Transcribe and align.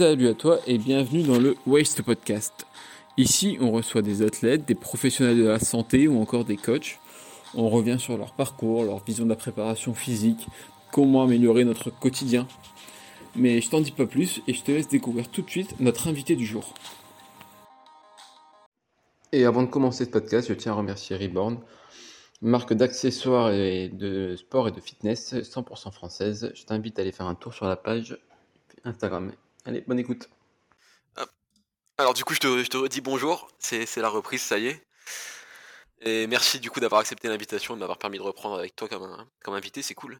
Salut 0.00 0.28
à 0.28 0.34
toi 0.34 0.60
et 0.66 0.78
bienvenue 0.78 1.22
dans 1.24 1.38
le 1.38 1.56
Waste 1.66 2.00
Podcast. 2.00 2.64
Ici, 3.18 3.58
on 3.60 3.70
reçoit 3.70 4.00
des 4.00 4.22
athlètes, 4.22 4.64
des 4.64 4.74
professionnels 4.74 5.36
de 5.36 5.46
la 5.46 5.58
santé 5.58 6.08
ou 6.08 6.18
encore 6.22 6.46
des 6.46 6.56
coachs. 6.56 6.98
On 7.54 7.68
revient 7.68 7.98
sur 8.00 8.16
leur 8.16 8.32
parcours, 8.32 8.84
leur 8.84 9.04
vision 9.04 9.24
de 9.24 9.28
la 9.28 9.36
préparation 9.36 9.92
physique, 9.92 10.46
comment 10.90 11.24
améliorer 11.24 11.64
notre 11.64 11.90
quotidien. 11.90 12.48
Mais 13.36 13.60
je 13.60 13.68
t'en 13.68 13.82
dis 13.82 13.92
pas 13.92 14.06
plus 14.06 14.40
et 14.48 14.54
je 14.54 14.62
te 14.62 14.70
laisse 14.70 14.88
découvrir 14.88 15.28
tout 15.28 15.42
de 15.42 15.50
suite 15.50 15.78
notre 15.80 16.08
invité 16.08 16.34
du 16.34 16.46
jour. 16.46 16.72
Et 19.32 19.44
avant 19.44 19.64
de 19.64 19.68
commencer 19.68 20.06
ce 20.06 20.10
podcast, 20.10 20.48
je 20.48 20.54
tiens 20.54 20.72
à 20.72 20.76
remercier 20.76 21.14
Reborn, 21.14 21.58
marque 22.40 22.72
d'accessoires 22.72 23.52
et 23.52 23.90
de 23.90 24.34
sport 24.36 24.66
et 24.66 24.72
de 24.72 24.80
fitness 24.80 25.34
100% 25.34 25.92
française. 25.92 26.52
Je 26.54 26.64
t'invite 26.64 26.98
à 26.98 27.02
aller 27.02 27.12
faire 27.12 27.26
un 27.26 27.34
tour 27.34 27.52
sur 27.52 27.66
la 27.66 27.76
page 27.76 28.18
Instagram. 28.84 29.30
Allez, 29.64 29.82
bonne 29.86 29.98
écoute. 29.98 30.28
Alors 31.98 32.14
du 32.14 32.24
coup, 32.24 32.32
je 32.32 32.38
te, 32.40 32.62
je 32.64 32.68
te 32.68 32.78
redis 32.78 33.02
bonjour, 33.02 33.48
c'est 33.58 33.84
c'est 33.84 34.00
la 34.00 34.08
reprise, 34.08 34.40
ça 34.40 34.58
y 34.58 34.68
est. 34.68 34.82
Et 36.00 36.26
merci 36.26 36.58
du 36.58 36.70
coup 36.70 36.80
d'avoir 36.80 37.02
accepté 37.02 37.28
l'invitation, 37.28 37.74
de 37.74 37.80
m'avoir 37.80 37.98
permis 37.98 38.16
de 38.16 38.22
reprendre 38.22 38.58
avec 38.58 38.74
toi 38.74 38.88
comme, 38.88 39.02
un- 39.02 39.28
comme 39.44 39.52
invité, 39.52 39.82
c'est 39.82 39.92
cool. 39.94 40.18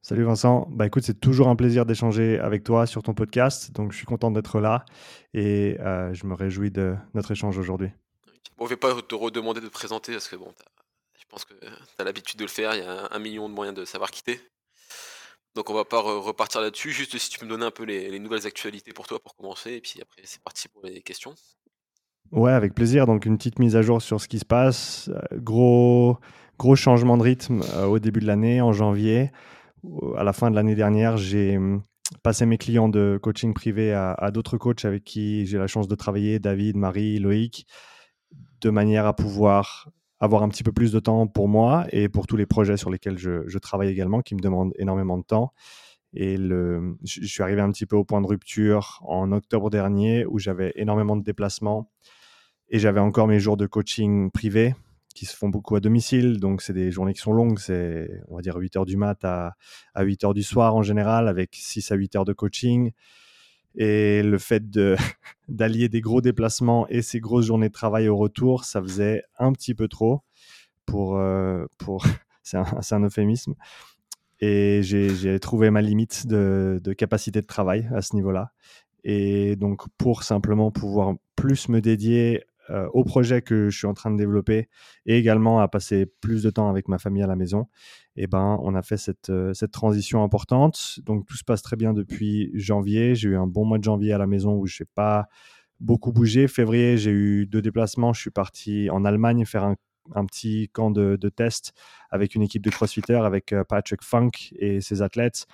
Salut 0.00 0.24
Vincent, 0.24 0.66
bah 0.70 0.86
écoute, 0.86 1.02
c'est 1.04 1.20
toujours 1.20 1.48
un 1.48 1.56
plaisir 1.56 1.84
d'échanger 1.84 2.38
avec 2.38 2.64
toi 2.64 2.86
sur 2.86 3.02
ton 3.02 3.12
podcast, 3.12 3.72
donc 3.72 3.92
je 3.92 3.98
suis 3.98 4.06
content 4.06 4.30
d'être 4.30 4.58
là 4.58 4.86
et 5.34 5.76
euh, 5.80 6.14
je 6.14 6.24
me 6.26 6.32
réjouis 6.34 6.70
de 6.70 6.96
notre 7.12 7.30
échange 7.30 7.58
aujourd'hui. 7.58 7.90
Bon, 8.56 8.64
je 8.64 8.70
vais 8.70 8.76
pas 8.78 8.94
te 9.02 9.14
redemander 9.14 9.60
de 9.60 9.66
te 9.68 9.72
présenter 9.72 10.12
parce 10.12 10.28
que 10.28 10.36
bon, 10.36 10.54
je 11.20 11.24
pense 11.28 11.44
que 11.44 11.52
tu 11.52 11.66
as 11.98 12.04
l'habitude 12.04 12.38
de 12.38 12.44
le 12.44 12.50
faire, 12.50 12.74
il 12.74 12.78
y 12.82 12.86
a 12.86 13.08
un 13.12 13.18
million 13.18 13.50
de 13.50 13.54
moyens 13.54 13.76
de 13.76 13.84
savoir 13.84 14.10
quitter. 14.10 14.40
Donc 15.54 15.68
on 15.68 15.74
va 15.74 15.84
pas 15.84 16.00
re- 16.00 16.20
repartir 16.20 16.60
là-dessus, 16.60 16.92
juste 16.92 17.18
si 17.18 17.28
tu 17.30 17.38
peux 17.38 17.44
me 17.44 17.50
donner 17.50 17.66
un 17.66 17.70
peu 17.70 17.84
les, 17.84 18.10
les 18.10 18.18
nouvelles 18.18 18.46
actualités 18.46 18.92
pour 18.92 19.06
toi 19.06 19.20
pour 19.20 19.36
commencer, 19.36 19.72
et 19.72 19.80
puis 19.80 20.00
après 20.00 20.22
c'est 20.24 20.42
parti 20.42 20.68
pour 20.68 20.82
les 20.84 21.02
questions. 21.02 21.34
Ouais, 22.30 22.52
avec 22.52 22.74
plaisir, 22.74 23.06
donc 23.06 23.26
une 23.26 23.36
petite 23.36 23.58
mise 23.58 23.76
à 23.76 23.82
jour 23.82 24.00
sur 24.00 24.18
ce 24.18 24.28
qui 24.28 24.38
se 24.38 24.46
passe. 24.46 25.10
Euh, 25.10 25.38
gros, 25.38 26.16
gros 26.58 26.76
changement 26.76 27.18
de 27.18 27.22
rythme 27.22 27.60
euh, 27.74 27.84
au 27.84 27.98
début 27.98 28.20
de 28.20 28.26
l'année, 28.26 28.62
en 28.62 28.72
janvier. 28.72 29.30
À 30.16 30.24
la 30.24 30.32
fin 30.32 30.50
de 30.50 30.56
l'année 30.56 30.74
dernière, 30.74 31.18
j'ai 31.18 31.58
hum, 31.58 31.82
passé 32.22 32.46
mes 32.46 32.56
clients 32.56 32.88
de 32.88 33.18
coaching 33.22 33.52
privé 33.52 33.92
à, 33.92 34.12
à 34.12 34.30
d'autres 34.30 34.56
coachs 34.56 34.86
avec 34.86 35.04
qui 35.04 35.44
j'ai 35.44 35.58
la 35.58 35.66
chance 35.66 35.88
de 35.88 35.94
travailler, 35.94 36.38
David, 36.38 36.76
Marie, 36.76 37.18
Loïc, 37.18 37.66
de 38.62 38.70
manière 38.70 39.04
à 39.04 39.14
pouvoir 39.14 39.90
avoir 40.22 40.44
un 40.44 40.48
petit 40.48 40.62
peu 40.62 40.70
plus 40.70 40.92
de 40.92 41.00
temps 41.00 41.26
pour 41.26 41.48
moi 41.48 41.84
et 41.90 42.08
pour 42.08 42.28
tous 42.28 42.36
les 42.36 42.46
projets 42.46 42.76
sur 42.76 42.90
lesquels 42.90 43.18
je, 43.18 43.58
travaille 43.58 43.88
également, 43.88 44.22
qui 44.22 44.36
me 44.36 44.40
demandent 44.40 44.72
énormément 44.78 45.18
de 45.18 45.24
temps. 45.24 45.52
Et 46.14 46.36
je 46.36 47.26
suis 47.26 47.42
arrivé 47.42 47.60
un 47.60 47.72
petit 47.72 47.86
peu 47.86 47.96
au 47.96 48.04
point 48.04 48.20
de 48.20 48.26
rupture 48.28 49.00
en 49.02 49.32
octobre 49.32 49.68
dernier 49.68 50.24
où 50.26 50.38
j'avais 50.38 50.72
énormément 50.76 51.16
de 51.16 51.24
déplacements 51.24 51.90
et 52.68 52.78
j'avais 52.78 53.00
encore 53.00 53.26
mes 53.26 53.40
jours 53.40 53.56
de 53.56 53.66
coaching 53.66 54.30
privé 54.30 54.76
qui 55.12 55.26
se 55.26 55.36
font 55.36 55.48
beaucoup 55.48 55.74
à 55.74 55.80
domicile. 55.80 56.38
Donc, 56.38 56.62
c'est 56.62 56.72
des 56.72 56.92
journées 56.92 57.14
qui 57.14 57.20
sont 57.20 57.32
longues. 57.32 57.58
C'est, 57.58 58.08
on 58.28 58.36
va 58.36 58.42
dire, 58.42 58.56
8 58.56 58.76
heures 58.76 58.86
du 58.86 58.96
mat 58.96 59.24
à, 59.24 59.56
à 59.92 60.04
8 60.04 60.24
heures 60.24 60.34
du 60.34 60.44
soir 60.44 60.76
en 60.76 60.82
général, 60.82 61.26
avec 61.26 61.50
6 61.54 61.90
à 61.90 61.96
8 61.96 62.16
heures 62.16 62.24
de 62.24 62.32
coaching. 62.32 62.92
Et 63.76 64.22
le 64.22 64.38
fait 64.38 64.62
d'allier 65.48 65.88
des 65.88 66.00
gros 66.00 66.20
déplacements 66.20 66.86
et 66.88 67.02
ces 67.02 67.20
grosses 67.20 67.46
journées 67.46 67.68
de 67.68 67.72
travail 67.72 68.08
au 68.08 68.16
retour, 68.16 68.64
ça 68.64 68.82
faisait 68.82 69.24
un 69.38 69.52
petit 69.52 69.74
peu 69.74 69.88
trop 69.88 70.22
pour, 70.86 71.16
euh, 71.16 71.64
pour 71.78 72.04
c'est 72.42 72.56
un, 72.56 72.66
un 72.90 73.00
euphémisme. 73.04 73.54
Et 74.40 74.80
j'ai, 74.82 75.14
j'ai 75.14 75.38
trouvé 75.38 75.70
ma 75.70 75.80
limite 75.82 76.26
de, 76.26 76.80
de 76.82 76.92
capacité 76.92 77.40
de 77.40 77.46
travail 77.46 77.88
à 77.94 78.02
ce 78.02 78.16
niveau-là. 78.16 78.52
Et 79.04 79.56
donc, 79.56 79.82
pour 79.98 80.22
simplement 80.22 80.70
pouvoir 80.70 81.14
plus 81.36 81.68
me 81.68 81.80
dédier 81.80 82.44
euh, 82.72 82.88
au 82.94 83.04
projet 83.04 83.42
que 83.42 83.68
je 83.68 83.76
suis 83.76 83.86
en 83.86 83.94
train 83.94 84.10
de 84.10 84.16
développer 84.16 84.68
et 85.04 85.18
également 85.18 85.60
à 85.60 85.68
passer 85.68 86.06
plus 86.06 86.42
de 86.42 86.50
temps 86.50 86.70
avec 86.70 86.88
ma 86.88 86.98
famille 86.98 87.22
à 87.22 87.26
la 87.26 87.36
maison, 87.36 87.66
eh 88.16 88.26
ben, 88.26 88.58
on 88.62 88.74
a 88.74 88.82
fait 88.82 88.96
cette, 88.96 89.30
euh, 89.30 89.52
transition 89.70 90.22
importante. 90.22 91.00
Donc, 91.04 91.26
tout 91.26 91.36
se 91.36 91.44
passe 91.44 91.62
très 91.62 91.76
bien 91.76 91.92
depuis 91.92 92.50
janvier. 92.54 93.14
J'ai 93.14 93.30
eu 93.30 93.36
un 93.36 93.46
bon 93.46 93.64
mois 93.64 93.78
de 93.78 93.84
janvier 93.84 94.12
à 94.12 94.18
la 94.18 94.26
maison 94.26 94.54
où 94.54 94.66
je 94.66 94.82
n'ai 94.82 94.88
pas 94.94 95.28
beaucoup 95.80 96.12
bougé. 96.12 96.48
Février, 96.48 96.96
j'ai 96.96 97.10
eu 97.10 97.46
deux 97.46 97.60
déplacements. 97.60 98.12
Je 98.12 98.20
suis 98.20 98.30
parti 98.30 98.88
en 98.90 99.04
Allemagne 99.04 99.44
faire 99.44 99.64
un, 99.64 99.76
un 100.14 100.24
petit 100.24 100.70
camp 100.72 100.90
de, 100.90 101.16
de 101.16 101.28
test 101.28 101.72
avec 102.10 102.34
une 102.34 102.42
équipe 102.42 102.62
de 102.62 102.70
crossfitters, 102.70 103.24
avec 103.24 103.52
euh, 103.52 103.64
Patrick 103.64 104.02
Funk 104.02 104.30
et 104.56 104.80
ses 104.80 105.02
athlètes 105.02 105.46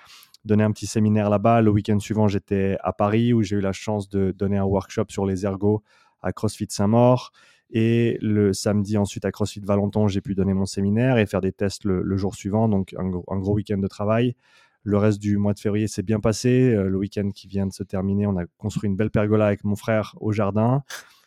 donner 0.45 0.63
un 0.63 0.71
petit 0.71 0.87
séminaire 0.87 1.29
là-bas. 1.29 1.61
Le 1.61 1.69
week-end 1.69 1.99
suivant, 1.99 2.27
j'étais 2.27 2.77
à 2.81 2.93
Paris 2.93 3.33
où 3.33 3.41
j'ai 3.43 3.57
eu 3.57 3.61
la 3.61 3.73
chance 3.73 4.09
de 4.09 4.31
donner 4.31 4.57
un 4.57 4.63
workshop 4.63 5.05
sur 5.09 5.25
les 5.25 5.45
ergots 5.45 5.83
à 6.21 6.31
CrossFit 6.33 6.67
Saint-Maur. 6.69 7.31
Et 7.71 8.17
le 8.21 8.51
samedi, 8.53 8.97
ensuite, 8.97 9.25
à 9.25 9.31
CrossFit 9.31 9.61
Valenton, 9.61 10.07
j'ai 10.07 10.21
pu 10.21 10.33
donner 10.33 10.53
mon 10.53 10.65
séminaire 10.65 11.17
et 11.17 11.25
faire 11.25 11.41
des 11.41 11.51
tests 11.51 11.83
le, 11.83 12.17
jour 12.17 12.35
suivant. 12.35 12.67
Donc, 12.67 12.95
un, 12.97 13.07
gros- 13.07 13.53
week-end 13.53 13.77
de 13.77 13.87
travail. 13.87 14.35
Le 14.83 14.97
reste 14.97 15.19
du 15.19 15.37
mois 15.37 15.53
de 15.53 15.59
février 15.59 15.87
s'est 15.87 16.01
bien 16.01 16.19
passé. 16.19 16.73
Euh, 16.73 16.89
Le 16.89 16.97
week-end 16.97 17.29
qui 17.29 17.47
vient 17.47 17.67
de 17.67 17.73
se 17.73 17.83
terminer, 17.83 18.25
on 18.25 18.37
a 18.37 18.45
construit 18.57 18.89
une 18.89 18.95
belle 18.95 19.11
pergola 19.11 19.45
avec 19.45 19.63
mon 19.63 19.75
frère 19.75 20.15
au 20.19 20.31
jardin. 20.31 20.83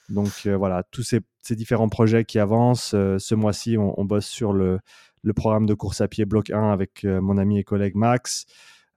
Donc 0.09 0.31
euh, 0.47 0.57
voilà, 0.57 0.83
tous 0.91 1.03
ces, 1.03 1.21
différents 1.55 1.89
projets 1.89 2.25
qui 2.25 2.39
avancent. 2.39 2.95
Euh, 2.95 3.19
ce 3.19 3.35
mois-ci, 3.35 3.77
on, 3.79 4.05
bosse 4.05 4.27
sur 4.27 4.53
le, 4.53 4.81
le 5.23 5.33
programme 5.33 5.67
de 5.67 5.75
course 5.75 6.01
à 6.01 6.09
pied 6.09 6.25
bloc 6.25 6.51
1 6.51 6.71
avec 6.71 7.05
mon 7.05 7.39
ami 7.39 7.59
et 7.59 7.65
collègue 7.65 7.95
Max. 7.95 8.47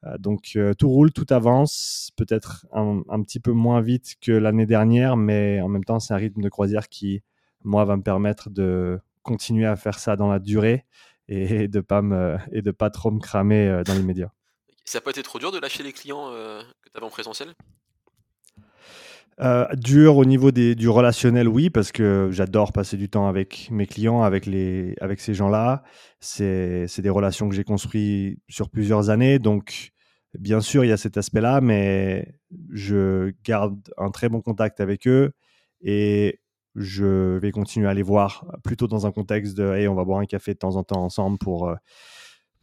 Euh, 0.05 0.17
donc 0.17 0.51
euh, 0.55 0.73
tout 0.73 0.89
roule, 0.89 1.11
tout 1.11 1.25
avance, 1.29 2.11
peut-être 2.16 2.66
un, 2.71 3.01
un 3.09 3.21
petit 3.23 3.39
peu 3.39 3.51
moins 3.51 3.81
vite 3.81 4.16
que 4.21 4.31
l'année 4.31 4.66
dernière, 4.66 5.17
mais 5.17 5.61
en 5.61 5.67
même 5.67 5.83
temps 5.83 5.99
c'est 5.99 6.13
un 6.13 6.17
rythme 6.17 6.41
de 6.41 6.49
croisière 6.49 6.89
qui, 6.89 7.23
moi, 7.66 7.83
va 7.83 7.97
me 7.97 8.03
permettre 8.03 8.49
de 8.49 8.99
continuer 9.23 9.65
à 9.65 9.75
faire 9.75 9.99
ça 9.99 10.15
dans 10.15 10.27
la 10.27 10.39
durée 10.39 10.85
et 11.27 11.67
de 11.67 11.81
pas 11.81 12.01
me 12.01 12.38
et 12.51 12.61
de 12.61 12.71
pas 12.71 12.89
trop 12.89 13.11
me 13.11 13.19
cramer 13.19 13.67
euh, 13.67 13.83
dans 13.83 13.94
l'immédiat. 13.94 14.31
Ça 14.85 14.99
n'a 14.99 15.01
pas 15.01 15.09
été 15.09 15.23
trop 15.23 15.39
dur 15.39 15.51
de 15.51 15.59
lâcher 15.59 15.83
les 15.83 15.91
clients 15.91 16.29
euh, 16.29 16.61
que 16.83 16.89
tu 16.91 16.97
avais 16.97 17.05
en 17.05 17.09
présentiel? 17.09 17.49
Euh, 19.41 19.65
dur 19.73 20.15
au 20.15 20.23
niveau 20.23 20.51
des, 20.51 20.75
du 20.75 20.88
relationnel, 20.88 21.49
oui, 21.49 21.69
parce 21.69 21.91
que 21.91 22.29
j'adore 22.31 22.71
passer 22.71 22.95
du 22.95 23.09
temps 23.09 23.27
avec 23.27 23.67
mes 23.69 23.85
clients, 23.85 24.21
avec, 24.21 24.45
les, 24.45 24.95
avec 25.01 25.19
ces 25.19 25.33
gens-là. 25.33 25.83
C'est 26.21 26.88
c'est 26.88 27.01
des 27.01 27.09
relations 27.09 27.49
que 27.49 27.55
j'ai 27.55 27.65
construites 27.65 28.39
sur 28.47 28.69
plusieurs 28.69 29.09
années. 29.09 29.39
Donc, 29.39 29.91
bien 30.40 30.62
sûr, 30.62 30.85
il 30.85 30.90
y 30.90 30.91
a 30.91 30.97
cet 30.97 31.18
aspect-là, 31.18 31.62
mais 31.62 32.40
je 32.72 33.34
garde 33.44 33.79
un 33.97 34.12
très 34.12 34.29
bon 34.29 34.41
contact 34.41 34.79
avec 34.79 35.07
eux 35.07 35.31
et 35.81 36.40
je 36.75 37.38
vais 37.38 37.51
continuer 37.51 37.88
à 37.88 37.94
les 37.94 38.01
voir 38.01 38.45
plutôt 38.63 38.88
dans 38.88 39.06
un 39.06 39.12
contexte 39.12 39.56
de 39.56 39.74
hey, 39.74 39.88
on 39.88 39.95
va 39.95 40.03
boire 40.03 40.19
un 40.19 40.25
café 40.25 40.53
de 40.53 40.59
temps 40.59 40.75
en 40.75 40.84
temps 40.84 41.03
ensemble 41.03 41.38
pour, 41.38 41.69
euh, 41.69 41.75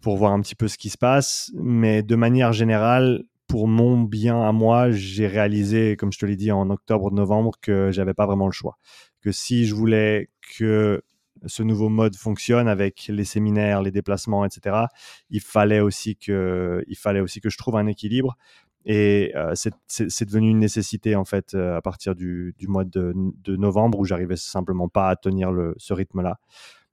pour 0.03 0.17
voir 0.17 0.33
un 0.33 0.41
petit 0.41 0.55
peu 0.55 0.69
ce 0.69 0.77
qui 0.77 0.91
se 0.91 0.99
passe. 0.99 1.51
Mais 1.55 2.03
de 2.03 2.15
manière 2.15 2.53
générale, 2.53 3.25
pour 3.47 3.69
mon 3.69 4.01
bien 4.01 4.43
à 4.43 4.53
moi, 4.53 4.91
j'ai 4.91 5.27
réalisé, 5.27 5.97
comme 5.97 6.13
je 6.13 6.19
te 6.19 6.27
l'ai 6.27 6.37
dit 6.37 6.53
en 6.53 6.71
octobre-novembre, 6.71 7.53
que 7.61 7.91
j'avais 7.91 8.15
pas 8.15 8.27
vraiment 8.27 8.47
le 8.47 8.53
choix. 8.53 8.79
Que 9.21 9.33
si 9.33 9.67
je 9.67 9.75
voulais 9.75 10.31
que 10.59 11.03
ce 11.47 11.63
nouveau 11.63 11.89
mode 11.89 12.17
fonctionne 12.17 12.69
avec 12.69 13.07
les 13.09 13.25
séminaires, 13.25 13.83
les 13.83 13.91
déplacements, 13.91 14.45
etc., 14.45 14.87
il 15.31 15.41
fallait 15.41 15.81
aussi 15.81 16.17
que, 16.17 16.85
il 16.87 16.97
fallait 16.97 17.21
aussi 17.21 17.41
que 17.41 17.51
je 17.51 17.59
trouve 17.59 17.77
un 17.77 17.87
équilibre. 17.87 18.37
Et 18.85 19.33
euh, 19.37 19.53
c'est- 19.55 20.25
devenu 20.25 20.51
une 20.51 20.59
nécessité 20.59 21.15
en 21.15 21.25
fait 21.25 21.55
euh, 21.55 21.77
à 21.77 21.83
partir 21.83 22.15
du, 22.17 22.55
mois 22.67 22.85
de, 22.85 23.15
novembre 23.47 23.99
où 23.99 24.05
j'arrivais 24.05 24.37
simplement 24.37 24.89
pas 24.89 25.09
à 25.09 25.17
tenir 25.17 25.53
ce 25.77 25.93
rythme-là. 25.95 26.39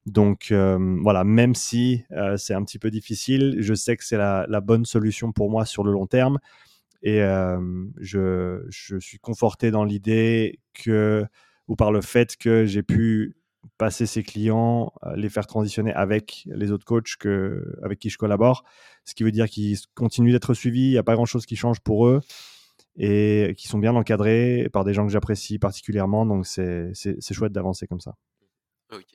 Donc 0.05 0.49
euh, 0.51 0.97
voilà, 1.01 1.23
même 1.23 1.55
si 1.55 2.03
c'est 2.37 2.53
un 2.53 2.63
petit 2.63 2.79
peu 2.79 2.91
difficile, 2.91 3.57
je 3.59 3.73
sais 3.73 3.97
que 3.97 4.05
c'est 4.05 4.17
la, 4.17 4.61
bonne 4.61 4.85
solution 4.85 5.31
pour 5.31 5.49
moi 5.49 5.65
sur 5.65 5.83
le 5.83 5.91
long 5.91 6.07
terme. 6.07 6.39
Et 7.01 7.19
je, 7.99 8.65
je 8.69 8.97
suis 8.99 9.19
conforté 9.19 9.71
dans 9.71 9.83
l'idée 9.83 10.59
que, 10.73 11.25
ou 11.67 11.75
par 11.75 11.91
le 11.91 12.01
fait 12.01 12.35
que 12.35 12.65
j'ai 12.65 12.83
pu 12.83 13.35
passer 13.77 14.05
ces 14.05 14.23
clients, 14.23 14.93
euh, 15.03 15.15
les 15.15 15.29
faire 15.29 15.47
transitionner 15.47 15.93
avec 15.93 16.43
les 16.47 16.71
autres 16.71 16.85
coachs 16.85 17.15
que, 17.17 17.77
avec 17.83 17.99
qui 17.99 18.09
je 18.09 18.17
collabore, 18.17 18.63
ce 19.05 19.13
qui 19.13 19.23
veut 19.23 19.31
dire 19.31 19.49
qu'ils 19.49 19.77
continuent 19.95 20.31
d'être 20.31 20.53
suivis, 20.53 20.87
il 20.87 20.91
n'y 20.91 20.97
a 20.97 21.03
pas 21.03 21.15
grand-chose 21.15 21.45
qui 21.45 21.55
change 21.55 21.79
pour 21.79 22.07
eux 22.07 22.21
et 22.97 23.53
qui 23.57 23.67
sont 23.67 23.79
bien 23.79 23.95
encadrés 23.95 24.69
par 24.73 24.83
des 24.83 24.93
gens 24.93 25.05
que 25.05 25.11
j'apprécie 25.11 25.59
particulièrement. 25.59 26.25
Donc 26.25 26.45
c'est 26.45 26.93
chouette 27.31 27.53
d'avancer 27.53 27.87
comme 27.87 28.01
ça. 28.01 28.15
Ok. 28.91 29.05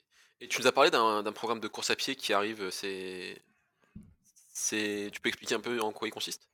Et 0.40 0.48
tu 0.48 0.60
nous 0.60 0.66
as 0.66 0.72
parlé 0.72 0.90
d'un 0.90 1.32
programme 1.32 1.60
de 1.60 1.68
course 1.68 1.90
à 1.90 1.96
pied 1.96 2.16
qui 2.16 2.32
arrive, 2.32 2.62
euh, 2.62 2.70
c'est... 2.70 3.42
Tu 5.10 5.20
peux 5.20 5.28
expliquer 5.28 5.54
un 5.54 5.60
peu 5.60 5.80
en 5.80 5.92
quoi 5.92 6.08
il 6.08 6.10
consiste? 6.10 6.48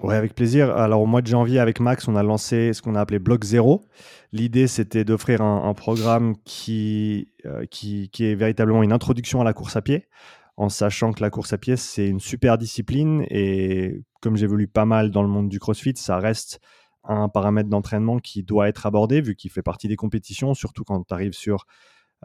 Ouais, 0.00 0.16
avec 0.16 0.34
plaisir. 0.34 0.76
Alors, 0.76 1.02
au 1.02 1.06
mois 1.06 1.22
de 1.22 1.26
janvier, 1.26 1.60
avec 1.60 1.78
Max, 1.78 2.08
on 2.08 2.16
a 2.16 2.22
lancé 2.22 2.72
ce 2.72 2.82
qu'on 2.82 2.94
a 2.94 3.00
appelé 3.00 3.18
Bloc 3.18 3.44
Zéro. 3.44 3.84
L'idée, 4.32 4.66
c'était 4.66 5.04
d'offrir 5.04 5.42
un, 5.42 5.68
un 5.68 5.74
programme 5.74 6.34
qui, 6.44 7.28
euh, 7.44 7.66
qui, 7.66 8.08
qui 8.10 8.24
est 8.24 8.34
véritablement 8.34 8.82
une 8.82 8.92
introduction 8.92 9.40
à 9.40 9.44
la 9.44 9.52
course 9.52 9.76
à 9.76 9.82
pied 9.82 10.08
en 10.56 10.68
sachant 10.68 11.12
que 11.12 11.22
la 11.22 11.30
course 11.30 11.52
à 11.52 11.58
pied, 11.58 11.76
c'est 11.76 12.06
une 12.06 12.20
super 12.20 12.58
discipline 12.58 13.24
et 13.30 14.02
comme 14.20 14.36
j'évolue 14.36 14.68
pas 14.68 14.84
mal 14.84 15.10
dans 15.10 15.22
le 15.22 15.28
monde 15.28 15.48
du 15.48 15.58
CrossFit, 15.58 15.94
ça 15.96 16.18
reste 16.18 16.60
un 17.04 17.28
paramètre 17.28 17.68
d'entraînement 17.68 18.18
qui 18.18 18.42
doit 18.42 18.68
être 18.68 18.86
abordé 18.86 19.20
vu 19.20 19.34
qu'il 19.34 19.50
fait 19.50 19.62
partie 19.62 19.88
des 19.88 19.96
compétitions, 19.96 20.54
surtout 20.54 20.84
quand 20.84 21.02
tu 21.02 21.14
arrives 21.14 21.32
sur 21.32 21.66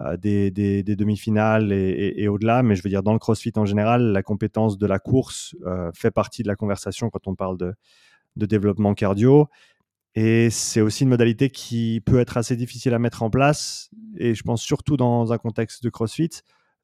euh, 0.01 0.17
des, 0.17 0.83
demi-finales 0.83 1.71
et, 1.71 2.27
au-delà. 2.27 2.63
Mais 2.63 2.75
je 2.75 2.83
veux 2.83 2.89
dire, 2.89 3.03
dans 3.03 3.13
le 3.13 3.19
CrossFit 3.19 3.53
en 3.55 3.65
général, 3.65 4.11
la 4.11 4.23
compétence 4.23 4.77
de 4.77 4.85
la 4.85 4.99
course 4.99 5.55
euh, 5.65 5.91
fait 5.93 6.11
partie 6.11 6.43
de 6.43 6.47
la 6.47 6.55
conversation 6.55 7.09
quand 7.09 7.27
on 7.27 7.35
parle 7.35 7.57
de, 7.57 7.73
développement 8.35 8.93
cardio. 8.93 9.47
Et 10.13 10.49
c'est 10.49 10.81
aussi 10.81 11.03
une 11.03 11.09
modalité 11.09 11.49
qui 11.49 12.01
peut 12.05 12.19
être 12.19 12.37
assez 12.37 12.55
difficile 12.55 12.93
à 12.93 12.99
mettre 12.99 13.23
en 13.23 13.29
place, 13.29 13.91
et 14.17 14.33
je 14.33 14.43
pense 14.43 14.61
surtout 14.61 14.97
dans 14.97 15.31
un 15.31 15.37
contexte 15.37 15.83
de 15.83 15.89
CrossFit, 15.89 16.29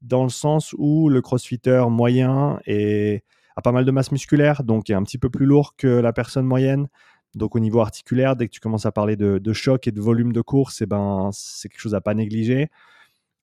dans 0.01 0.23
le 0.23 0.29
sens 0.29 0.75
où 0.77 1.09
le 1.09 1.21
crossfitter 1.21 1.85
moyen 1.89 2.59
a 2.67 3.61
pas 3.61 3.71
mal 3.71 3.85
de 3.85 3.91
masse 3.91 4.11
musculaire, 4.11 4.63
donc 4.63 4.89
est 4.89 4.93
un 4.93 5.03
petit 5.03 5.17
peu 5.17 5.29
plus 5.29 5.45
lourd 5.45 5.75
que 5.77 5.87
la 5.87 6.13
personne 6.13 6.45
moyenne. 6.45 6.87
Donc 7.35 7.55
au 7.55 7.59
niveau 7.59 7.79
articulaire, 7.79 8.35
dès 8.35 8.47
que 8.47 8.53
tu 8.53 8.59
commences 8.59 8.85
à 8.85 8.91
parler 8.91 9.15
de, 9.15 9.53
choc 9.53 9.87
et 9.87 9.91
de 9.91 10.01
volume 10.01 10.33
de 10.33 10.41
course, 10.41 10.81
eh 10.81 10.85
ben, 10.85 11.29
c'est 11.33 11.69
quelque 11.69 11.81
chose 11.81 11.95
à 11.95 12.01
pas 12.01 12.13
négliger. 12.13 12.69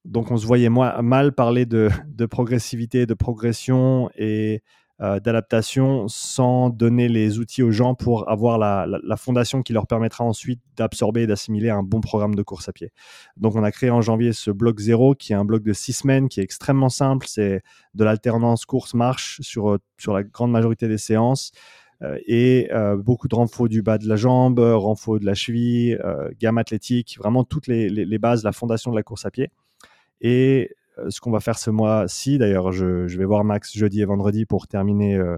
Donc 0.04 0.30
on 0.30 0.36
se 0.36 0.46
voyait 0.46 0.70
mal 0.70 1.32
parler 1.32 1.66
de, 1.66 1.90
progressivité, 2.26 3.06
de 3.06 3.14
progression 3.14 4.10
et 4.16 4.62
euh, 5.02 5.18
d'adaptation 5.18 6.08
sans 6.08 6.68
donner 6.68 7.08
les 7.08 7.38
outils 7.38 7.62
aux 7.62 7.70
gens 7.70 7.94
pour 7.94 8.28
avoir 8.30 8.58
la, 8.58 9.16
fondation 9.16 9.62
qui 9.62 9.72
leur 9.72 9.86
permettra 9.86 10.24
ensuite 10.24 10.60
d'absorber 10.76 11.22
et 11.22 11.26
d'assimiler 11.26 11.70
un 11.70 11.82
bon 11.82 12.00
programme 12.00 12.34
de 12.34 12.42
course 12.42 12.68
à 12.68 12.72
pied. 12.72 12.92
Donc 13.36 13.56
on 13.56 13.62
a 13.62 13.70
créé 13.70 13.90
en 13.90 14.00
janvier 14.00 14.32
ce 14.32 14.50
bloc 14.50 14.78
zéro 14.78 15.14
qui 15.14 15.32
est 15.32 15.36
un 15.36 15.44
bloc 15.44 15.62
de 15.62 15.72
six 15.72 15.92
semaines 15.92 16.28
qui 16.28 16.40
est 16.40 16.42
extrêmement 16.42 16.88
simple. 16.88 17.26
C'est 17.28 17.62
de 17.94 18.04
l'alternance 18.04 18.64
course-marche 18.64 19.40
sur, 19.42 19.78
sur 19.98 20.14
la 20.14 20.22
grande 20.22 20.50
majorité 20.50 20.88
des 20.88 20.98
séances 20.98 21.52
euh, 22.02 22.18
et 22.26 22.68
euh, 22.72 22.96
beaucoup 22.96 23.28
de 23.28 23.34
renfort 23.34 23.68
du 23.68 23.82
bas 23.82 23.98
de 23.98 24.08
la 24.08 24.16
jambe, 24.16 24.58
renfort 24.58 25.18
de 25.18 25.26
la 25.26 25.34
cheville, 25.34 25.98
gamme 26.40 26.56
athlétique, 26.58 27.16
vraiment 27.18 27.44
toutes 27.44 27.66
les, 27.66 28.18
bases, 28.18 28.44
la 28.44 28.52
fondation 28.52 28.90
de 28.90 28.96
la 28.96 29.02
course 29.02 29.26
à 29.26 29.30
pied. 29.30 29.50
Et 30.20 30.70
euh, 31.00 31.10
ce 31.10 31.20
qu'on 31.20 31.30
va 31.30 31.40
faire 31.40 31.58
ce 31.58 31.70
mois-ci. 31.70 32.38
D'ailleurs, 32.38 32.72
je, 32.72 33.06
vais 33.16 33.24
voir 33.24 33.44
Max 33.44 33.76
jeudi 33.76 34.00
et 34.00 34.04
vendredi 34.04 34.46
pour 34.46 34.66
terminer 34.66 35.16
euh, 35.16 35.36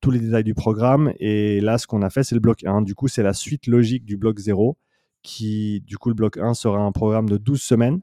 tous 0.00 0.10
les 0.10 0.20
détails 0.20 0.44
du 0.44 0.54
programme. 0.54 1.12
Et 1.18 1.60
là, 1.60 1.78
ce 1.78 1.86
qu'on 1.86 2.02
a 2.02 2.10
fait, 2.10 2.22
c'est 2.22 2.34
le 2.34 2.40
bloc 2.40 2.64
1. 2.64 2.82
Du 2.82 2.94
coup, 2.94 3.08
c'est 3.08 3.22
la 3.22 3.34
suite 3.34 3.66
logique 3.66 4.04
du 4.04 4.16
bloc 4.16 4.38
0, 4.38 4.76
qui, 5.22 5.80
du 5.82 5.98
coup, 5.98 6.08
le 6.08 6.14
bloc 6.14 6.38
1 6.38 6.54
sera 6.54 6.78
un 6.80 6.92
programme 6.92 7.28
de 7.28 7.36
12 7.36 7.60
semaines 7.60 8.00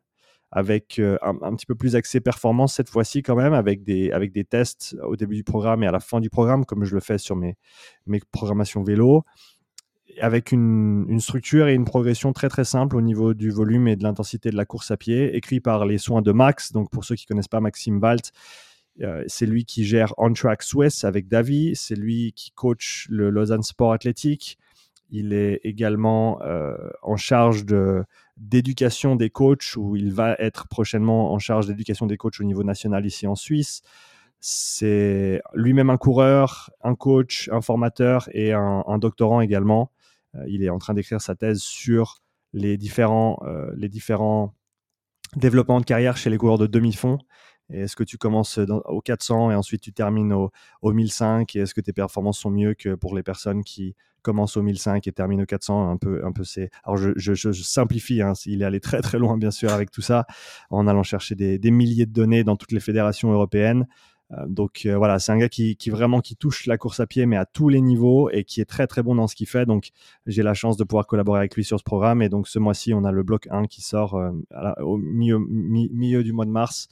avec 0.50 0.98
euh, 1.00 1.18
un, 1.22 1.56
petit 1.56 1.66
peu 1.66 1.76
plus 1.76 1.98
axé 1.98 2.22
performance 2.22 2.74
cette 2.74 2.90
fois-ci 2.90 3.22
quand 3.22 3.36
même, 3.36 3.54
avec 3.54 3.84
des, 3.84 4.12
avec 4.12 4.32
des 4.32 4.46
tests 4.46 4.96
au 5.04 5.18
début 5.18 5.36
du 5.36 5.44
programme 5.44 5.84
et 5.84 5.88
à 5.88 5.92
la 5.92 6.00
fin 6.00 6.22
du 6.22 6.30
programme, 6.30 6.64
comme 6.64 6.86
je 6.86 6.96
le 6.96 7.02
fais 7.02 7.18
sur 7.18 7.36
mes, 7.36 7.58
mes 8.06 8.22
programmations 8.32 8.82
vélo 8.82 9.26
avec 10.22 10.52
une, 10.52 11.20
structure 11.20 11.68
et 11.68 11.74
une 11.74 11.86
progression 11.86 12.34
très 12.34 12.50
très 12.50 12.64
simple 12.64 12.96
au 12.96 13.02
niveau 13.02 13.34
du 13.34 13.50
volume 13.50 13.88
et 13.88 13.96
de 13.96 14.04
l'intensité 14.04 14.50
de 14.50 14.56
la 14.56 14.66
course 14.66 14.92
à 14.92 14.98
pied, 14.98 15.36
écrit 15.36 15.60
par 15.60 15.86
les 15.86 15.98
soins 15.98 16.22
de 16.22 16.32
Max. 16.32 16.72
Donc 16.72 16.90
pour 16.90 17.06
ceux 17.06 17.16
qui 17.16 17.26
connaissent 17.26 17.48
pas 17.48 17.60
Maxime 17.60 18.00
Walt, 18.02 18.32
euh, 19.02 19.24
c'est 19.28 19.46
lui 19.46 19.66
qui 19.66 19.86
gère 19.86 20.14
On 20.18 20.34
Track 20.34 20.64
Swiss 20.64 21.04
avec 21.04 21.28
Davy, 21.28 21.74
c'est 21.76 21.96
lui 21.96 22.34
qui 22.34 22.52
coach 22.52 23.08
le 23.10 23.30
Lausanne 23.30 23.64
Sport 23.64 23.94
Athlétique. 23.94 24.58
Il 25.10 25.34
est 25.34 25.62
également 25.64 26.42
euh, 26.42 26.76
en 27.02 27.16
charge 27.16 27.66
d'éducation 28.36 29.16
des 29.16 29.30
coachs, 29.30 29.76
où 29.78 29.96
il 29.96 30.12
va 30.12 30.36
être 30.40 30.68
prochainement 30.68 31.32
en 31.32 31.40
charge 31.40 31.68
d'éducation 31.68 32.08
des 32.08 32.18
coachs 32.18 32.42
au 32.42 32.44
niveau 32.44 32.64
national 32.64 33.06
ici 33.06 33.26
en 33.26 33.36
Suisse. 33.36 33.84
C'est 34.40 35.42
lui-même 35.54 35.90
un 35.90 35.98
coureur, 35.98 36.72
un 36.84 36.96
coach, 36.96 37.50
un 37.52 37.62
formateur 37.62 38.30
et 38.34 38.52
un 38.52 38.98
doctorant 39.00 39.42
également. 39.42 39.92
Euh, 40.36 40.44
il 40.48 40.64
est 40.64 40.70
en 40.70 40.78
train 40.78 40.94
d'écrire 40.94 41.22
sa 41.22 41.36
thèse 41.36 41.60
sur 41.60 42.20
les 42.54 42.78
différents, 42.78 43.40
euh, 43.44 43.72
les 43.76 43.90
différents 43.90 44.56
développements 45.36 45.80
de 45.80 45.86
carrière 45.86 46.18
chez 46.18 46.30
les 46.30 46.38
coureurs 46.38 46.58
de 46.58 46.68
demi-fond. 46.68 47.20
Est-ce 47.70 47.98
que 47.98 48.04
tu 48.04 48.18
commences 48.18 48.60
au 48.60 49.02
400 49.02 49.52
et 49.52 49.56
ensuite 49.56 49.82
tu 49.82 49.92
termines 49.92 50.32
au, 50.32 50.52
1005 50.84 51.54
et 51.56 51.60
est-ce 51.60 51.74
que 51.74 51.82
tes 51.82 51.92
performances 51.92 52.40
sont 52.40 52.50
mieux 52.50 52.74
que 52.76 52.96
pour 52.96 53.14
les 53.14 53.24
personnes 53.24 53.62
qui 53.62 53.94
commencent 54.22 54.56
au 54.56 54.62
1005 54.62 55.06
et 55.06 55.12
terminent 55.12 55.44
au 55.44 55.46
400 55.46 55.90
un 55.90 55.98
peu 55.98 56.26
un 56.26 56.32
peu 56.32 56.46
c'est 56.46 56.70
alors 56.84 56.98
je, 56.98 57.52
simplifie 57.52 58.22
hein, 58.22 58.34
il 58.46 58.62
est 58.62 58.66
allé 58.66 58.80
très 58.80 59.02
très 59.02 59.20
loin 59.20 59.38
bien 59.38 59.52
sûr 59.52 59.72
avec 59.72 59.92
tout 59.92 60.02
ça 60.02 60.26
en 60.70 60.88
allant 60.88 61.04
chercher 61.04 61.36
des, 61.36 61.72
milliers 61.72 62.06
de 62.06 62.14
données 62.14 62.46
dans 62.46 62.56
toutes 62.56 62.72
les 62.72 62.80
fédérations 62.80 63.34
européennes 63.34 63.86
donc 64.48 64.82
euh, 64.86 64.98
voilà, 64.98 65.20
c'est 65.20 65.32
un 65.32 65.38
gars 65.38 65.48
qui, 65.48 65.78
vraiment 65.90 66.20
qui 66.20 66.36
touche 66.36 66.66
la 66.66 66.78
course 66.78 67.00
à 67.00 67.08
pied, 67.08 67.26
mais 67.26 67.38
à 67.38 67.46
tous 67.46 67.70
les 67.70 67.80
niveaux 67.80 68.30
et 68.30 68.44
qui 68.44 68.60
est 68.60 68.66
très 68.66 68.86
très 68.86 69.02
bon 69.02 69.16
dans 69.16 69.28
ce 69.28 69.36
qu'il 69.36 69.48
fait. 69.48 69.66
Donc 69.66 69.92
j'ai 70.26 70.44
la 70.44 70.54
chance 70.54 70.76
de 70.76 70.84
pouvoir 70.84 71.08
collaborer 71.08 71.40
avec 71.40 71.56
lui 71.56 71.64
sur 71.64 71.80
ce 71.80 71.84
programme. 71.84 72.22
Et 72.22 72.30
donc 72.30 72.48
ce 72.48 72.60
mois-ci, 72.60 72.94
on 72.94 73.06
a 73.06 73.12
le 73.12 73.24
bloc 73.24 73.48
1 73.50 73.66
qui 73.66 73.82
sort 73.82 74.16
euh, 74.16 74.32
au 74.82 74.98
milieu, 74.98 76.24
du 76.24 76.34
mois 76.34 76.46
de 76.46 76.52
mars. 76.52 76.88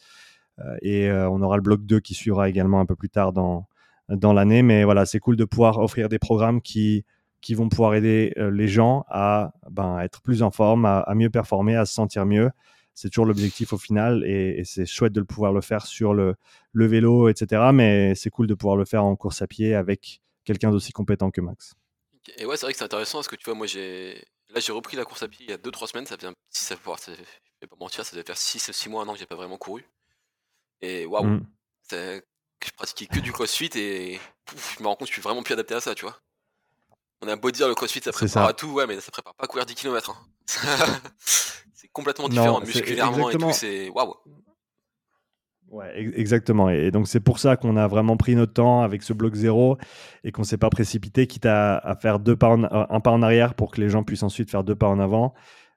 et 0.81 1.11
on 1.11 1.41
aura 1.41 1.57
le 1.57 1.61
bloc 1.61 1.85
2 1.85 1.99
qui 1.99 2.13
suivra 2.13 2.47
également 2.47 2.79
un 2.79 2.85
peu 2.85 2.95
plus 2.95 3.09
tard 3.09 3.33
dans, 3.33 3.67
dans 4.09 4.31
l'année. 4.31 4.63
Mais 4.63 4.85
voilà, 4.85 5.05
c'est 5.05 5.19
cool 5.19 5.35
de 5.35 5.45
pouvoir 5.45 5.79
offrir 5.79 6.07
des 6.07 6.19
programmes 6.19 6.61
qui, 6.61 7.03
qui 7.41 7.53
vont 7.53 7.67
pouvoir 7.67 7.95
aider 7.95 8.33
les 8.37 8.67
gens 8.69 9.03
à 9.09 9.51
ben, 9.69 9.99
être 9.99 10.21
plus 10.21 10.41
en 10.41 10.51
forme, 10.51 10.85
à, 10.85 11.13
mieux 11.15 11.29
performer, 11.29 11.75
à 11.75 11.85
se 11.85 11.93
sentir 11.93 12.25
mieux 12.25 12.49
c'est 12.95 13.09
toujours 13.09 13.25
l'objectif 13.25 13.73
au 13.73 13.77
final 13.77 14.23
et, 14.25 14.63
c'est 14.63 14.85
chouette 14.85 15.13
de 15.13 15.19
le 15.19 15.25
pouvoir 15.25 15.51
le 15.51 15.61
faire 15.61 15.85
sur 15.85 16.13
le, 16.13 16.35
le 16.71 16.87
vélo, 16.87 17.29
etc. 17.29 17.61
Mais 17.73 18.15
c'est 18.15 18.29
cool 18.29 18.47
de 18.47 18.55
pouvoir 18.55 18.77
le 18.77 18.85
faire 18.85 19.03
en 19.03 19.15
course 19.15 19.41
à 19.41 19.47
pied 19.47 19.75
avec 19.75 20.21
quelqu'un 20.45 20.71
d'aussi 20.71 20.93
compétent 20.93 21.29
que 21.29 21.41
Max. 21.41 21.75
Et 22.37 22.45
ouais, 22.45 22.55
c'est 22.55 22.65
vrai 22.65 22.71
que 22.71 22.79
c'est 22.79 22.85
intéressant 22.85 23.19
parce 23.19 23.27
que 23.27 23.35
tu 23.35 23.45
vois, 23.45 23.53
moi 23.53 23.67
j'ai 23.67 24.25
là 24.49 24.59
j'ai 24.59 24.71
repris 24.71 24.95
la 24.95 25.03
course 25.03 25.21
à 25.23 25.27
pied 25.27 25.45
il 25.45 25.51
y 25.51 25.53
a 25.53 25.57
2-3 25.57 25.87
semaines, 25.91 26.05
ça 26.05 26.17
fait 26.17 26.25
un 26.25 26.33
petit 26.33 26.63
ça, 26.63 26.75
ça, 26.75 27.11
je 27.11 27.21
vais 27.61 27.67
pas 27.67 27.75
mentir, 27.79 28.05
ça 28.05 28.15
devait 28.15 28.25
faire 28.25 28.37
6 28.37 28.89
mois, 28.89 29.03
un 29.03 29.07
an 29.07 29.13
que 29.13 29.19
j'ai 29.19 29.25
pas 29.25 29.35
vraiment 29.35 29.57
couru. 29.57 29.85
Et 30.81 31.05
waouh, 31.05 31.25
mmh. 31.25 31.45
je 31.91 32.21
pratiquais 32.77 33.07
que 33.07 33.19
du 33.19 33.31
crossfit 33.31 33.69
et 33.75 34.19
je 34.77 34.83
me 34.83 34.87
rends 34.87 34.95
compte 34.95 35.07
que 35.07 35.13
je 35.13 35.19
suis 35.19 35.21
vraiment 35.21 35.43
plus 35.43 35.53
adapté 35.53 35.73
à 35.73 35.81
ça, 35.81 35.93
tu 35.95 36.05
vois. 36.05 36.17
On 37.21 37.27
a 37.27 37.35
beau 37.35 37.51
dire 37.51 37.67
le 37.67 37.75
crossfit 37.75 38.01
ça 38.01 38.11
prépare 38.11 38.47
à 38.47 38.53
tout, 38.53 38.71
ouais, 38.71 38.87
mais 38.87 38.99
ça 39.01 39.11
prépare 39.11 39.35
pas 39.35 39.45
à 39.45 39.47
courir 39.47 39.65
10 39.65 39.75
km. 39.75 40.11
Hein. 40.11 41.01
complètement 41.95 42.29
différent 42.29 42.59
musculairement 42.59 43.29
et 43.29 43.37
tout, 43.37 43.51
c'est 43.51 43.89
waouh. 43.89 44.13
Ouais, 45.71 45.91
exactement. 46.15 46.69
Et 46.69 46.91
donc, 46.91 47.07
c'est 47.07 47.19
pour 47.19 47.39
ça 47.39 47.57
qu'on 47.57 47.75
a 47.75 47.87
vraiment 47.87 48.17
pris 48.17 48.35
notre 48.35 48.53
temps 48.53 48.81
avec 48.81 49.01
ce 49.01 49.13
bloc 49.13 49.33
zéro 49.33 49.77
et 50.23 50.31
qu'on 50.31 50.43
ne 50.43 50.45
s'est 50.45 50.59
pas 50.59 50.69
précipité, 50.69 51.25
quitte 51.25 51.47
à, 51.47 51.97
faire 51.99 52.19
deux 52.19 52.35
pas 52.35 52.49
un 52.53 52.99
pas 52.99 53.11
en 53.11 53.21
arrière 53.21 53.55
pour 53.55 53.71
que 53.71 53.81
les 53.81 53.89
gens 53.89 54.03
puissent 54.03 54.23
ensuite 54.23 54.51
faire 54.51 54.63
deux 54.63 54.75
pas 54.75 54.87
en 54.87 54.99
avant. 54.99 55.33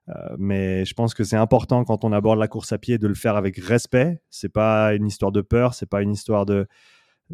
Euh, 0.09 0.13
mais 0.39 0.85
je 0.85 0.95
pense 0.95 1.15
que 1.15 1.25
c'est 1.25 1.37
important 1.37 1.85
quand 1.85 2.05
on 2.05 2.13
aborde 2.13 2.39
la 2.39 2.49
course 2.49 2.73
à 2.73 2.79
pied 2.79 2.99
de 2.99 3.07
le 3.07 3.15
faire 3.15 3.37
avec 3.37 3.57
respect. 3.59 4.21
C'est 4.31 4.53
pas 4.53 4.95
une 4.95 5.07
histoire 5.07 5.33
de 5.33 5.41
peur, 5.41 5.75
c'est 5.75 5.89
pas 5.89 6.03
une 6.03 6.13
histoire 6.13 6.47
de 6.47 6.67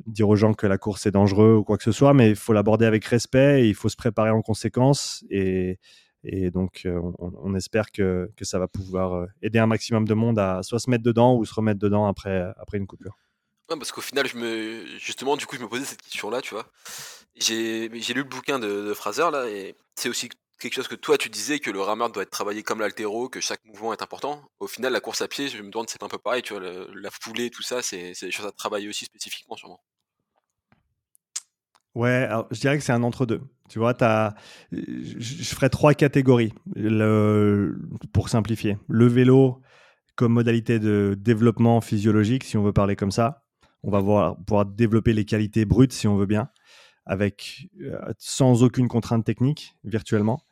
dire 0.07 0.29
aux 0.29 0.37
gens 0.37 0.55
que 0.55 0.67
la 0.67 0.79
course 0.79 1.07
est 1.07 1.13
dangereux 1.13 1.55
ou 1.55 1.65
quoi 1.65 1.77
que 1.77 1.85
ce 1.85 1.93
soit, 1.93 2.15
mais 2.15 2.31
il 2.31 2.37
faut 2.37 2.53
l'aborder 2.53 2.87
avec 2.87 3.05
respect 3.05 3.63
et 3.63 3.69
il 3.69 3.75
faut 3.75 3.89
se 3.89 3.97
préparer 3.97 4.31
en 4.31 4.43
conséquence. 4.43 5.25
Et, 5.31 5.79
et 6.25 6.51
donc, 6.51 6.83
euh, 6.87 7.01
on, 7.19 7.55
espère 7.55 7.93
que, 7.93 8.31
ça 8.41 8.59
va 8.59 8.67
pouvoir 8.67 9.15
euh, 9.15 9.27
aider 9.43 9.59
un 9.59 9.67
maximum 9.67 10.09
de 10.09 10.15
monde 10.15 10.39
à 10.39 10.63
soit 10.63 10.79
se 10.79 10.89
mettre 10.89 11.05
dedans 11.05 11.37
ou 11.37 11.45
se 11.45 11.55
remettre 11.55 11.79
dedans 11.79 12.07
après, 12.07 12.53
après 12.57 12.79
une 12.79 12.87
coupure. 12.87 13.17
Parce 13.69 13.93
qu'au 13.93 14.01
final, 14.01 14.27
je 14.27 14.37
me... 14.37 14.87
justement, 14.99 15.37
du 15.37 15.47
coup, 15.47 15.57
je 15.57 15.63
me 15.63 15.69
posais 15.69 15.85
cette 15.85 16.03
question-là, 16.03 16.41
tu 16.41 16.55
vois. 16.55 16.67
J'ai 17.37 17.89
lu 17.89 18.15
le 18.15 18.25
bouquin 18.25 18.59
de, 18.59 18.95
Fraser, 18.95 19.31
là, 19.31 19.49
et 19.49 19.75
c'est 19.97 20.09
aussi 20.09 20.31
quelque 20.59 20.75
chose 20.75 20.89
que 20.89 20.95
toi, 20.95 21.19
tu 21.19 21.29
disais, 21.29 21.59
que 21.59 21.71
le 21.71 21.81
rameur 21.81 22.11
doit 22.11 22.23
être 22.23 22.31
travaillé 22.31 22.63
comme 22.63 22.81
l'altéro, 22.81 23.29
que 23.29 23.41
chaque 23.41 23.65
mouvement 23.65 23.93
est 23.93 24.03
important. 24.03 24.43
Au 24.61 24.67
final, 24.67 24.93
la 24.93 25.01
course 25.01 25.21
à 25.21 25.29
pied, 25.29 25.49
je 25.49 25.61
me 25.63 25.71
demande, 25.71 25.91
c'est 25.91 26.03
un 26.03 26.09
peu 26.09 26.19
pareil, 26.19 26.43
tu 26.43 26.55
vois, 26.55 26.63
la 26.63 27.11
foulée, 27.11 27.51
tout 27.51 27.63
ça, 27.63 27.83
c'est 27.83 28.13
des 28.21 28.31
choses 28.31 28.47
à 28.47 28.53
travailler 28.53 28.89
aussi 28.89 29.05
spécifiquement, 29.05 29.57
sûrement. 29.57 29.81
Ouais, 31.95 32.29
je 32.51 32.61
dirais 32.61 32.77
que 32.79 32.85
c'est 32.85 32.93
un 32.93 33.03
entre-deux. 33.03 33.41
Tu 33.69 33.79
vois, 33.79 33.95
as, 34.03 34.35
je 34.73 35.55
ferais 35.55 35.71
trois 35.71 35.95
catégories 35.95 36.53
pour 38.13 38.29
simplifier. 38.29 38.77
Le 38.89 39.07
vélo 39.07 39.63
comme 40.17 40.33
modalité 40.33 40.79
de 40.79 41.17
développement 41.19 41.81
physiologique, 41.81 42.45
si 42.45 42.57
on 42.57 42.63
veut 42.63 42.73
parler 42.73 42.97
comme 42.97 43.11
ça. 43.11 43.45
On 43.83 43.91
va 43.91 44.01
voir, 44.01 44.37
pouvoir 44.45 44.65
développer 44.67 45.13
les 45.13 45.25
qualités 45.25 45.65
brutes, 45.65 45.93
si 45.93 46.07
on 46.09 46.17
veut 46.17 46.27
bien, 46.27 46.49
avec, 47.05 47.69
euh, 47.83 47.99
sans 48.19 48.63
aucune 48.63 48.89
contrainte 48.89 49.25
technique, 49.25 49.77
virtuellement. 49.85 50.43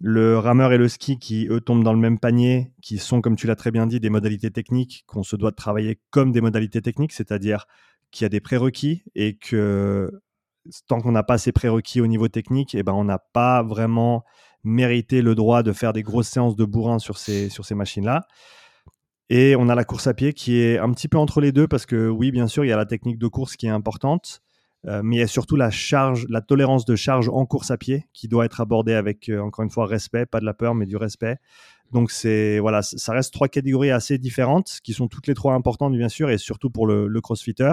Le 0.00 0.36
rameur 0.38 0.72
et 0.72 0.78
le 0.78 0.88
ski 0.88 1.18
qui, 1.18 1.46
eux, 1.48 1.60
tombent 1.60 1.84
dans 1.84 1.92
le 1.92 1.98
même 2.00 2.18
panier, 2.18 2.72
qui 2.82 2.98
sont, 2.98 3.20
comme 3.20 3.36
tu 3.36 3.46
l'as 3.46 3.54
très 3.54 3.70
bien 3.70 3.86
dit, 3.86 4.00
des 4.00 4.10
modalités 4.10 4.50
techniques 4.50 5.04
qu'on 5.06 5.22
se 5.22 5.36
doit 5.36 5.52
de 5.52 5.56
travailler 5.56 6.00
comme 6.10 6.32
des 6.32 6.40
modalités 6.40 6.82
techniques, 6.82 7.12
c'est-à-dire 7.12 7.66
qu'il 8.10 8.24
y 8.24 8.26
a 8.26 8.30
des 8.30 8.40
prérequis 8.40 9.04
et 9.14 9.36
que 9.36 10.10
tant 10.86 11.00
qu'on 11.00 11.12
n'a 11.12 11.22
pas 11.22 11.38
ces 11.38 11.52
prérequis 11.52 12.00
au 12.00 12.06
niveau 12.06 12.28
technique, 12.28 12.74
eh 12.74 12.82
ben, 12.82 12.92
on 12.92 13.04
n'a 13.04 13.18
pas 13.18 13.62
vraiment 13.62 14.24
mérité 14.64 15.22
le 15.22 15.34
droit 15.34 15.62
de 15.62 15.72
faire 15.72 15.92
des 15.92 16.02
grosses 16.02 16.28
séances 16.28 16.56
de 16.56 16.64
bourrin 16.64 16.98
sur 16.98 17.18
ces, 17.18 17.48
sur 17.48 17.64
ces 17.64 17.74
machines-là. 17.74 18.26
Et 19.28 19.56
on 19.56 19.68
a 19.68 19.74
la 19.74 19.84
course 19.84 20.06
à 20.06 20.14
pied 20.14 20.32
qui 20.32 20.60
est 20.60 20.78
un 20.78 20.90
petit 20.92 21.08
peu 21.08 21.18
entre 21.18 21.40
les 21.40 21.52
deux 21.52 21.66
parce 21.66 21.86
que 21.86 22.08
oui, 22.08 22.30
bien 22.30 22.46
sûr, 22.46 22.64
il 22.64 22.68
y 22.68 22.72
a 22.72 22.76
la 22.76 22.86
technique 22.86 23.18
de 23.18 23.26
course 23.28 23.56
qui 23.56 23.66
est 23.66 23.70
importante, 23.70 24.42
euh, 24.86 25.00
mais 25.02 25.16
il 25.16 25.18
y 25.20 25.22
a 25.22 25.26
surtout 25.26 25.56
la 25.56 25.70
charge, 25.70 26.26
la 26.28 26.42
tolérance 26.42 26.84
de 26.84 26.96
charge 26.96 27.28
en 27.28 27.46
course 27.46 27.70
à 27.70 27.76
pied 27.76 28.06
qui 28.12 28.28
doit 28.28 28.44
être 28.44 28.60
abordée 28.60 28.94
avec, 28.94 29.28
euh, 29.28 29.40
encore 29.40 29.64
une 29.64 29.70
fois, 29.70 29.86
respect, 29.86 30.26
pas 30.26 30.40
de 30.40 30.44
la 30.44 30.54
peur, 30.54 30.74
mais 30.74 30.86
du 30.86 30.96
respect. 30.96 31.38
Donc 31.92 32.10
c'est 32.10 32.58
voilà, 32.58 32.82
ça 32.82 33.12
reste 33.12 33.32
trois 33.32 33.48
catégories 33.48 33.90
assez 33.90 34.16
différentes 34.18 34.80
qui 34.82 34.92
sont 34.94 35.08
toutes 35.08 35.26
les 35.26 35.34
trois 35.34 35.54
importantes 35.54 35.92
bien 35.92 36.08
sûr 36.08 36.30
et 36.30 36.38
surtout 36.38 36.70
pour 36.70 36.86
le, 36.86 37.06
le 37.06 37.20
crossfitter. 37.20 37.72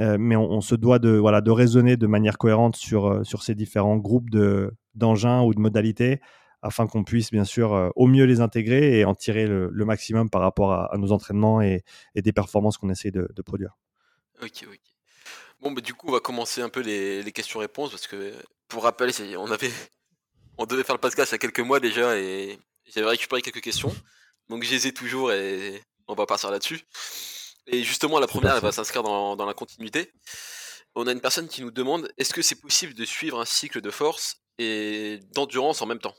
Euh, 0.00 0.16
mais 0.18 0.36
on, 0.36 0.60
se 0.60 0.76
doit 0.76 1.00
de 1.00 1.10
voilà 1.10 1.40
de 1.40 1.50
raisonner 1.50 1.96
de 1.96 2.06
manière 2.06 2.38
cohérente 2.38 2.76
sur 2.76 3.26
sur 3.26 3.42
ces 3.42 3.56
différents 3.56 3.96
groupes 3.96 4.30
de 4.30 4.72
d'engins 4.94 5.42
ou 5.42 5.54
de 5.54 5.58
modalités 5.58 6.20
afin 6.62 6.86
qu'on 6.86 7.04
puisse 7.04 7.30
bien 7.30 7.44
sûr 7.44 7.92
au 7.96 8.06
mieux 8.06 8.24
les 8.24 8.40
intégrer 8.40 8.98
et 8.98 9.04
en 9.04 9.14
tirer 9.14 9.46
le, 9.46 9.84
maximum 9.84 10.28
par 10.28 10.40
rapport 10.40 10.72
à, 10.72 10.96
nos 10.98 11.12
entraînements 11.12 11.60
et, 11.60 11.82
et 12.14 12.22
des 12.22 12.32
performances 12.32 12.78
qu'on 12.78 12.90
essaie 12.90 13.10
de, 13.10 13.42
produire. 13.42 13.76
Ok, 14.42 14.64
ok. 14.66 14.80
Bon, 15.60 15.72
bah, 15.72 15.80
du 15.80 15.94
coup, 15.94 16.08
on 16.08 16.12
va 16.12 16.20
commencer 16.20 16.60
un 16.60 16.68
peu 16.68 16.80
les, 16.80 17.22
les 17.22 17.32
questions-réponses 17.32 17.90
parce 17.90 18.06
que, 18.06 18.32
pour 18.68 18.84
rappel, 18.84 19.10
on 19.38 19.50
avait, 19.50 19.70
on 20.56 20.66
devait 20.66 20.84
faire 20.84 20.94
le 20.94 21.00
podcast 21.00 21.30
il 21.30 21.34
y 21.34 21.36
a 21.36 21.38
quelques 21.38 21.60
mois 21.60 21.80
déjà 21.80 22.16
et 22.16 22.58
j'avais 22.92 23.08
récupéré 23.08 23.42
quelques 23.42 23.60
questions. 23.60 23.94
Donc, 24.48 24.64
je 24.64 24.86
ai 24.86 24.92
toujours 24.92 25.32
et 25.32 25.80
on 26.06 26.14
va 26.14 26.26
partir 26.26 26.50
là-dessus. 26.50 26.80
Et 27.70 27.82
justement, 27.82 28.18
la 28.18 28.26
première, 28.26 28.54
elle 28.54 28.62
va 28.62 28.72
s'inscrire 28.72 29.02
dans, 29.02 29.36
dans 29.36 29.46
la 29.46 29.54
continuité. 29.54 30.12
On 30.94 31.06
a 31.06 31.12
une 31.12 31.20
personne 31.20 31.48
qui 31.48 31.62
nous 31.62 31.70
demande 31.70 32.10
est-ce 32.16 32.32
que 32.32 32.42
c'est 32.42 32.60
possible 32.60 32.94
de 32.94 33.04
suivre 33.04 33.38
un 33.38 33.44
cycle 33.44 33.80
de 33.80 33.90
force 33.90 34.42
et 34.58 35.20
d'endurance 35.34 35.82
en 35.82 35.86
même 35.86 35.98
temps? 35.98 36.14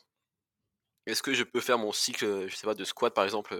Est-ce 1.07 1.23
que 1.23 1.33
je 1.33 1.43
peux 1.43 1.59
faire 1.59 1.79
mon 1.79 1.91
cycle, 1.91 2.47
je 2.47 2.55
sais 2.55 2.67
pas, 2.67 2.75
de 2.75 2.83
squat 2.83 3.13
par 3.13 3.23
exemple, 3.23 3.59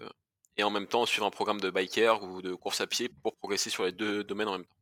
et 0.55 0.63
en 0.63 0.69
même 0.69 0.85
temps 0.85 1.05
suivre 1.05 1.25
un 1.25 1.31
programme 1.31 1.59
de 1.59 1.71
biker 1.71 2.21
ou 2.23 2.41
de 2.41 2.53
course 2.53 2.79
à 2.79 2.87
pied 2.87 3.09
pour 3.23 3.35
progresser 3.37 3.69
sur 3.69 3.83
les 3.83 3.91
deux 3.91 4.23
domaines 4.23 4.49
en 4.49 4.51
même 4.53 4.65
temps? 4.65 4.75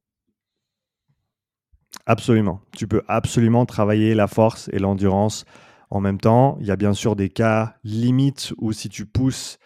Absolument. 2.05 2.61
Tu 2.75 2.87
peux 2.87 3.03
absolument 3.07 3.65
travailler 3.65 4.13
la 4.13 4.27
force 4.27 4.69
et 4.73 4.79
l'endurance 4.79 5.45
en 5.89 6.01
même 6.01 6.19
temps. 6.19 6.57
Il 6.59 6.67
y 6.67 6.71
a 6.71 6.75
bien 6.75 6.93
sûr 6.93 7.15
des 7.15 7.29
cas 7.29 7.75
limites 7.83 8.53
où 8.57 8.73
si 8.73 8.89
tu 8.89 9.05
pousses 9.05 9.57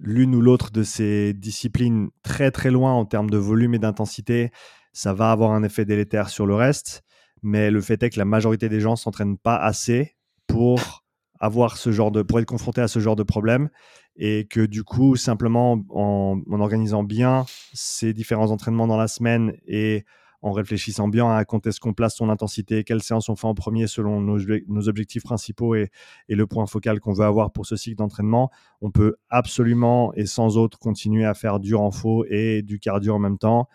l'une 0.00 0.34
ou 0.34 0.40
l'autre 0.40 0.70
de 0.70 0.82
ces 0.82 1.34
disciplines 1.34 2.08
très 2.22 2.50
très 2.50 2.70
loin 2.70 2.92
en 2.92 3.04
termes 3.04 3.30
de 3.30 3.38
volume 3.38 3.74
et 3.74 3.78
d'intensité, 3.78 4.50
ça 4.92 5.12
va 5.12 5.30
avoir 5.30 5.52
un 5.52 5.62
effet 5.62 5.84
délétère 5.84 6.28
sur 6.28 6.46
le 6.46 6.54
reste. 6.54 7.02
Mais 7.42 7.70
le 7.70 7.80
fait 7.80 8.02
est 8.02 8.10
que 8.10 8.18
la 8.18 8.24
majorité 8.24 8.68
des 8.68 8.80
gens 8.80 8.96
s'entraînent 8.96 9.38
pas 9.38 9.56
assez 9.56 10.16
pour 10.46 11.04
avoir 11.40 11.76
ce 11.76 11.92
genre 11.92 12.10
de, 12.10 12.22
pour 12.22 12.40
être 12.40 12.46
confronté 12.46 12.80
à 12.80 12.88
ce 12.88 12.98
genre 12.98 13.16
de 13.16 13.22
problème 13.22 13.68
et 14.16 14.46
que 14.48 14.66
du 14.66 14.82
coup, 14.82 15.14
simplement 15.14 15.84
en, 15.90 16.40
en 16.50 16.60
organisant 16.60 17.04
bien 17.04 17.46
ces 17.72 18.12
différents 18.12 18.50
entraînements 18.50 18.88
dans 18.88 18.96
la 18.96 19.06
semaine 19.06 19.52
et 19.66 20.04
en 20.42 20.52
réfléchissant 20.52 21.08
bien 21.08 21.34
à 21.34 21.44
quand 21.44 21.66
est-ce 21.66 21.80
qu'on 21.80 21.94
place 21.94 22.16
son 22.16 22.28
intensité, 22.28 22.84
quelle 22.84 23.02
séance 23.02 23.28
on 23.28 23.36
fait 23.36 23.46
en 23.46 23.54
premier 23.54 23.86
selon 23.86 24.20
nos, 24.20 24.88
objectifs 24.88 25.24
principaux 25.24 25.74
et, 25.74 25.90
le 26.28 26.46
point 26.46 26.66
focal 26.66 27.00
qu'on 27.00 27.12
veut 27.12 27.24
avoir 27.24 27.50
pour 27.50 27.66
ce 27.66 27.76
cycle 27.76 27.96
d'entraînement, 27.96 28.50
on 28.80 28.90
peut 28.90 29.16
absolument 29.30 30.12
et 30.14 30.26
sans 30.26 30.56
autre 30.56 30.78
continuer 30.78 31.24
à 31.24 31.34
faire 31.34 31.58
du 31.58 31.74
renfort 31.74 32.24
et 32.30 32.62
du 32.62 32.78
cardio 32.78 33.14
en 33.14 33.18
même 33.18 33.38
temps. 33.38 33.68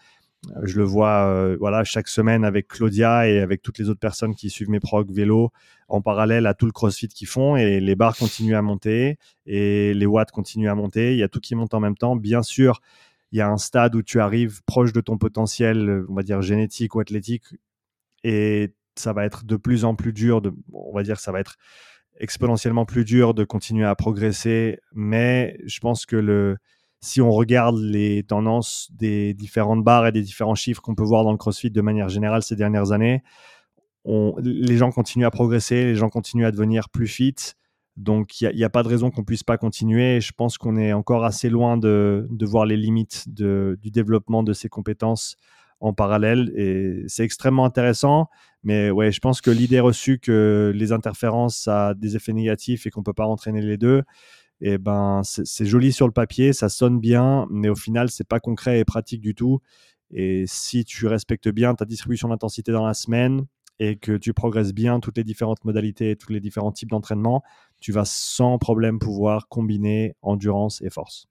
Euh, 0.56 0.62
je 0.64 0.78
le 0.78 0.84
vois 0.84 1.28
euh, 1.28 1.58
voilà, 1.60 1.84
chaque 1.84 2.08
semaine 2.08 2.44
avec 2.46 2.68
Claudia 2.68 3.28
et 3.28 3.40
avec 3.40 3.62
toutes 3.62 3.78
les 3.78 3.90
autres 3.90 4.00
personnes 4.00 4.36
qui 4.36 4.50
suivent 4.50 4.70
mes 4.70 4.80
progs 4.80 5.12
vélo 5.12 5.52
en 5.88 6.02
parallèle 6.02 6.48
à 6.48 6.54
tout 6.54 6.66
le 6.66 6.72
crossfit 6.72 7.08
qu'ils 7.08 7.28
font 7.28 7.56
et 7.56 7.80
les 7.80 7.96
barres 7.96 8.18
continuent 8.18 8.56
à 8.56 8.62
monter 8.62 9.18
et 9.46 9.94
les 9.94 10.06
watts 10.06 10.32
continuent 10.32 10.70
à 10.70 10.76
monter. 10.76 11.14
Il 11.14 11.20
y 11.20 11.24
a 11.24 11.28
tout 11.28 11.40
qui 11.40 11.56
monte 11.56 11.74
en 11.74 11.80
même 11.80 11.96
temps. 11.96 12.16
Bien 12.16 12.42
sûr, 12.42 12.82
il 13.34 13.38
y 13.38 13.42
a 13.42 13.50
un 13.50 13.58
stade 13.58 13.96
où 13.96 14.04
tu 14.04 14.20
arrives 14.20 14.62
proche 14.68 14.94
de 14.94 15.02
ton 15.02 15.18
potentiel, 15.18 16.06
on 16.08 16.14
va 16.14 16.22
dire 16.22 16.44
génétique 16.44 16.94
ou 16.94 17.00
athlétique, 17.00 17.46
et 18.24 18.76
ça 18.96 19.12
va 19.12 19.26
être 19.26 19.44
de 19.44 19.56
plus 19.56 19.86
en 19.86 19.96
plus 19.96 20.14
dur, 20.14 20.40
de, 20.40 20.54
on 20.72 20.94
va 20.94 21.02
dire 21.02 21.20
ça 21.20 21.32
va 21.32 21.40
être 21.40 21.58
exponentiellement 22.20 22.86
plus 22.86 23.06
dur 23.06 23.34
de 23.34 23.44
continuer 23.44 23.86
à 23.86 23.96
progresser, 23.96 24.80
mais 24.94 25.58
je 25.66 25.80
pense 25.80 26.06
que 26.06 26.16
le, 26.16 26.58
si 27.02 27.22
on 27.22 27.32
regarde 27.32 27.80
les 27.80 28.22
tendances 28.22 28.90
des 28.92 29.34
différentes 29.34 29.84
barres 29.84 30.06
et 30.06 30.12
des 30.12 30.22
différents 30.22 30.54
chiffres 30.54 30.84
qu'on 30.84 30.94
peut 30.94 31.04
voir 31.04 31.24
dans 31.24 31.32
le 31.32 31.40
CrossFit 31.40 31.72
de 31.72 31.82
manière 31.82 32.10
générale 32.10 32.44
ces 32.44 32.56
dernières 32.56 32.92
années, 32.92 33.24
les 34.06 34.78
gens 34.78 34.92
continuent 34.92 35.26
à 35.26 35.32
progresser, 35.32 35.86
les 35.86 35.96
gens 35.96 36.10
continuent 36.10 36.46
à 36.46 36.52
devenir 36.52 36.88
plus 36.90 37.08
fit, 37.08 37.36
donc, 37.96 38.42
il 38.42 38.56
n'y 38.56 38.64
a, 38.64 38.70
pas 38.70 38.82
de 38.82 38.88
raison 38.88 39.12
qu'on 39.12 39.24
puisse 39.24 39.44
pas 39.44 39.58
continuer. 39.58 40.20
je 40.20 40.32
pense 40.32 40.58
qu'on 40.58 40.78
est 40.78 40.94
encore 40.94 41.26
assez 41.26 41.50
loin 41.50 41.78
de, 41.78 42.28
voir 42.42 42.66
les 42.66 42.78
limites 42.78 43.26
du 43.30 43.92
développement 43.92 44.42
de 44.44 44.54
ces 44.54 44.68
compétences 44.68 45.38
en 45.80 45.94
parallèle. 45.94 46.52
Et 46.56 47.04
c'est 47.08 47.24
extrêmement 47.24 47.66
intéressant. 47.66 48.30
Mais 48.64 48.90
ouais, 48.90 49.12
je 49.12 49.20
pense 49.20 49.42
que 49.42 49.52
l'idée 49.52 49.80
reçue 49.80 50.18
que 50.20 50.72
les 50.74 50.92
interférences, 50.92 51.58
ça 51.58 51.90
a 51.90 51.94
des 51.94 52.16
effets 52.16 52.34
négatifs 52.34 52.88
et 52.88 52.90
qu'on 52.90 53.02
ne 53.02 53.06
peut 53.06 53.14
pas 53.14 53.28
entraîner 53.28 53.62
les 53.62 53.78
deux, 53.78 54.04
eh 54.62 54.78
ben, 54.78 55.22
c'est 55.24 55.66
joli 55.66 55.92
sur 55.92 56.08
le 56.08 56.14
papier, 56.14 56.54
ça 56.54 56.70
sonne 56.70 57.00
bien, 57.00 57.46
mais 57.52 57.68
au 57.68 57.76
final, 57.76 58.10
c'est 58.10 58.28
pas 58.28 58.40
concret 58.40 58.80
et 58.80 58.86
pratique 58.86 59.20
du 59.20 59.36
tout. 59.36 59.60
Et 60.12 60.46
si 60.48 60.86
tu 60.86 61.06
respectes 61.08 61.50
bien 61.50 61.76
ta 61.76 61.86
distribution 61.86 62.30
d'intensité 62.30 62.72
dans 62.72 62.86
la 62.86 62.94
semaine, 62.94 63.46
et 63.80 63.98
que 63.98 64.18
tu 64.18 64.34
progresses 64.34 64.74
bien 64.74 65.00
toutes 65.00 65.18
les 65.18 65.24
différentes 65.24 65.64
modalités, 65.66 66.16
tous 66.16 66.32
les 66.32 66.40
différents 66.40 66.72
types 66.72 66.90
d'entraînement, 66.90 67.44
tu 67.80 67.92
vas 67.92 68.06
sans 68.06 68.58
problème 68.58 69.00
pouvoir 69.00 69.48
combiner 69.48 70.16
endurance 70.22 70.82
et 70.82 70.90
force. 70.90 71.28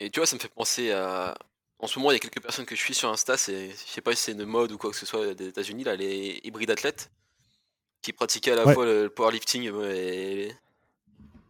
Et 0.00 0.10
tu 0.10 0.20
vois, 0.20 0.26
ça 0.26 0.36
me 0.36 0.40
fait 0.40 0.52
penser 0.52 0.92
à. 0.92 1.36
En 1.78 1.88
ce 1.88 1.98
moment, 1.98 2.12
il 2.12 2.14
y 2.14 2.16
a 2.16 2.20
quelques 2.20 2.40
personnes 2.40 2.64
que 2.64 2.76
je 2.76 2.80
suis 2.80 2.94
sur 2.94 3.10
Insta, 3.10 3.36
c'est, 3.36 3.70
je 3.70 3.74
sais 3.74 4.00
pas 4.00 4.14
si 4.14 4.22
c'est 4.22 4.32
une 4.32 4.44
mode 4.44 4.70
ou 4.70 4.78
quoi 4.78 4.90
que 4.90 4.96
ce 4.96 5.04
soit 5.04 5.34
des 5.34 5.48
États-Unis, 5.48 5.82
là, 5.82 5.96
les 5.96 6.40
hybrides 6.44 6.70
athlètes, 6.70 7.10
qui 8.02 8.12
pratiquaient 8.12 8.52
à 8.52 8.64
la 8.64 8.72
fois 8.72 8.86
le, 8.86 9.08
powerlifting 9.08 9.68
et, 9.82 10.52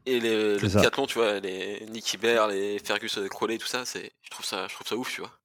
et 0.07 0.21
le 0.21 0.57
triathlon, 0.57 1.05
tu 1.05 1.19
vois, 1.19 1.39
les 1.39 1.85
Nicky 1.91 2.17
Bear, 2.17 2.49
les 2.49 2.79
Fergus 2.79 3.19
Crowley, 3.29 3.59
tout 3.59 3.67
ça, 3.67 3.85
c'est, 3.85 4.13
je 4.23 4.31
trouve 4.31 4.47
ça, 4.47 4.67
je 4.69 4.75
trouve 4.75 4.87
ça 4.87 4.97
ouf, 4.97 5.13
tu 5.13 5.21
vois. 5.21 5.39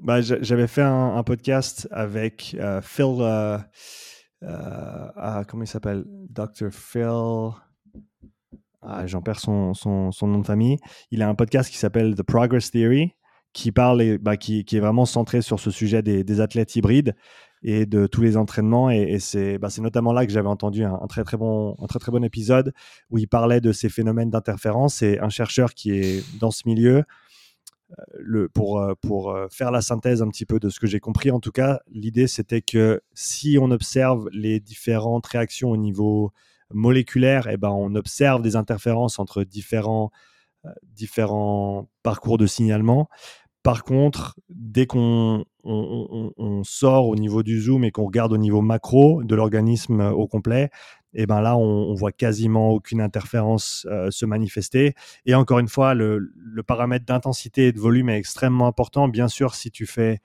Bah, 0.00 0.22
j'avais 0.22 0.66
fait 0.66 0.82
un, 0.82 1.22
podcast 1.24 1.86
avec 1.90 2.56
euh, 2.58 2.80
Phil. 2.80 3.16
Euh, 3.20 3.58
euh, 4.42 5.08
ah, 5.14 5.44
comment 5.46 5.64
il 5.64 5.66
s'appelle? 5.66 6.04
Dr. 6.30 6.70
Phil. 6.72 7.50
Ah, 8.80 9.06
J'en 9.06 9.20
perds 9.20 9.40
son, 9.40 9.74
nom 10.22 10.38
de 10.38 10.46
famille. 10.46 10.78
Il 11.10 11.20
a 11.20 11.28
un 11.28 11.34
podcast 11.34 11.70
qui 11.70 11.76
s'appelle 11.76 12.14
The 12.14 12.22
Progress 12.22 12.70
Theory, 12.70 13.12
qui, 13.52 13.72
parle, 13.72 14.16
bah, 14.16 14.38
qui, 14.38 14.60
est 14.60 14.80
vraiment 14.80 15.04
centré 15.04 15.42
sur 15.42 15.60
ce 15.60 15.70
sujet 15.70 16.02
des, 16.02 16.40
athlètes 16.40 16.74
hybrides 16.76 17.14
et 17.62 17.84
de 17.84 18.06
tous 18.06 18.22
les 18.22 18.38
entraînements. 18.38 18.90
Et, 18.90 19.18
et 19.34 19.58
bah, 19.58 19.68
c'est 19.68 19.82
notamment 19.82 20.14
là 20.14 20.24
que 20.24 20.32
j'avais 20.32 20.48
entendu 20.48 20.82
un, 20.82 20.94
un, 20.94 21.06
très, 21.08 21.24
très 21.24 21.36
bon, 21.36 21.76
un 21.78 21.86
très, 21.86 21.98
très 21.98 22.10
bon 22.10 22.24
épisode 22.24 22.72
où 23.10 23.18
il 23.18 23.28
parlait 23.28 23.60
de 23.60 23.72
ces 23.72 23.90
phénomènes 23.90 24.30
d'interférence. 24.30 25.02
Et 25.02 25.18
un 25.18 25.28
chercheur 25.28 25.74
qui 25.74 25.90
est 25.90 26.38
dans 26.40 26.50
ce 26.50 26.62
milieu 26.64 27.04
pour, 28.54 28.80
euh, 28.80 28.94
euh, 29.04 29.48
faire 29.50 29.70
la 29.70 29.80
synthèse 29.80 30.22
un 30.22 30.28
petit 30.28 30.46
peu 30.46 30.58
de 30.58 30.68
ce 30.68 30.80
que 30.80 30.86
j'ai 30.86 31.00
compris, 31.00 31.30
en 31.30 31.40
tout 31.40 31.52
cas, 31.52 31.80
l'idée 31.90 32.26
c'était 32.26 32.62
que 32.62 33.02
si 33.14 33.58
on 33.60 33.70
observe 33.70 34.28
les 34.32 34.60
différentes 34.60 35.26
réactions 35.26 35.70
au 35.70 35.76
niveau 35.76 36.32
moléculaire, 36.72 37.48
eh 37.50 37.56
ben, 37.56 37.70
on 37.70 37.94
observe 37.94 38.42
des 38.42 38.56
interférences 38.56 39.18
entre 39.18 39.44
différents, 39.44 40.10
euh, 40.64 40.70
différents 40.84 41.88
parcours 42.02 42.38
de 42.38 42.46
signalement. 42.46 43.08
Par 43.62 43.84
contre, 43.84 44.38
dès 44.48 44.86
qu'on 44.86 45.44
on, 45.64 46.62
sort 46.64 47.08
au 47.08 47.16
niveau 47.16 47.42
du 47.42 47.60
zoom 47.60 47.84
et 47.84 47.90
qu'on 47.90 48.06
regarde 48.06 48.32
au 48.32 48.38
niveau 48.38 48.62
macro 48.62 49.22
de 49.22 49.34
l'organisme 49.34 50.00
au 50.00 50.26
complet, 50.26 50.70
et 51.12 51.26
ben 51.26 51.40
là, 51.40 51.56
on, 51.56 51.94
voit 51.94 52.12
quasiment 52.12 52.70
aucune 52.70 53.00
interférence 53.00 53.86
euh, 53.90 54.10
se 54.10 54.24
manifester. 54.26 54.94
Et 55.26 55.34
encore 55.34 55.58
une 55.58 55.68
fois, 55.68 55.94
le, 55.94 56.32
paramètre 56.66 57.04
d'intensité 57.04 57.68
et 57.68 57.72
de 57.72 57.80
volume 57.80 58.08
est 58.10 58.18
extrêmement 58.18 58.66
important. 58.66 59.08
Bien 59.08 59.28
sûr, 59.28 59.54
si 59.54 59.70
tu 59.70 59.86
fais 59.86 60.20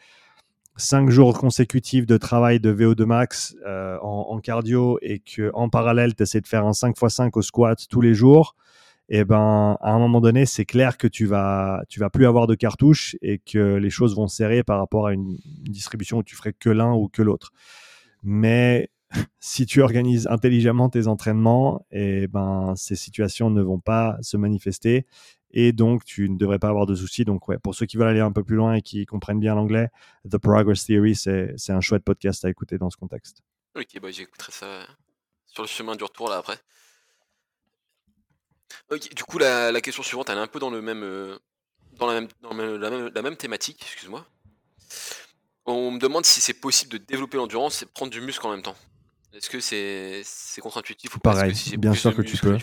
cinq 0.77 1.09
jours 1.09 1.37
consécutifs 1.37 2.05
de 2.05 2.17
travail 2.17 2.59
de 2.59 2.73
VO2 2.73 3.05
max 3.05 3.55
euh, 3.65 3.97
en, 4.01 4.39
cardio 4.39 4.99
et 5.01 5.19
que 5.19 5.49
en 5.53 5.69
parallèle, 5.69 6.15
tu 6.15 6.23
essaies 6.23 6.41
de 6.41 6.47
faire 6.47 6.65
un 6.65 6.71
5x5 6.71 7.31
au 7.33 7.41
squat 7.41 7.87
tous 7.89 8.01
les 8.01 8.13
jours, 8.13 8.55
et 9.07 9.23
ben 9.23 9.77
à 9.81 9.91
un 9.91 9.99
moment 9.99 10.19
donné, 10.19 10.45
c'est 10.45 10.65
clair 10.65 10.97
que 10.97 11.07
tu 11.07 11.25
vas 11.25 11.83
tu 11.89 11.99
vas 11.99 12.09
plus 12.09 12.25
avoir 12.25 12.47
de 12.47 12.55
cartouches 12.55 13.15
et 13.21 13.39
que 13.39 13.75
les 13.75 13.89
choses 13.89 14.15
vont 14.15 14.27
serrer 14.27 14.63
par 14.63 14.79
rapport 14.79 15.07
à 15.07 15.13
une, 15.13 15.37
une 15.65 15.71
distribution 15.71 16.17
où 16.17 16.23
tu 16.23 16.35
ferais 16.35 16.53
que 16.53 16.69
l'un 16.69 16.93
ou 16.93 17.07
que 17.07 17.21
l'autre. 17.21 17.51
Mais 18.23 18.89
si 19.39 19.65
tu 19.65 19.81
organises 19.81 20.27
intelligemment 20.27 20.89
tes 20.89 21.07
entraînements, 21.07 21.85
et 21.91 22.23
eh 22.23 22.27
ben, 22.27 22.73
ces 22.75 22.95
situations 22.95 23.49
ne 23.49 23.61
vont 23.61 23.79
pas 23.79 24.17
se 24.21 24.37
manifester 24.37 25.05
et 25.55 25.71
donc 25.71 26.03
tu 26.03 26.29
ne 26.29 26.37
devrais 26.37 26.59
pas 26.59 26.67
avoir 26.67 26.85
de 26.85 26.93
soucis. 26.93 27.25
Donc, 27.25 27.47
ouais, 27.47 27.57
pour 27.57 27.73
ceux 27.73 27.85
qui 27.85 27.97
veulent 27.97 28.09
aller 28.09 28.19
un 28.19 28.31
peu 28.31 28.43
plus 28.43 28.57
loin 28.57 28.73
et 28.75 28.81
qui 28.81 29.05
comprennent 29.05 29.39
bien 29.39 29.55
l'anglais, 29.55 29.89
The 30.29 30.37
Progress 30.37 30.85
Theory, 30.85 31.15
c'est 31.15 31.69
un 31.69 31.81
chouette 31.81 32.03
podcast 32.03 32.43
à 32.45 32.49
écouter 32.49 32.77
dans 32.77 32.89
ce 32.89 32.97
contexte. 32.97 33.41
Ok, 33.75 33.99
bah, 34.01 34.11
j'écouterai 34.11 34.51
ça 34.51 34.87
sur 35.47 35.63
le 35.63 35.67
chemin 35.67 35.95
du 35.95 36.03
retour 36.03 36.29
là 36.29 36.37
après. 36.37 36.57
du 38.91 39.23
coup, 39.23 39.37
la, 39.37 39.79
question 39.81 40.03
suivante, 40.03 40.29
elle 40.29 40.37
est 40.37 40.41
un 40.41 40.47
peu 40.47 40.59
dans 40.59 40.69
le 40.69 40.81
même, 40.81 41.39
dans 41.97 42.07
la 42.07 42.21
même, 42.53 43.07
la 43.13 43.21
même 43.21 43.37
thématique, 43.37 43.81
excuse-moi. 43.81 44.25
On 45.65 45.91
me 45.91 45.99
demande 45.99 46.25
si 46.25 46.41
c'est 46.41 46.53
possible 46.53 46.91
de 46.91 46.97
développer 46.97 47.37
l'endurance 47.37 47.81
et 47.81 47.85
prendre 47.85 48.11
du 48.11 48.21
muscle 48.21 48.45
en 48.45 48.51
même 48.51 48.61
temps. 48.61 48.75
Est-ce 49.35 49.49
que 49.49 49.59
c'est 49.59 50.61
contre-intuitif 50.61 51.15
ou 51.15 51.19
pas? 51.19 51.33
Pareil, 51.33 51.53
bien 51.77 51.93
sûr 51.93 52.15
que 52.15 52.21
tu 52.21 52.37
peux. 52.37 52.57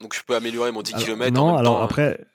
Donc 0.00 0.14
je 0.14 0.22
peux 0.26 0.36
améliorer 0.36 0.70
mon 0.70 0.82
10 0.82 0.92
km. 0.94 1.32
Non, 1.32 1.42
en 1.42 1.46
même 1.46 1.56
alors 1.56 1.76
temps, 1.76 1.80
hein. 1.80 1.84
après, 1.84 2.26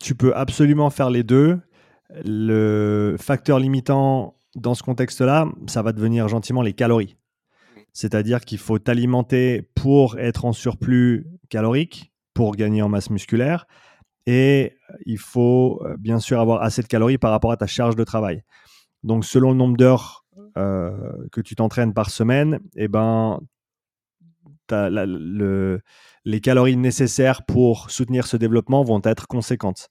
tu 0.00 0.14
peux 0.14 0.36
absolument 0.36 0.90
faire 0.90 1.10
les 1.10 1.24
deux. 1.24 1.58
Le 2.24 3.16
facteur 3.18 3.58
limitant 3.58 4.36
dans 4.54 4.74
ce 4.74 4.84
contexte-là, 4.84 5.48
ça 5.66 5.82
va 5.82 5.92
devenir 5.92 6.28
gentiment 6.28 6.62
les 6.62 6.74
calories. 6.74 7.16
Mmh. 7.16 7.80
C'est-à-dire 7.92 8.40
qu'il 8.42 8.58
faut 8.58 8.78
t'alimenter 8.78 9.62
pour 9.74 10.18
être 10.18 10.44
en 10.44 10.52
surplus 10.52 11.26
calorique, 11.48 12.12
pour 12.34 12.54
gagner 12.54 12.82
en 12.82 12.88
masse 12.88 13.10
musculaire, 13.10 13.66
et 14.26 14.76
il 15.04 15.18
faut 15.18 15.80
euh, 15.84 15.96
bien 15.98 16.20
sûr 16.20 16.40
avoir 16.40 16.62
assez 16.62 16.82
de 16.82 16.86
calories 16.86 17.18
par 17.18 17.30
rapport 17.30 17.52
à 17.52 17.56
ta 17.56 17.66
charge 17.66 17.96
de 17.96 18.04
travail. 18.04 18.44
Donc 19.06 19.24
selon 19.24 19.52
le 19.52 19.56
nombre 19.56 19.76
d'heures 19.76 20.26
euh, 20.58 20.90
que 21.32 21.40
tu 21.40 21.54
t'entraînes 21.54 21.94
par 21.94 22.10
semaine, 22.10 22.60
eh 22.74 22.88
ben, 22.88 23.40
les 24.68 26.40
calories 26.40 26.76
nécessaires 26.76 27.46
pour 27.46 27.90
soutenir 27.90 28.26
ce 28.26 28.36
développement 28.36 28.82
vont 28.82 29.00
être 29.04 29.28
conséquentes. 29.28 29.90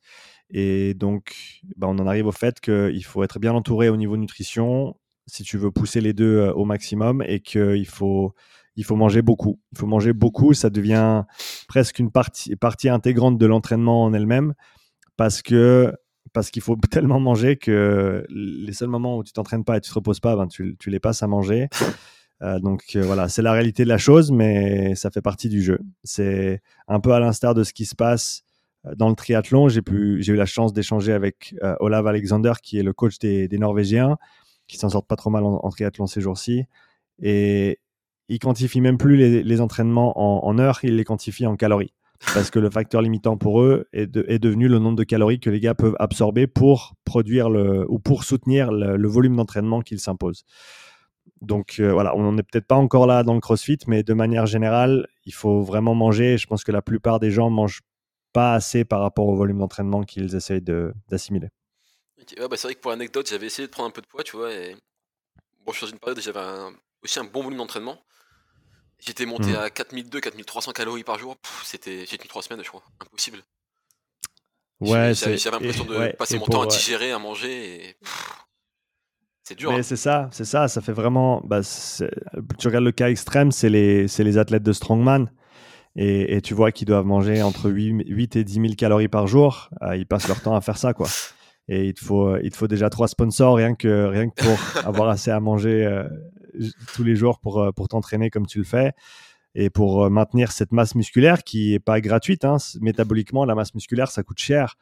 Et 0.50 0.94
donc, 0.94 1.62
ben, 1.78 1.88
on 1.88 1.98
en 1.98 2.08
arrive 2.08 2.28
au 2.28 2.34
fait 2.34 2.60
qu'il 2.60 3.04
faut 3.06 3.24
être 3.24 3.40
bien 3.40 3.54
entouré 3.54 3.90
au 3.90 3.96
niveau 3.96 4.18
nutrition 4.18 4.96
si 5.28 5.44
tu 5.44 5.58
veux 5.58 5.72
pousser 5.72 6.02
les 6.02 6.14
deux 6.14 6.38
euh, 6.38 6.54
au 6.54 6.66
maximum 6.66 7.24
et 7.26 7.40
qu'il 7.40 7.88
faut 7.88 8.36
il 8.76 8.84
faut 8.84 8.98
manger 8.98 9.22
beaucoup. 9.22 9.60
Il 9.72 9.78
faut 9.78 9.88
manger 9.88 10.12
beaucoup, 10.12 10.54
ça 10.54 10.70
devient 10.70 11.24
presque 11.70 12.00
une 12.00 12.12
partie, 12.12 12.56
partie 12.58 12.90
intégrante 12.90 13.38
de 13.38 13.46
l'entraînement 13.46 14.04
en 14.04 14.14
elle-même 14.14 14.54
parce 15.16 15.42
que 15.42 15.94
parce 16.36 16.52
qu'il 16.52 16.62
faut 16.62 16.76
tellement 16.92 17.20
manger 17.20 17.56
que 17.56 18.24
les 18.30 18.74
seuls 18.74 18.90
moments 18.90 19.18
où 19.18 19.24
tu 19.24 19.34
t'entraînes 19.34 19.64
pas 19.64 19.78
et 19.78 19.82
tu 19.82 19.90
te 19.90 19.96
reposes 19.96 20.20
pas, 20.20 20.36
ben 20.36 20.48
tu, 20.48 20.78
les 20.86 21.00
passes 21.00 21.24
à 21.24 21.28
manger. 21.28 21.70
Euh, 22.44 22.60
donc 22.60 22.84
euh, 22.96 23.02
voilà, 23.02 23.30
c'est 23.30 23.42
la 23.42 23.54
réalité 23.54 23.86
de 23.86 23.90
la 23.90 23.98
chose, 23.98 24.30
mais 24.30 24.94
ça 24.96 25.10
fait 25.10 25.22
partie 25.22 25.48
du 25.48 25.64
jeu. 25.64 25.80
C'est 26.04 26.62
un 26.90 27.00
peu 27.00 27.14
à 27.14 27.20
l'instar 27.22 27.54
de 27.54 27.64
ce 27.64 27.72
qui 27.72 27.86
se 27.86 27.96
passe 27.96 28.44
euh, 28.86 28.94
dans 28.96 29.08
le 29.08 29.16
triathlon. 29.16 29.70
J'ai 29.70 29.82
eu 29.88 30.36
la 30.36 30.46
chance 30.46 30.74
d'échanger 30.74 31.14
avec 31.14 31.56
Olav 31.80 32.06
Alexander, 32.06 32.52
qui 32.62 32.78
est 32.78 32.84
le 32.84 32.92
coach 32.92 33.18
des, 33.20 33.48
Norvégiens, 33.58 34.18
qui 34.68 34.78
s'en 34.78 34.90
sortent 34.90 35.08
pas 35.08 35.16
trop 35.16 35.30
mal 35.30 35.46
en, 35.46 35.62
en 35.64 35.70
triathlon 35.70 36.06
ces 36.06 36.20
jours-ci. 36.20 36.66
Et, 37.22 37.80
il 38.28 38.40
quantifie 38.40 38.82
même 38.82 38.98
plus 38.98 39.18
les, 39.18 39.62
entraînements 39.62 40.46
en, 40.48 40.58
heures, 40.58 40.80
il 40.84 40.96
les 40.96 41.04
quantifie 41.04 41.46
en 41.46 41.56
calories. 41.56 41.94
Parce 42.34 42.50
que 42.50 42.60
le 42.60 42.70
facteur 42.70 43.02
limitant 43.02 43.38
pour 43.38 43.62
eux 43.62 43.88
est, 43.94 44.08
devenu 44.08 44.68
le 44.68 44.80
nombre 44.80 44.96
de 44.96 45.04
calories 45.04 45.40
que 45.40 45.50
les 45.50 45.60
gars 45.60 45.76
peuvent 45.76 45.96
absorber 46.00 46.48
pour 46.48 46.94
produire 47.04 47.50
le, 47.50 47.86
ou 47.90 48.00
pour 48.00 48.24
soutenir 48.24 48.72
le, 48.72 49.08
volume 49.08 49.36
d'entraînement 49.36 49.82
qu'ils 49.82 50.00
s'imposent. 50.00 50.46
Donc 51.42 51.78
euh, 51.80 51.92
voilà, 51.92 52.16
on 52.16 52.24
n'en 52.24 52.38
est 52.38 52.44
peut-être 52.44 52.68
pas 52.68 52.76
encore 52.76 53.08
là 53.08 53.24
dans 53.24 53.34
le 53.34 53.42
CrossFit, 53.42 53.80
mais 53.88 54.04
de 54.04 54.14
manière 54.14 54.46
générale, 54.46 55.08
il 55.26 55.34
faut 55.34 55.62
vraiment 55.62 55.96
manger. 55.96 56.38
Je 56.38 56.48
pense 56.48 56.64
que 56.64 56.72
la 56.72 56.82
plupart 56.82 57.20
des 57.20 57.32
gens 57.32 57.50
mangent 57.50 57.82
pas 58.32 58.54
assez 58.54 58.86
par 58.86 59.02
rapport 59.02 59.28
au 59.28 59.36
volume 59.36 59.60
d'entraînement 59.60 60.04
qu'ils 60.04 60.36
essayent 60.36 60.62
d'assimiler. 60.62 61.50
bah 62.18 62.58
c'est 62.58 62.68
vrai 62.68 62.76
que 62.76 62.80
pour 62.80 62.92
l'anecdote, 62.92 63.30
j'avais 63.30 63.48
essayé 63.48 63.68
de 63.68 63.72
prendre 63.72 63.90
un 63.90 63.92
peu 63.92 64.02
de 64.02 64.08
poids, 64.08 64.24
tu 64.24 64.36
vois, 64.36 64.54
et 64.54 64.76
bon, 65.66 65.72
je 65.72 65.78
suis 65.78 65.86
dans 65.86 65.92
une 65.92 66.00
période 66.00 66.18
où 66.18 66.22
j'avais 66.22 66.40
aussi 67.04 67.20
un 67.20 67.24
bon 67.24 67.44
volume 67.44 67.60
d'entraînement. 67.60 67.98
J'étais 69.06 69.26
monté 69.26 69.52
mmh. 69.52 69.56
à 69.56 69.70
4200, 69.70 70.20
4300 70.22 70.72
calories 70.72 71.04
par 71.04 71.20
jour. 71.20 71.38
C'était, 71.64 72.06
j'ai 72.10 72.18
tenu 72.18 72.28
trois 72.28 72.42
semaines, 72.42 72.64
je 72.64 72.70
crois. 72.70 72.82
Impossible. 73.00 73.40
Ouais, 74.82 75.14
j'avais, 75.14 75.38
l'impression 75.52 75.86
de 75.86 76.16
passer 76.16 76.40
mon 76.40 76.46
temps 76.46 76.64
à 76.64 76.68
digérer, 76.68 77.12
à 77.12 77.20
manger. 77.20 77.90
Et... 77.90 77.98
c'est 79.44 79.56
dur. 79.56 79.72
Hein. 79.72 79.84
c'est 79.84 79.96
ça, 79.96 80.30
c'est 80.32 80.46
ça. 80.46 80.68
Ça 80.68 80.82
fait 80.82 80.92
vraiment. 80.92 81.42
Bah, 81.46 81.62
tu 82.58 82.68
regardes 82.68 82.84
le 82.84 82.92
cas 82.92 83.10
extrême, 83.10 83.52
c'est 83.52 83.70
les, 83.70 84.08
c'est 84.08 84.24
les 84.24 84.38
athlètes 84.38 84.64
de 84.64 84.74
strongman. 84.74 85.30
Et, 85.96 86.36
et 86.36 86.42
tu 86.42 86.54
vois 86.54 86.72
qu'ils 86.72 86.88
doivent 86.88 87.06
manger 87.06 87.42
entre 87.42 87.70
8, 87.70 88.36
et 88.36 88.44
10 88.44 88.54
000 88.54 88.66
calories 88.76 89.08
par 89.08 89.28
jour. 89.28 89.70
Ah, 89.80 89.96
ils 89.96 90.06
passent 90.06 90.28
leur 90.28 90.42
temps 90.42 90.56
à 90.56 90.62
faire 90.62 90.78
ça, 90.78 90.94
quoi. 90.94 91.08
Et 91.68 91.86
il 91.86 91.94
te 91.94 92.04
faut, 92.04 92.38
il 92.38 92.52
te 92.52 92.58
faut 92.58 92.68
déjà 92.68 92.90
trois 92.90 93.08
sponsors 93.08 93.56
rien 93.56 93.76
que, 93.76 94.06
rien 94.06 94.30
que 94.30 94.36
pour 94.36 94.58
avoir 94.86 95.10
assez 95.10 95.32
à 95.32 95.40
manger 95.40 95.86
euh, 95.86 96.04
tous 96.94 97.04
les 97.04 97.16
jours 97.16 97.40
pour, 97.40 97.62
euh, 97.62 97.72
pour 97.72 97.88
t'entraîner 97.88 98.30
comme 98.30 98.48
tu 98.48 98.60
le 98.60 98.64
fais 98.64 98.94
et 99.56 99.70
pour 99.70 100.04
euh, 100.04 100.10
maintenir 100.10 100.52
cette 100.52 100.72
masse 100.72 100.96
musculaire 100.96 101.44
qui 101.44 101.72
n'est 101.72 101.80
pas 101.80 102.02
gratuite. 102.02 102.46
Hein. 102.46 102.58
Métaboliquement, 102.82 103.46
la 103.46 103.56
masse 103.56 103.74
musculaire, 103.74 104.12
ça 104.12 104.24
coûte 104.24 104.40
cher 104.40 104.78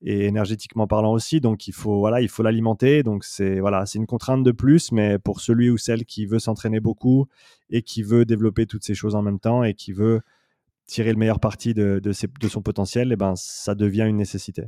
et 0.00 0.26
énergétiquement 0.26 0.86
parlant 0.86 1.12
aussi. 1.12 1.40
Donc 1.40 1.66
il 1.66 1.74
faut 1.74 1.98
voilà, 1.98 2.20
il 2.20 2.28
faut 2.28 2.42
l'alimenter. 2.42 3.02
Donc 3.02 3.24
c'est 3.24 3.60
voilà, 3.60 3.86
c'est 3.86 3.98
une 3.98 4.06
contrainte 4.06 4.44
de 4.44 4.52
plus, 4.52 4.92
mais 4.92 5.18
pour 5.18 5.40
celui 5.40 5.70
ou 5.70 5.78
celle 5.78 6.04
qui 6.04 6.26
veut 6.26 6.38
s'entraîner 6.38 6.80
beaucoup 6.80 7.26
et 7.70 7.82
qui 7.82 8.02
veut 8.02 8.24
développer 8.24 8.66
toutes 8.66 8.84
ces 8.84 8.94
choses 8.94 9.14
en 9.14 9.22
même 9.22 9.40
temps 9.40 9.64
et 9.64 9.74
qui 9.74 9.92
veut 9.92 10.20
tirer 10.86 11.12
le 11.12 11.18
meilleur 11.18 11.40
parti 11.40 11.74
de, 11.74 12.00
de, 12.02 12.12
de 12.40 12.48
son 12.48 12.62
potentiel, 12.62 13.10
et 13.10 13.12
eh 13.12 13.16
ben 13.16 13.34
ça 13.36 13.74
devient 13.74 14.06
une 14.08 14.16
nécessité. 14.16 14.62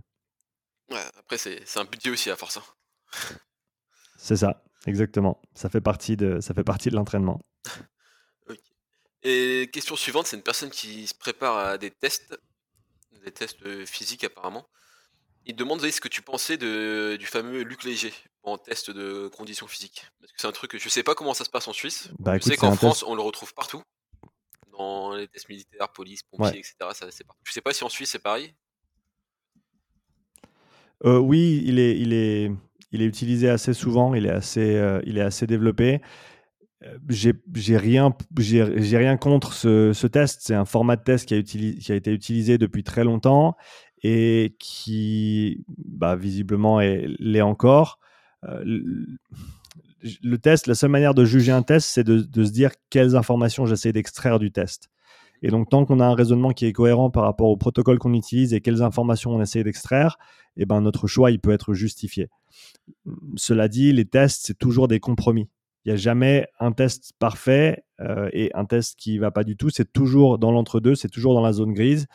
Ouais, 0.91 0.99
après 1.19 1.39
c'est 1.39 1.63
un 1.77 1.85
budget 1.85 2.11
aussi 2.11 2.31
à 2.31 2.37
force. 2.37 2.59
Hein. 2.59 3.35
C'est 4.17 4.37
ça. 4.37 4.63
Exactement. 4.87 5.41
Ça 5.55 5.69
fait 5.69 5.81
partie 5.81 6.17
de, 6.17 6.41
ça 6.41 6.55
fait 6.55 6.65
partie 6.65 6.91
de 6.91 6.97
l'entraînement. 6.97 7.41
Et 9.23 9.69
question 9.73 9.97
suivante, 9.97 10.27
c'est 10.27 10.37
une 10.37 10.43
personne 10.43 10.71
qui 10.71 11.07
se 11.07 11.15
prépare 11.15 11.59
à 11.59 11.79
des 11.79 11.91
tests, 11.91 12.39
des 13.25 13.31
tests 13.31 13.63
euh, 13.67 13.85
physiques 13.85 14.25
apparemment. 14.25 14.67
Il 15.47 15.57
demande 15.57 15.81
ce 15.81 16.01
que 16.01 16.09
tu 16.09 16.23
pensais 16.23 16.57
de, 16.57 17.17
du 17.19 17.27
fameux 17.27 17.63
Luc 17.63 17.85
Léger 17.85 18.13
en 18.43 18.59
test 18.59 18.91
de 18.91 19.29
conditions 19.29 19.67
physiques? 19.67 20.07
Parce 20.21 20.33
que 20.33 20.41
c'est 20.41 20.47
un 20.47 20.53
truc 20.53 20.71
que 20.71 20.79
je 20.79 20.89
sais 20.89 21.03
pas 21.03 21.15
comment 21.15 21.35
ça 21.35 21.45
se 21.45 21.51
passe 21.51 21.69
en 21.69 21.73
Suisse. 21.73 22.11
Bah, 22.19 22.39
je 22.39 22.43
sais 22.43 22.57
qu'en 22.57 22.75
France, 22.75 23.03
on 23.03 23.15
le 23.15 23.23
retrouve 23.23 23.55
partout. 23.55 23.83
Dans 24.73 25.15
les 25.15 25.29
tests 25.29 25.49
militaires, 25.49 25.93
police, 25.93 26.23
pompiers, 26.23 26.59
etc. 26.59 26.75
Ça, 26.93 27.07
partout. 27.27 27.43
Je 27.45 27.53
sais 27.53 27.61
pas 27.61 27.73
si 27.73 27.85
en 27.85 27.89
Suisse 27.89 28.11
c'est 28.11 28.19
pareil. 28.19 28.55
Euh, 31.05 31.19
oui, 31.19 31.63
il 31.65 31.79
est, 31.79 31.99
il 31.99 32.13
est, 32.13 32.51
il 32.93 33.03
est 33.03 33.07
utilisé 33.07 33.49
assez 33.49 33.75
souvent, 33.75 34.15
il 34.15 34.27
est 34.27 34.31
assez, 34.31 34.77
euh, 34.77 35.01
il 35.05 35.19
est 35.19 35.23
assez 35.23 35.47
développé. 35.47 36.01
Euh, 36.85 36.99
j'ai 37.09 37.77
rien, 37.77 38.15
rien 38.37 39.17
contre 39.17 39.53
ce, 39.53 40.07
test. 40.07 40.41
C'est 40.43 40.55
un 40.55 40.65
format 40.65 40.97
de 40.97 41.03
test 41.03 41.29
qui 41.29 41.35
a, 41.35 41.95
été 41.95 42.13
utilisé 42.13 42.59
depuis 42.59 42.83
très 42.83 43.05
longtemps 43.05 43.57
et 44.03 44.57
qui, 44.59 45.65
bah, 45.77 46.17
visiblement, 46.17 46.81
l'est 46.81 47.43
encore. 47.43 47.99
Euh, 48.49 48.65
le, 50.23 50.39
test, 50.39 50.67
la 50.67 50.75
seule 50.75 50.91
manière 50.91 51.15
de 51.15 51.25
juger 51.27 51.53
un 51.53 51.63
test, 51.63 51.89
c'est 51.91 52.05
de, 52.05 52.21
de, 52.21 52.45
se 52.45 52.51
dire 52.51 52.71
quelles 52.89 53.15
informations 53.15 53.67
j'essaie 53.67 53.93
d'extraire 53.93 54.39
du 54.39 54.51
test. 54.51 54.89
Et 55.43 55.49
donc, 55.49 55.71
tant 55.71 55.85
qu'on 55.85 56.01
a 56.01 56.07
un 56.07 56.15
raisonnement 56.15 56.53
qui 56.53 56.67
est 56.67 56.73
cohérent 56.73 57.11
par 57.11 57.25
rapport 57.25 57.49
au 57.49 57.57
protocole 57.57 57.99
qu'on 57.99 58.15
utilise 58.15 58.53
et 58.53 58.61
quelles 58.61 58.83
informations 58.83 59.33
on 59.33 59.41
essaie 59.41 59.65
d'extraire, 59.65 60.19
eh 60.57 60.67
ben, 60.67 60.81
notre 60.81 61.07
choix, 61.07 61.31
il 61.31 61.41
peut 61.41 61.53
être 61.53 61.73
justifié. 61.73 62.29
Cela 63.37 63.69
dit, 63.69 63.93
les 63.93 64.05
tests, 64.05 64.47
c'est 64.47 64.59
toujours 64.59 64.89
des 64.89 65.01
compromis. 65.01 65.49
Il 65.85 65.89
n'y 65.89 65.95
a 65.95 65.97
jamais 65.97 66.47
un 66.59 66.73
test 66.73 67.13
parfait 67.19 67.85
euh, 68.01 68.29
et 68.33 68.51
un 68.55 68.67
test 68.67 68.97
qui 68.99 69.15
ne 69.15 69.21
va 69.21 69.31
pas 69.31 69.45
du 69.45 69.57
tout. 69.57 69.71
C'est 69.71 69.91
toujours 69.91 70.39
dans 70.39 70.53
l'entre-deux, 70.53 70.95
c'est 70.95 71.09
toujours 71.09 71.35
dans 71.35 71.41
la 71.41 71.53
zone 71.53 71.73
grise. 71.73 72.07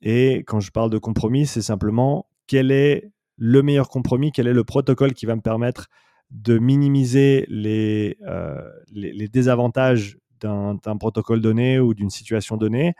Et 0.00 0.44
quand 0.46 0.60
je 0.60 0.70
parle 0.70 0.90
de 0.90 0.98
compromis, 0.98 1.46
c'est 1.46 1.62
simplement 1.62 2.26
quel 2.46 2.70
est 2.70 3.10
le 3.36 3.62
meilleur 3.62 3.88
compromis, 3.88 4.32
quel 4.32 4.46
est 4.46 4.52
le 4.52 4.64
protocole 4.64 5.14
qui 5.14 5.26
va 5.26 5.34
me 5.34 5.40
permettre 5.40 5.88
de 6.30 6.58
minimiser 6.58 7.46
les, 7.48 8.16
euh, 8.26 8.60
les, 8.92 9.28
désavantages 9.28 10.18
d'un 10.40 10.96
protocole 10.98 11.40
donné 11.40 11.78
ou 11.78 11.94
d'une 11.94 12.10
situation 12.10 12.56
donnée, 12.56 12.94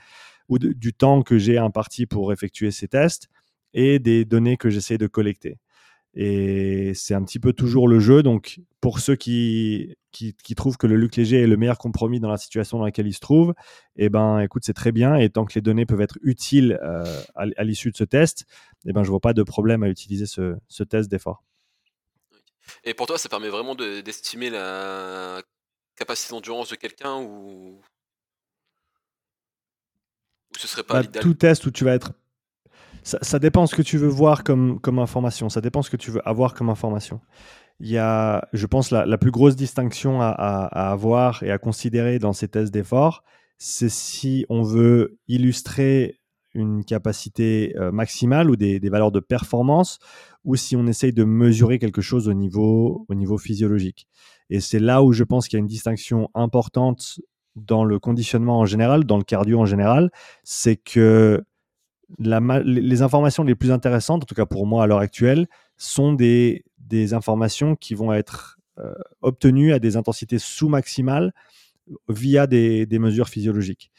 ou 0.49 0.59
du 0.59 0.93
temps 0.93 1.23
que 1.23 1.39
j'ai 1.39 1.59
imparti 1.59 2.07
pour 2.07 2.33
effectuer 2.33 2.71
ces 2.71 2.89
tests, 2.89 3.29
et 3.73 3.99
des 3.99 4.25
données 4.25 4.57
que 4.57 4.71
j'essaie 4.71 4.99
de 4.99 5.07
collecter. 5.07 5.59
Et 6.15 6.93
c'est 6.95 7.15
un 7.15 7.23
petit 7.23 7.39
peu 7.39 7.53
toujours 7.53 7.87
le 7.87 8.01
jeu. 8.01 8.23
Donc, 8.23 8.61
pour 8.81 8.99
ceux 8.99 9.15
qui, 9.15 9.97
qui, 10.11 10.35
trouvent 10.57 10.77
que 10.77 10.89
le 10.89 10.97
Luc 10.97 11.17
Léger 11.17 11.43
est 11.43 11.47
le 11.47 11.57
meilleur 11.57 11.79
compromis 11.79 12.19
dans 12.19 12.31
la 12.31 12.37
situation 12.37 12.79
dans 12.79 12.85
laquelle 12.85 13.07
il 13.07 13.15
se 13.15 13.21
trouve, 13.21 13.55
eh 13.97 14.09
ben, 14.09 14.41
écoute, 14.41 14.65
c'est 14.65 14.75
très 14.75 14.91
bien. 14.91 15.15
Et 15.17 15.31
tant 15.31 15.45
que 15.45 15.55
les 15.55 15.61
données 15.61 15.87
peuvent 15.87 16.01
être 16.01 16.19
utiles 16.23 16.79
euh, 16.83 17.05
à, 17.37 17.65
l'issue 17.65 17.93
de 17.93 17.97
ce 17.97 18.05
test, 18.05 18.45
eh 18.87 18.93
ben, 18.93 19.05
je 19.05 19.11
vois 19.11 19.21
pas 19.21 19.35
de 19.35 19.43
problème 19.43 19.83
à 19.85 19.89
utiliser 19.89 20.27
ce, 20.27 20.57
ce 20.67 20.83
test 20.83 21.11
d'effort. 21.11 21.45
Et 22.85 22.95
pour 22.95 23.07
toi, 23.07 23.19
ça 23.19 23.29
permet 23.29 23.49
vraiment 23.49 23.75
d'estimer 23.75 24.51
la 24.51 25.43
capacité 26.01 26.35
d'endurance 26.35 26.71
de 26.71 26.77
quelqu'un 26.77 27.17
ou... 27.17 27.79
ou 30.51 30.59
ce 30.59 30.67
serait 30.67 30.83
pas 30.83 31.03
bah, 31.03 31.21
Tout 31.21 31.35
test 31.35 31.67
où 31.67 31.71
tu 31.71 31.85
vas 31.85 31.95
être 31.95 32.13
ça, 33.03 33.39
dépend 33.39 33.67
ce 33.67 33.75
que 33.75 33.83
tu 33.83 33.97
veux 33.97 34.09
voir 34.09 34.45
comme, 34.45 34.79
comme 34.79 34.99
information. 34.99 35.49
Ça 35.49 35.63
dépend 35.63 35.81
ce 35.81 35.89
que 35.89 35.97
tu 35.97 36.11
veux 36.11 36.27
avoir 36.29 36.53
comme 36.53 36.69
information. 36.69 37.21
il 37.81 37.89
y 37.89 37.97
a, 37.97 38.47
je 38.53 38.67
pense, 38.67 38.91
la, 38.91 39.07
la 39.07 39.17
plus 39.17 39.31
grosse 39.31 39.57
distinction 39.57 40.21
à, 40.21 40.29
à, 40.29 40.91
avoir 40.91 41.43
et 41.43 41.51
à 41.51 41.57
considérer 41.57 42.19
dans 42.19 42.35
ces 42.35 42.47
tests 42.49 42.73
d'effort, 42.73 43.25
c'est 43.57 43.89
si 43.89 44.45
on 44.51 44.63
veut 44.63 45.19
illustrer 45.29 46.21
une 46.53 46.85
capacité 46.85 47.75
euh, 47.79 47.91
maximale 47.91 48.51
ou 48.51 48.57
des, 48.57 48.81
des, 48.81 48.91
valeurs 48.91 49.13
de 49.13 49.21
performance, 49.21 49.99
ou 50.45 50.57
si 50.57 50.77
on 50.77 50.87
essaye 50.87 51.15
de 51.15 51.25
mesurer 51.25 51.79
quelque 51.79 52.03
chose 52.03 52.29
au 52.29 52.35
niveau, 52.35 53.07
au 53.09 53.15
niveau 53.15 53.39
physiologique. 53.39 54.09
Et 54.51 54.61
c'est 54.61 54.81
là 54.81 55.03
où 55.03 55.13
je 55.13 55.25
pense 55.25 55.49
qu'il 55.49 55.57
y 55.57 55.61
a 55.61 55.63
une 55.63 55.67
distinction 55.67 56.29
importante 56.35 57.21
dans 57.57 57.85
le 57.85 57.99
conditionnement 57.99 58.59
en 58.59 58.67
général, 58.67 59.05
dans 59.05 59.17
le 59.17 59.25
cardio 59.25 59.61
en 59.61 59.67
général, 59.67 60.11
c'est 60.45 60.77
que 60.77 61.43
les 62.19 63.03
informations 63.03 63.45
les 63.45 63.55
plus 63.55 63.71
intéressantes, 63.71 64.25
en 64.25 64.27
tout 64.27 64.35
cas 64.35 64.47
pour 64.47 64.67
moi 64.67 64.85
à 64.85 64.87
l'heure 64.87 64.99
actuelle, 64.99 65.47
sont 65.77 66.13
des, 66.13 66.65
informations 67.13 67.77
qui 67.77 67.95
vont 67.95 68.13
être 68.13 68.59
euh, 68.79 68.93
obtenues 69.23 69.73
à 69.73 69.79
des 69.79 69.97
intensités 69.97 70.39
sous-maximales 70.39 71.33
via 72.09 72.47
des, 72.47 72.87
mesures 72.99 73.29
physiologiques. 73.29 73.93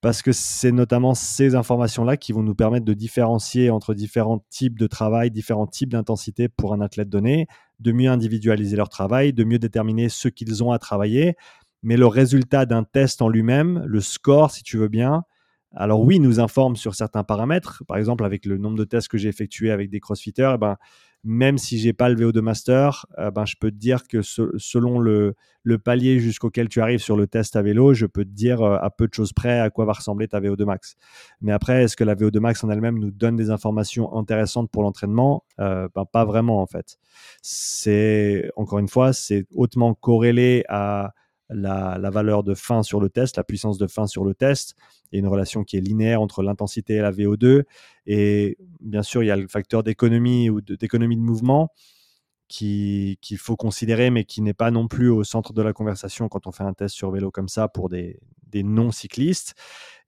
Parce 0.00 0.22
que 0.22 0.32
c'est 0.32 0.72
notamment 0.72 1.14
ces 1.14 1.54
informations-là 1.54 2.16
qui 2.16 2.32
vont 2.32 2.42
nous 2.42 2.54
permettre 2.54 2.86
de 2.86 2.94
différencier 2.94 3.68
entre 3.68 3.92
différents 3.94 4.44
types 4.48 4.78
de 4.78 4.86
travail, 4.86 5.30
différents 5.30 5.66
types 5.66 5.90
d'intensité 5.90 6.48
pour 6.48 6.72
un 6.72 6.80
athlète 6.80 7.10
donné, 7.10 7.48
de 7.80 7.92
mieux 7.92 8.10
individualiser 8.10 8.76
leur 8.76 8.88
travail, 8.88 9.32
de 9.32 9.44
mieux 9.44 9.58
déterminer 9.58 10.08
ce 10.08 10.28
qu'ils 10.28 10.62
ont 10.62 10.72
à 10.72 10.78
travailler. 10.78 11.34
Mais 11.82 11.96
le 11.96 12.06
résultat 12.06 12.66
d'un 12.66 12.84
test 12.84 13.22
en 13.22 13.28
lui-même, 13.28 13.82
le 13.86 14.00
score, 14.00 14.50
si 14.50 14.62
tu 14.62 14.76
veux 14.76 14.88
bien, 14.88 15.24
alors 15.74 16.02
oui, 16.02 16.18
nous 16.18 16.40
informe 16.40 16.76
sur 16.76 16.94
certains 16.94 17.24
paramètres. 17.24 17.84
Par 17.86 17.96
exemple, 17.96 18.24
avec 18.24 18.44
le 18.44 18.58
nombre 18.58 18.76
de 18.76 18.84
tests 18.84 19.08
que 19.08 19.18
j'ai 19.18 19.28
effectués 19.28 19.70
avec 19.70 19.88
des 19.88 20.00
crossfitters, 20.00 20.52
eh 20.54 20.58
ben, 20.58 20.76
même 21.22 21.58
si 21.58 21.78
j'ai 21.78 21.92
pas 21.92 22.08
le 22.08 22.14
VO2 22.16 22.40
master, 22.40 23.06
euh, 23.18 23.30
ben, 23.30 23.44
je 23.44 23.56
peux 23.60 23.70
te 23.70 23.76
dire 23.76 24.04
que 24.08 24.22
selon 24.22 24.98
le, 24.98 25.34
palier 25.84 26.18
jusqu'auquel 26.18 26.68
tu 26.68 26.80
arrives 26.80 27.00
sur 27.00 27.16
le 27.16 27.26
test 27.26 27.56
à 27.56 27.62
vélo, 27.62 27.92
je 27.92 28.06
peux 28.06 28.24
te 28.24 28.30
dire 28.30 28.62
euh, 28.62 28.78
à 28.80 28.90
peu 28.90 29.06
de 29.06 29.14
choses 29.14 29.32
près 29.32 29.60
à 29.60 29.70
quoi 29.70 29.84
va 29.84 29.92
ressembler 29.92 30.28
ta 30.28 30.40
VO2 30.40 30.64
max. 30.64 30.96
Mais 31.42 31.52
après, 31.52 31.84
est-ce 31.84 31.96
que 31.96 32.04
la 32.04 32.14
VO2 32.14 32.38
max 32.40 32.64
en 32.64 32.70
elle-même 32.70 32.98
nous 32.98 33.10
donne 33.10 33.36
des 33.36 33.50
informations 33.50 34.16
intéressantes 34.16 34.70
pour 34.70 34.82
l'entraînement? 34.82 35.44
Euh, 35.60 35.88
ben, 35.94 36.04
Pas 36.06 36.24
vraiment 36.24 36.62
en 36.62 36.66
fait. 36.66 36.98
C'est 37.42 38.50
encore 38.56 38.78
une 38.78 38.88
fois, 38.88 39.12
c'est 39.12 39.46
hautement 39.54 39.94
corrélé 39.94 40.64
à 40.68 41.12
la, 41.50 42.10
valeur 42.10 42.42
de 42.42 42.54
fin 42.54 42.82
sur 42.82 43.00
le 43.00 43.08
test, 43.08 43.36
la 43.36 43.44
puissance 43.44 43.78
de 43.78 43.86
fin 43.86 44.06
sur 44.06 44.24
le 44.24 44.34
test. 44.34 44.76
A 45.12 45.16
une 45.16 45.26
relation 45.26 45.64
qui 45.64 45.76
est 45.76 45.80
linéaire 45.80 46.20
entre 46.20 46.42
l'intensité 46.42 46.94
et 46.94 47.00
la 47.00 47.12
VO2. 47.12 47.64
Et 48.06 48.56
bien 48.80 49.02
sûr, 49.02 49.22
il 49.22 49.26
y 49.26 49.30
a 49.30 49.36
le 49.36 49.48
facteur 49.48 49.82
d'économie 49.82 50.50
ou 50.50 50.60
d'économie 50.60 51.16
de, 51.16 51.22
mouvement 51.22 51.72
qu'il 52.48 53.16
faut 53.38 53.56
considérer, 53.56 54.10
mais 54.10 54.24
qui 54.24 54.42
n'est 54.42 54.54
pas 54.54 54.72
non 54.72 54.88
plus 54.88 55.08
au 55.08 55.22
centre 55.22 55.52
de 55.52 55.62
la 55.62 55.72
conversation 55.72 56.28
quand 56.28 56.48
on 56.48 56.52
fait 56.52 56.64
un 56.64 56.72
test 56.72 56.96
sur 56.96 57.10
vélo 57.12 57.30
comme 57.30 57.48
ça 57.48 57.68
pour 57.68 57.88
des, 57.88 58.18
des 58.48 58.64
non-cyclistes. 58.64 59.54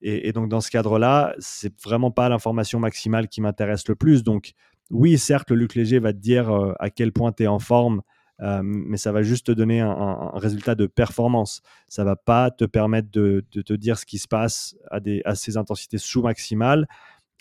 Et, 0.01 0.27
et, 0.27 0.33
donc, 0.33 0.49
dans 0.49 0.59
ce 0.59 0.69
cadre-là, 0.69 1.33
c'est 1.39 1.73
vraiment 1.81 2.11
pas 2.11 2.27
l'information 2.27 2.79
maximale 2.79 3.29
qui 3.29 3.39
m'intéresse 3.39 3.87
le 3.87 3.95
plus. 3.95 4.23
Donc, 4.23 4.53
oui, 4.91 5.17
certes, 5.17 5.51
le 5.51 5.55
Luc 5.57 5.75
Léger 5.75 5.99
va 5.99 6.11
te 6.11 6.17
dire 6.17 6.49
euh, 6.49 6.73
à 6.79 6.89
quel 6.89 7.13
point 7.13 7.31
tu 7.31 7.43
es 7.43 7.47
en 7.47 7.59
forme 7.59 8.01
euh, 8.41 8.61
mais 8.63 8.97
ça 8.97 9.11
va 9.11 9.21
juste 9.21 9.47
te 9.47 9.51
donner 9.51 9.79
un, 9.81 10.31
résultat 10.35 10.75
de 10.75 10.87
performance. 10.87 11.61
Ça 11.87 12.03
va 12.03 12.15
pas 12.15 12.51
te 12.51 12.65
permettre 12.65 13.09
de, 13.11 13.45
te 13.51 13.73
dire 13.73 13.97
ce 13.97 14.05
qui 14.05 14.17
se 14.17 14.27
passe 14.27 14.75
à, 14.91 15.35
ces 15.35 15.57
intensités 15.57 15.97
sous-maximales. 15.97 16.87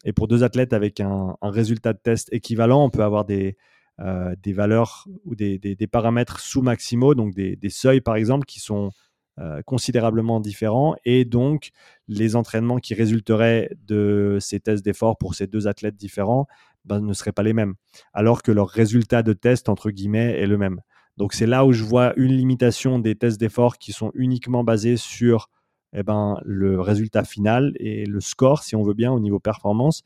Et 0.05 0.13
pour 0.13 0.29
deux 0.29 0.45
athlètes 0.45 0.73
avec 0.73 1.01
un, 1.01 1.37
résultat 1.43 1.93
de 1.93 1.99
test 1.99 2.29
équivalent, 2.33 2.85
on 2.85 2.91
peut 2.91 3.05
avoir 3.05 3.25
des, 3.25 3.57
euh, 4.01 4.35
valeurs 4.49 5.07
ou 5.25 5.35
des, 5.35 5.59
des, 5.59 5.87
paramètres 5.87 6.41
sous-maximaux, 6.41 7.15
donc 7.15 7.35
des, 7.35 7.59
seuils 7.71 8.01
par 8.01 8.17
exemple, 8.17 8.45
qui 8.45 8.61
sont 8.61 8.91
euh, 9.39 9.63
considérablement 9.63 10.41
différents. 10.41 10.95
Et 11.07 11.25
donc, 11.25 11.71
les 12.07 12.37
entraînements 12.37 12.79
qui 12.79 12.93
résulteraient 12.95 13.71
de 13.87 14.37
ces 14.41 14.61
tests 14.61 14.85
d'effort 14.85 15.17
pour 15.17 15.35
ces 15.35 15.47
deux 15.47 15.69
athlètes 15.69 15.97
différents 15.97 16.47
ben, 16.85 17.01
ne 17.01 17.13
seraient 17.13 17.33
pas 17.33 17.43
les 17.43 17.53
mêmes, 17.53 17.75
alors 18.13 18.43
que 18.43 18.53
leur 18.53 18.69
résultat 18.69 19.23
de 19.23 19.33
test, 19.33 19.69
entre 19.69 19.91
guillemets, 19.91 20.39
est 20.39 20.47
le 20.47 20.59
même. 20.59 20.81
Donc 21.17 21.35
c'est 21.35 21.47
là 21.47 21.67
où 21.67 21.73
je 21.73 21.85
vois 21.85 22.15
une 22.17 22.33
limitation 22.33 22.99
des 22.99 23.15
tests 23.15 23.39
d'effort 23.39 23.79
qui 23.79 23.93
sont 23.93 24.11
uniquement 24.15 24.65
basés 24.65 24.97
sur 24.97 25.49
eh 25.95 26.03
ben, 26.03 26.39
le 26.45 26.81
résultat 26.81 27.25
final 27.25 27.73
et 27.77 28.07
le 28.07 28.21
score, 28.21 28.63
si 28.63 28.77
on 28.77 28.83
veut 28.83 28.95
bien, 28.95 29.13
au 29.13 29.21
niveau 29.21 29.39
performance, 29.39 30.03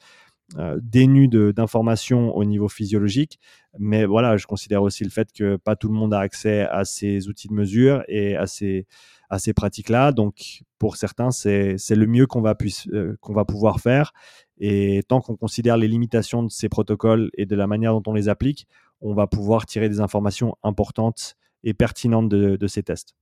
euh, 0.58 0.78
dénu 0.80 1.26
d'informations 1.28 2.34
au 2.36 2.44
niveau 2.44 2.68
physiologique. 2.68 3.40
Mais 3.78 4.04
voilà, 4.04 4.36
je 4.36 4.46
considère 4.46 4.82
aussi 4.82 5.02
le 5.02 5.10
fait 5.10 5.32
que 5.32 5.56
pas 5.56 5.74
tout 5.74 5.88
le 5.88 5.94
monde 5.94 6.14
a 6.14 6.20
accès 6.20 6.62
à 6.62 6.84
ces 6.84 7.28
outils 7.28 7.48
de 7.48 7.52
mesure 7.52 8.04
et 8.06 8.36
à 8.36 8.46
ces, 8.46 8.86
à 9.28 9.40
ces 9.40 9.52
pratiques-là. 9.52 10.12
Donc 10.12 10.62
pour 10.78 10.96
certains, 10.96 11.32
c'est 11.32 11.76
le 11.90 12.06
mieux 12.06 12.26
qu'on 12.26 12.42
va, 12.42 12.56
euh, 12.92 13.16
qu'on 13.20 13.32
va 13.32 13.44
pouvoir 13.44 13.80
faire. 13.80 14.12
Et 14.58 15.02
tant 15.08 15.20
qu'on 15.20 15.36
considère 15.36 15.76
les 15.76 15.88
limitations 15.88 16.42
de 16.42 16.50
ces 16.50 16.68
protocoles 16.68 17.30
et 17.34 17.46
de 17.46 17.54
la 17.56 17.66
manière 17.66 17.92
dont 17.92 18.10
on 18.10 18.14
les 18.14 18.28
applique, 18.28 18.66
on 19.00 19.14
va 19.14 19.26
pouvoir 19.26 19.66
tirer 19.66 19.88
des 19.88 20.00
informations 20.00 20.56
importantes 20.62 21.36
et 21.62 21.74
pertinentes 21.74 22.28
de, 22.28 22.66
ces 22.66 22.82
tests. 22.82 23.14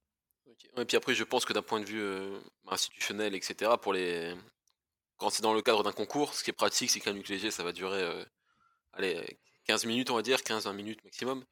Et 0.76 0.84
puis 0.84 0.96
après, 0.96 1.14
je 1.14 1.24
pense 1.24 1.44
que 1.44 1.52
d'un 1.52 1.62
point 1.62 1.80
de 1.80 1.86
vue 1.86 2.00
euh, 2.00 2.38
institutionnel, 2.68 3.34
etc., 3.34 3.72
pour 3.80 3.92
les... 3.92 4.34
quand 5.16 5.30
c'est 5.30 5.42
dans 5.42 5.54
le 5.54 5.62
cadre 5.62 5.82
d'un 5.82 5.92
concours, 5.92 6.34
ce 6.34 6.42
qui 6.42 6.50
est 6.50 6.54
pratique, 6.54 6.90
c'est 6.90 7.00
qu'un 7.00 7.12
nuque 7.12 7.28
léger, 7.28 7.50
ça 7.50 7.62
va 7.62 7.72
durer 7.72 8.02
euh, 8.02 8.24
allez, 8.92 9.38
15 9.66 9.86
minutes, 9.86 10.10
on 10.10 10.16
va 10.16 10.22
dire, 10.22 10.38
15-20 10.38 10.74
minutes 10.74 11.04
maximum. 11.04 11.44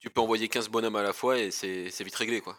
Tu 0.00 0.10
peux 0.10 0.20
envoyer 0.20 0.48
15 0.48 0.68
bonhommes 0.68 0.96
à 0.96 1.02
la 1.02 1.12
fois 1.12 1.38
et 1.38 1.50
c'est 1.50 2.02
vite 2.02 2.14
réglé. 2.16 2.40
quoi. 2.40 2.58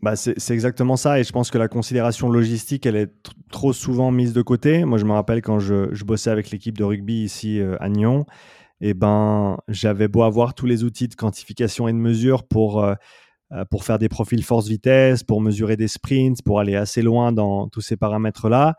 Bah 0.00 0.14
c'est 0.14 0.50
exactement 0.50 0.96
ça 0.96 1.18
et 1.18 1.24
je 1.24 1.32
pense 1.32 1.50
que 1.50 1.58
la 1.58 1.66
considération 1.66 2.28
logistique, 2.28 2.86
elle 2.86 2.94
est 2.94 3.12
trop 3.50 3.72
souvent 3.72 4.12
mise 4.12 4.32
de 4.32 4.42
côté. 4.42 4.84
Moi, 4.84 4.96
je 4.96 5.04
me 5.04 5.12
rappelle 5.12 5.42
quand 5.42 5.58
je, 5.58 6.04
bossais 6.04 6.30
avec 6.30 6.50
l'équipe 6.50 6.78
de 6.78 6.84
rugby 6.84 7.24
ici 7.24 7.60
euh, 7.60 7.76
à 7.80 7.88
Nyon, 7.88 8.24
et 8.80 8.90
eh 8.90 8.94
ben, 8.94 9.58
j'avais 9.66 10.06
beau 10.06 10.22
avoir 10.22 10.54
tous 10.54 10.66
les 10.66 10.84
outils 10.84 11.08
de 11.08 11.16
quantification 11.16 11.88
et 11.88 11.92
de 11.92 11.98
mesure 11.98 12.46
pour, 12.46 12.84
euh, 12.84 12.94
euh, 13.50 13.64
pour 13.64 13.82
faire 13.82 13.98
des 13.98 14.08
profils 14.08 14.44
force-vitesse, 14.44 15.24
pour 15.24 15.40
mesurer 15.40 15.76
des 15.76 15.88
sprints, 15.88 16.42
pour 16.44 16.60
aller 16.60 16.76
assez 16.76 17.02
loin 17.02 17.32
dans 17.32 17.66
tous 17.68 17.80
ces 17.80 17.96
paramètres-là. 17.96 18.76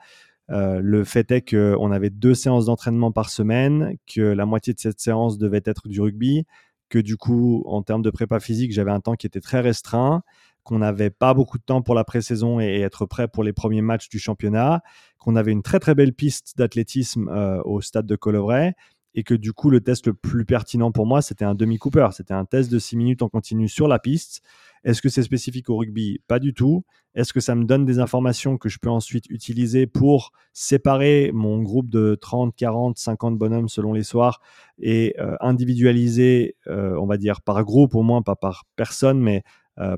Le 0.52 1.04
fait 1.04 1.30
est 1.32 1.42
qu'on 1.48 1.92
avait 1.92 2.10
deux 2.10 2.34
séances 2.34 2.66
d'entraînement 2.66 3.12
par 3.12 3.30
semaine, 3.30 3.98
que 4.12 4.22
la 4.22 4.48
moitié 4.48 4.74
de 4.74 4.80
cette 4.80 5.00
séance 5.00 5.38
devait 5.38 5.62
être 5.66 5.88
du 5.90 6.02
rugby, 6.02 6.46
que 6.90 6.98
du 6.98 7.18
coup, 7.18 7.64
en 7.68 7.84
termes 7.84 8.02
de 8.02 8.10
prépa 8.10 8.40
physique, 8.40 8.72
j'avais 8.72 8.90
un 8.92 9.00
temps 9.00 9.14
qui 9.14 9.28
était 9.28 9.42
très 9.42 9.60
restreint, 9.60 10.24
qu'on 10.64 10.80
n'avait 10.80 11.10
pas 11.10 11.34
beaucoup 11.34 11.58
de 11.58 11.64
temps 11.64 11.82
pour 11.82 11.96
la 11.96 12.04
pré-saison 12.04 12.60
et 12.60 12.82
être 12.82 13.06
prêt 13.06 13.28
pour 13.28 13.44
les 13.44 13.54
premiers 13.54 13.82
matchs 13.82 14.10
du 14.10 14.20
championnat, 14.20 14.82
qu'on 15.18 15.36
avait 15.36 15.52
une 15.52 15.64
très 15.64 15.80
très 15.80 15.96
belle 15.96 16.14
piste 16.14 16.58
d'athlétisme 16.58 17.30
au 17.66 17.82
stade 17.82 18.06
de 18.06 18.16
Colovray 18.16 18.74
et 19.16 19.24
que 19.24 19.34
du 19.34 19.54
coup, 19.54 19.70
le 19.70 19.82
test 19.82 20.08
le 20.08 20.14
plus 20.14 20.46
pertinent 20.46 20.92
pour 20.92 21.06
moi, 21.06 21.22
c'était 21.22 21.46
un 21.46 21.56
demi-cooper. 21.56 22.10
C'était 22.14 22.34
un 22.34 22.46
test 22.46 22.72
de 22.72 22.78
6 22.78 22.96
minutes 22.96 23.22
en 23.22 23.30
continu 23.30 23.68
sur 23.68 23.88
la 23.88 24.00
piste. 24.00 24.42
Est-ce 24.84 25.02
que 25.02 25.10
c'est 25.10 25.24
spécifique 25.24 25.70
au 25.70 25.78
rugby? 25.78 26.22
Pas 26.28 26.40
du 26.40 26.54
tout. 26.54 26.86
Est-ce 27.16 27.34
que 27.34 27.40
ça 27.40 27.56
me 27.56 27.66
donne 27.66 27.86
des 27.86 28.00
informations 28.00 28.58
que 28.58 28.70
je 28.70 28.78
peux 28.80 28.90
ensuite 28.90 29.26
utiliser 29.30 29.88
pour 29.88 30.32
séparer 30.54 31.32
mon 31.34 31.62
groupe 31.62 31.90
de 31.90 32.16
30, 32.22 32.56
40, 32.56 32.98
50 32.98 33.38
bonhommes 33.38 33.68
selon 33.68 33.94
les 33.94 34.04
soirs 34.04 34.40
et 34.78 35.16
euh, 35.20 35.36
individualiser, 35.42 36.56
euh, 36.68 36.96
on 37.00 37.08
va 37.08 37.18
dire, 37.18 37.42
par 37.42 37.62
groupe 37.64 37.96
au 37.96 38.04
moins, 38.04 38.22
pas 38.22 38.36
par 38.36 38.66
personne, 38.76 39.20
mais 39.20 39.38
euh, 39.38 39.42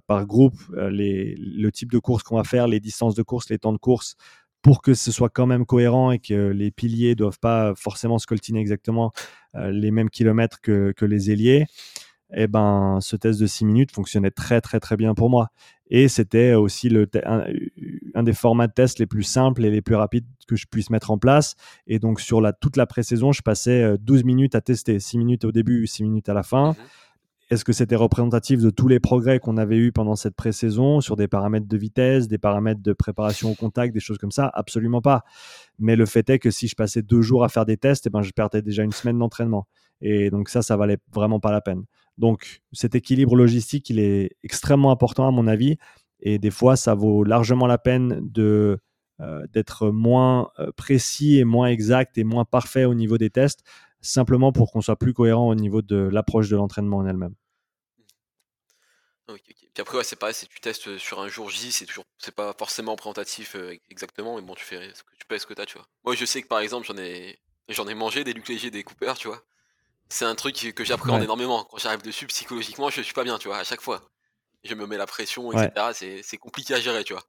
par 0.07 0.25
groupe, 0.25 0.59
les, 0.91 1.35
le 1.35 1.71
type 1.71 1.91
de 1.91 1.99
course 1.99 2.23
qu'on 2.23 2.35
va 2.35 2.43
faire, 2.43 2.67
les 2.67 2.79
distances 2.79 3.15
de 3.15 3.23
course, 3.23 3.49
les 3.49 3.57
temps 3.57 3.73
de 3.73 3.77
course 3.77 4.15
pour 4.61 4.81
que 4.81 4.93
ce 4.93 5.11
soit 5.11 5.29
quand 5.29 5.47
même 5.47 5.65
cohérent 5.65 6.11
et 6.11 6.19
que 6.19 6.49
les 6.49 6.71
piliers 6.71 7.15
doivent 7.15 7.39
pas 7.39 7.73
forcément 7.75 8.19
scoltiner 8.19 8.59
exactement 8.59 9.11
euh, 9.55 9.71
les 9.71 9.91
mêmes 9.91 10.09
kilomètres 10.09 10.61
que, 10.61 10.93
les 11.01 11.31
ailiers, 11.31 11.65
eh 12.33 12.47
ben, 12.47 12.99
ce 13.01 13.15
test 13.15 13.39
de 13.39 13.47
6 13.47 13.65
minutes 13.65 13.91
fonctionnait 13.91 14.31
très 14.31 14.61
très 14.61 14.79
très 14.79 14.95
bien 14.95 15.13
pour 15.13 15.29
moi. 15.29 15.49
Et 15.87 16.07
c'était 16.07 16.53
aussi 16.53 16.89
un, 18.13 18.23
des 18.23 18.33
formats 18.33 18.67
de 18.67 18.73
test 18.73 18.99
les 18.99 19.07
plus 19.07 19.23
simples 19.23 19.65
et 19.65 19.71
les 19.71 19.81
plus 19.81 19.95
rapides 19.95 20.25
que 20.47 20.55
je 20.55 20.65
puisse 20.67 20.89
mettre 20.89 21.11
en 21.11 21.17
place. 21.17 21.55
Et 21.87 21.99
donc 21.99 22.21
sur 22.21 22.41
toute 22.61 22.77
la 22.77 22.85
pré-saison, 22.85 23.33
je 23.33 23.41
passais 23.41 23.97
12 23.97 24.19
euh, 24.19 24.23
minutes 24.23 24.55
à 24.55 24.61
tester, 24.61 24.99
6 24.99 25.17
minutes 25.17 25.43
au 25.43 25.51
début, 25.51 25.87
6 25.87 26.03
minutes 26.03 26.29
à 26.29 26.33
la 26.33 26.43
fin. 26.43 26.71
Mmh 26.71 26.75
est-ce 27.51 27.65
que 27.65 27.73
c'était 27.73 27.97
représentatif 27.97 28.61
de 28.61 28.69
tous 28.69 28.87
les 28.87 29.01
progrès 29.01 29.39
qu'on 29.39 29.57
avait 29.57 29.75
eus 29.75 29.91
pendant 29.91 30.15
cette 30.15 30.35
pré-saison 30.35 31.01
sur 31.01 31.17
des 31.17 31.27
paramètres 31.27 31.67
de 31.67 31.77
vitesse, 31.77 32.29
des 32.29 32.37
paramètres 32.37 32.81
de 32.81 32.93
préparation 32.93 33.51
au 33.51 33.55
contact, 33.55 33.93
des 33.93 33.99
choses 33.99 34.17
comme 34.17 34.31
ça? 34.31 34.49
Absolument 34.53 35.01
pas. 35.01 35.25
Mais 35.77 35.97
le 35.97 36.05
fait 36.05 36.29
est 36.29 36.39
que 36.39 36.49
si 36.49 36.69
je 36.69 36.75
passais 36.75 37.01
deux 37.01 37.21
jours 37.21 37.43
à 37.43 37.49
faire 37.49 37.65
des 37.65 37.75
tests, 37.75 38.07
eh 38.07 38.09
ben, 38.09 38.21
je 38.21 38.31
perdais 38.31 38.61
déjà 38.61 38.83
une 38.83 38.93
semaine 38.93 39.19
d'entraînement. 39.19 39.67
Et 39.99 40.29
donc 40.29 40.47
ça, 40.47 40.61
ça 40.61 40.77
valait 40.77 40.97
vraiment 41.13 41.41
pas 41.41 41.51
la 41.51 41.59
peine. 41.59 41.83
Donc 42.17 42.61
cet 42.71 42.95
équilibre 42.95 43.35
logistique, 43.35 43.89
il 43.89 43.99
est 43.99 44.37
extrêmement 44.45 44.91
important 44.91 45.27
à 45.27 45.31
mon 45.31 45.45
avis. 45.45 45.75
Et 46.21 46.39
des 46.39 46.51
fois, 46.51 46.77
ça 46.77 46.95
vaut 46.95 47.25
largement 47.25 47.67
la 47.67 47.77
peine 47.77 48.21
de 48.21 48.79
euh, 49.19 49.45
d'être 49.51 49.89
moins 49.89 50.51
euh, 50.59 50.71
précis 50.77 51.37
et 51.37 51.43
moins 51.43 51.67
exact 51.67 52.17
et 52.17 52.23
moins 52.23 52.45
parfait 52.45 52.85
au 52.85 52.93
niveau 52.93 53.17
des 53.17 53.29
tests 53.29 53.61
simplement 54.01 54.51
pour 54.51 54.71
qu'on 54.71 54.81
soit 54.81 54.97
plus 54.97 55.13
cohérent 55.13 55.47
au 55.47 55.55
niveau 55.55 55.81
de 55.81 55.95
l'approche 55.95 56.49
de 56.49 56.55
l'entraînement 56.55 56.97
en 56.97 57.05
elle-même. 57.05 57.35
Ok, 59.31 59.41
ok. 59.49 59.55
Puis 59.73 59.81
après, 59.81 60.03
c'est 60.03 60.15
pareil, 60.15 60.35
si 60.35 60.47
tu 60.47 60.59
testes 60.59 60.97
sur 60.97 61.19
un 61.19 61.27
jour 61.27 61.49
J, 61.49 61.71
c'est 61.71 61.85
toujours, 61.85 62.05
c'est 62.17 62.35
pas 62.35 62.53
forcément 62.57 62.91
représentatif 62.91 63.55
exactement, 63.89 64.35
mais 64.35 64.41
bon, 64.41 64.55
tu 64.55 64.63
fais 64.63 64.93
ce 64.93 65.03
que 65.03 65.15
tu 65.17 65.25
peux, 65.27 65.37
ce 65.37 65.45
que 65.45 65.53
tu 65.53 65.61
as, 65.61 65.65
tu 65.65 65.77
vois. 65.77 65.87
Moi, 66.03 66.15
je 66.15 66.25
sais 66.25 66.41
que 66.41 66.47
par 66.47 66.59
exemple, 66.59 66.85
j'en 66.87 66.97
ai, 66.97 67.39
j'en 67.69 67.87
ai 67.87 67.93
mangé 67.93 68.23
des 68.23 68.33
Luc 68.33 68.47
Léger, 68.47 68.71
des 68.71 68.83
Cooper, 68.83 69.13
tu 69.17 69.27
vois. 69.27 69.43
C'est 70.09 70.25
un 70.25 70.35
truc 70.35 70.73
que 70.75 70.83
j'appréhende 70.83 71.23
énormément. 71.23 71.63
Quand 71.65 71.77
j'arrive 71.77 72.01
dessus, 72.01 72.27
psychologiquement, 72.27 72.89
je 72.89 73.01
suis 73.01 73.13
pas 73.13 73.23
bien, 73.23 73.37
tu 73.37 73.47
vois, 73.47 73.57
à 73.57 73.63
chaque 73.63 73.81
fois. 73.81 74.01
Je 74.63 74.75
me 74.75 74.85
mets 74.85 74.97
la 74.97 75.07
pression, 75.07 75.51
etc. 75.53 76.21
C'est 76.23 76.37
compliqué 76.37 76.73
à 76.73 76.81
gérer, 76.81 77.03
tu 77.03 77.13
vois. 77.13 77.23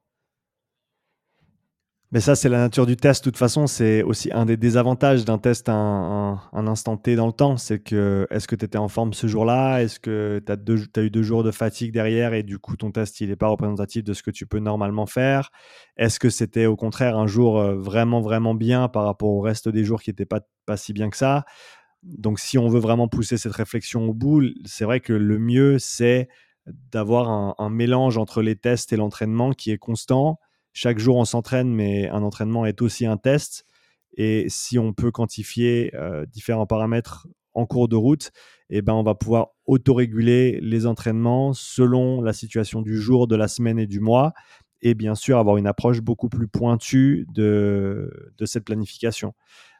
Mais 2.13 2.21
ça, 2.21 2.35
c'est 2.35 2.51
la 2.51 2.59
nature 2.59 2.85
du 2.85 2.95
test. 2.95 3.25
De 3.25 3.31
toute 3.31 3.39
façon, 3.39 3.67
c'est 3.67 4.03
aussi 4.03 4.31
un 4.35 4.45
des 4.45 4.59
désavantages 4.59 5.25
d'un 5.25 5.39
test 5.39 5.71
à 5.71 5.73
un, 5.73 6.67
instant 6.67 6.99
T 6.99 7.17
dans 7.17 7.27
le 7.27 7.33
temps. 7.33 7.57
C'est 7.57 7.79
que, 7.79 8.27
est-ce 8.29 8.47
que 8.47 8.55
tu 8.55 8.67
étais 8.67 8.77
en 8.77 8.89
forme 8.89 9.15
ce 9.15 9.27
jour-là? 9.27 9.79
Est-ce 9.79 9.99
que 9.99 10.43
tu 10.45 10.53
as, 10.53 11.03
eu 11.03 11.11
deux 11.11 11.23
jours 11.23 11.43
de 11.43 11.51
fatigue 11.51 11.91
derrière 11.91 12.35
et 12.35 12.43
du 12.43 12.59
coup, 12.59 12.77
ton 12.77 12.91
test, 12.91 13.23
il 13.23 13.31
n'est 13.31 13.37
pas 13.37 13.49
représentatif 13.49 14.05
de 14.05 14.13
ce 14.13 14.23
que 14.23 14.31
tu 14.31 14.47
peux 14.47 14.59
normalement 14.59 15.07
faire? 15.07 15.49
Est-ce 15.97 16.21
que 16.21 16.29
c'était 16.29 16.67
au 16.67 16.77
contraire 16.77 17.17
un 17.17 17.27
jour 17.27 17.59
euh, 17.59 17.77
vraiment, 17.77 18.21
vraiment 18.21 18.55
bien 18.55 18.89
par 18.89 19.05
rapport 19.05 19.31
au 19.31 19.41
reste 19.41 19.71
des 19.71 19.83
jours 19.83 20.03
qui 20.03 20.11
n'étaient 20.11 20.27
pas, 20.27 20.43
pas 20.67 20.77
si 20.77 20.93
bien 20.93 21.09
que 21.09 21.17
ça? 21.17 21.47
Donc, 22.03 22.41
si 22.41 22.59
on 22.59 22.69
veut 22.69 22.81
vraiment 22.81 23.09
pousser 23.09 23.39
cette 23.39 23.55
réflexion 23.55 24.07
au 24.07 24.13
bout, 24.13 24.43
c'est 24.67 24.85
vrai 24.85 25.01
que 25.01 25.15
le 25.15 25.39
mieux, 25.39 25.79
c'est 25.79 26.29
d'avoir 26.67 27.59
un 27.59 27.71
mélange 27.71 28.19
entre 28.19 28.43
les 28.43 28.55
tests 28.55 28.93
et 28.93 28.97
l'entraînement 28.97 29.53
qui 29.53 29.71
est 29.71 29.79
constant 29.79 30.39
chaque 30.73 30.99
jour 30.99 31.17
on 31.17 31.25
s'entraîne, 31.25 31.73
mais 31.73 32.09
un 32.09 32.23
entraînement 32.23 32.67
est 32.67 32.83
aussi 32.83 33.07
un 33.07 33.17
test. 33.17 33.65
Et 34.17 34.47
si 34.49 34.79
on 34.79 34.93
peut 34.93 35.11
quantifier 35.11 35.95
euh, 35.95 36.27
différents 36.27 36.67
paramètres 36.67 37.27
en 37.55 37.67
cours 37.67 37.89
de 37.89 37.97
route, 37.97 38.31
eh 38.71 38.83
ben, 38.83 38.95
on 38.95 39.03
va 39.03 39.15
pouvoir 39.15 39.49
autoréguler 39.67 40.59
les 40.61 40.87
entraînements 40.87 41.53
selon 41.53 42.21
la 42.23 42.33
situation 42.33 42.83
du 42.83 42.99
jour, 42.99 43.27
de 43.27 43.37
la 43.37 43.49
semaine 43.49 43.79
et 43.79 43.87
du 43.87 44.01
mois. 44.01 44.33
Et 44.81 44.95
bien 44.95 45.15
sûr, 45.15 45.39
avoir 45.39 45.59
une 45.59 45.67
approche 45.67 46.01
beaucoup 46.01 46.29
plus 46.29 46.49
pointue 46.49 47.27
de, 47.33 48.33
de 48.37 48.47
cette 48.47 48.65
planification. 48.65 49.35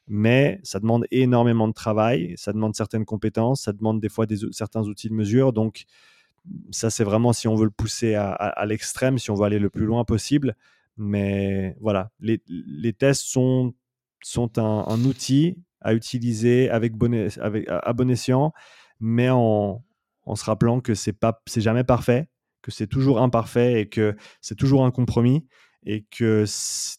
Mais 0.07 0.61
ça 0.63 0.81
demande 0.81 1.07
énormément 1.11 1.69
de 1.69 1.73
travail, 1.73 2.35
ça 2.37 2.53
demande 2.53 2.75
certaines 2.75 3.05
compétences, 3.05 3.63
ça 3.63 3.73
demande 3.73 4.01
des 4.01 4.09
fois 4.09 4.27
certains 4.51 4.83
outils 4.83 5.09
de 5.09 5.15
mesure. 5.15 5.53
Donc, 5.53 5.85
ça, 6.71 6.91
c'est 6.91 7.05
vraiment 7.05 7.33
si 7.33 7.49
on 7.49 7.55
veut 7.55 7.65
le 7.65 7.71
pousser 7.71 8.15
à 8.15 8.65
l'extrême, 8.67 9.19
si 9.19 9.31
on 9.31 9.35
veut 9.35 9.45
aller 9.45 9.61
le 9.61 9.71
plus 9.71 9.87
loin 9.87 10.05
possible, 10.05 10.57
mais 10.97 11.77
voilà, 11.81 12.11
les, 12.21 12.93
tests 12.93 13.23
sont, 13.23 13.75
sont 14.23 14.59
un, 14.59 15.05
outil 15.05 15.57
à 15.81 15.95
utiliser 15.95 16.69
avec, 16.71 16.93
avec 17.41 17.69
à 17.69 17.93
bon 17.93 18.11
escient, 18.11 18.53
mais 19.01 19.31
en, 19.31 19.83
se 20.35 20.45
rappelant 20.45 20.81
que 20.81 20.95
c'est 20.95 21.13
pas 21.13 21.43
jamais 21.57 21.85
parfait, 21.85 22.29
que 22.63 22.71
c'est 22.71 22.87
toujours 22.87 23.21
imparfait 23.21 23.81
et 23.81 23.89
que 23.89 24.17
c'est 24.41 24.55
toujours 24.55 24.85
un 24.85 24.91
compromis 24.91 25.47
et 25.85 26.05
que 26.17 26.45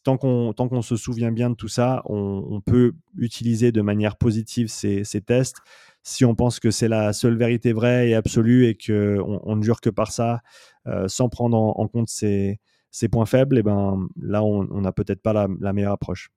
tant 0.04 0.18
qu'on 0.18 0.52
tant 0.52 0.68
qu'on 0.68 0.82
se 0.82 0.98
souvient 0.98 1.32
bien 1.32 1.50
de 1.50 1.56
tout 1.56 1.70
ça, 1.70 2.02
on, 2.06 2.60
peut 2.60 2.94
utiliser 3.18 3.72
de 3.72 3.82
manière 3.82 4.18
positive 4.18 4.68
ces, 4.68 5.04
tests. 5.26 5.58
Si 6.02 6.26
on 6.26 6.36
pense 6.36 6.60
que 6.60 6.70
c'est 6.70 6.90
la 6.90 7.14
seule 7.14 7.38
vérité 7.38 7.72
vraie 7.72 8.10
et 8.10 8.16
absolue 8.16 8.68
et 8.68 8.76
que 8.76 9.20
on, 9.26 9.56
ne 9.56 9.64
jure 9.64 9.80
que 9.80 9.90
par 9.90 10.12
ça, 10.12 10.42
euh, 10.88 11.08
sans 11.08 11.30
prendre 11.30 11.56
en 11.56 11.88
compte 11.88 12.10
ces, 12.10 12.60
ses 12.94 13.10
points 13.10 13.26
faibles, 13.26 13.58
et 13.58 13.60
eh 13.60 13.64
ben 13.64 14.08
là, 14.22 14.44
on 14.44 14.80
n'a 14.80 14.92
peut-être 14.92 15.22
pas 15.22 15.34
la, 15.34 15.74
meilleure 15.74 15.94
approche. 15.94 16.30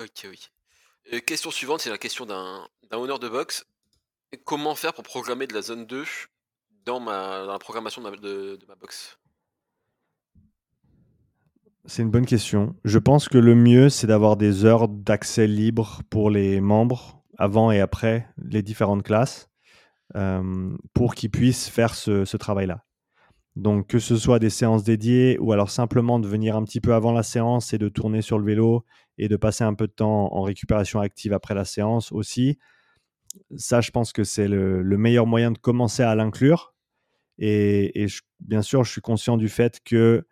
Ok, 0.00 0.26
oui. 0.30 0.48
Euh, 1.12 1.20
question 1.20 1.50
suivante, 1.50 1.80
c'est 1.82 1.90
la 1.90 1.98
question 1.98 2.24
d'un 2.24 2.66
honneur 2.90 3.18
de 3.18 3.28
boxe. 3.28 3.66
Comment 4.44 4.74
faire 4.74 4.94
pour 4.94 5.04
programmer 5.04 5.46
de 5.46 5.52
la 5.52 5.60
zone 5.60 5.86
2 5.86 6.04
dans, 6.86 7.00
ma, 7.00 7.44
la 7.44 7.58
programmation 7.58 8.02
de 8.02 8.10
ma, 8.10 8.16
de, 8.16 8.58
ma 8.66 8.76
boxe 8.76 9.18
C'est 11.84 12.00
une 12.00 12.10
bonne 12.10 12.26
question. 12.26 12.74
Je 12.84 12.98
pense 12.98 13.28
que 13.28 13.38
le 13.38 13.54
mieux, 13.54 13.90
c'est 13.90 14.06
d'avoir 14.06 14.38
des 14.38 14.64
heures 14.64 14.88
d'accès 14.88 15.46
libre 15.46 16.00
pour 16.08 16.30
les 16.30 16.62
membres 16.62 17.22
avant 17.36 17.70
et 17.70 17.80
après 17.80 18.26
les 18.38 18.62
différentes 18.62 19.02
classes 19.02 19.50
euh, 20.14 20.74
pour 20.94 21.14
qu'ils 21.14 21.30
puissent 21.30 21.68
faire 21.68 21.94
ce 21.94 22.36
travail-là. 22.38 22.86
Donc 23.56 23.86
que 23.86 23.98
ce 23.98 24.16
soit 24.16 24.38
des 24.38 24.50
séances 24.50 24.84
dédiées 24.84 25.38
ou 25.40 25.50
alors 25.52 25.70
simplement 25.70 26.18
de 26.18 26.28
venir 26.28 26.56
un 26.56 26.64
petit 26.64 26.82
peu 26.82 26.92
avant 26.92 27.12
la 27.12 27.22
séance 27.22 27.72
et 27.72 27.78
de 27.78 27.88
tourner 27.88 28.20
sur 28.20 28.38
le 28.38 28.44
vélo 28.44 28.84
et 29.16 29.28
de 29.28 29.36
passer 29.36 29.64
un 29.64 29.72
peu 29.72 29.86
de 29.86 29.92
temps 29.92 30.32
en 30.34 30.42
récupération 30.42 31.00
active 31.00 31.32
après 31.32 31.54
la 31.54 31.64
séance 31.64 32.12
aussi. 32.12 32.58
Ça, 33.56 33.80
je 33.80 33.90
pense 33.90 34.12
que 34.12 34.24
c'est 34.24 34.46
le, 34.46 34.82
meilleur 34.98 35.26
moyen 35.26 35.50
de 35.52 35.58
commencer 35.58 36.02
à 36.02 36.14
l'inclure. 36.14 36.74
Et, 37.38 38.06
bien 38.40 38.60
sûr, 38.60 38.84
je 38.84 38.92
suis 38.92 39.00
conscient 39.00 39.38
du 39.38 39.48
fait 39.48 39.80
que 39.82 40.26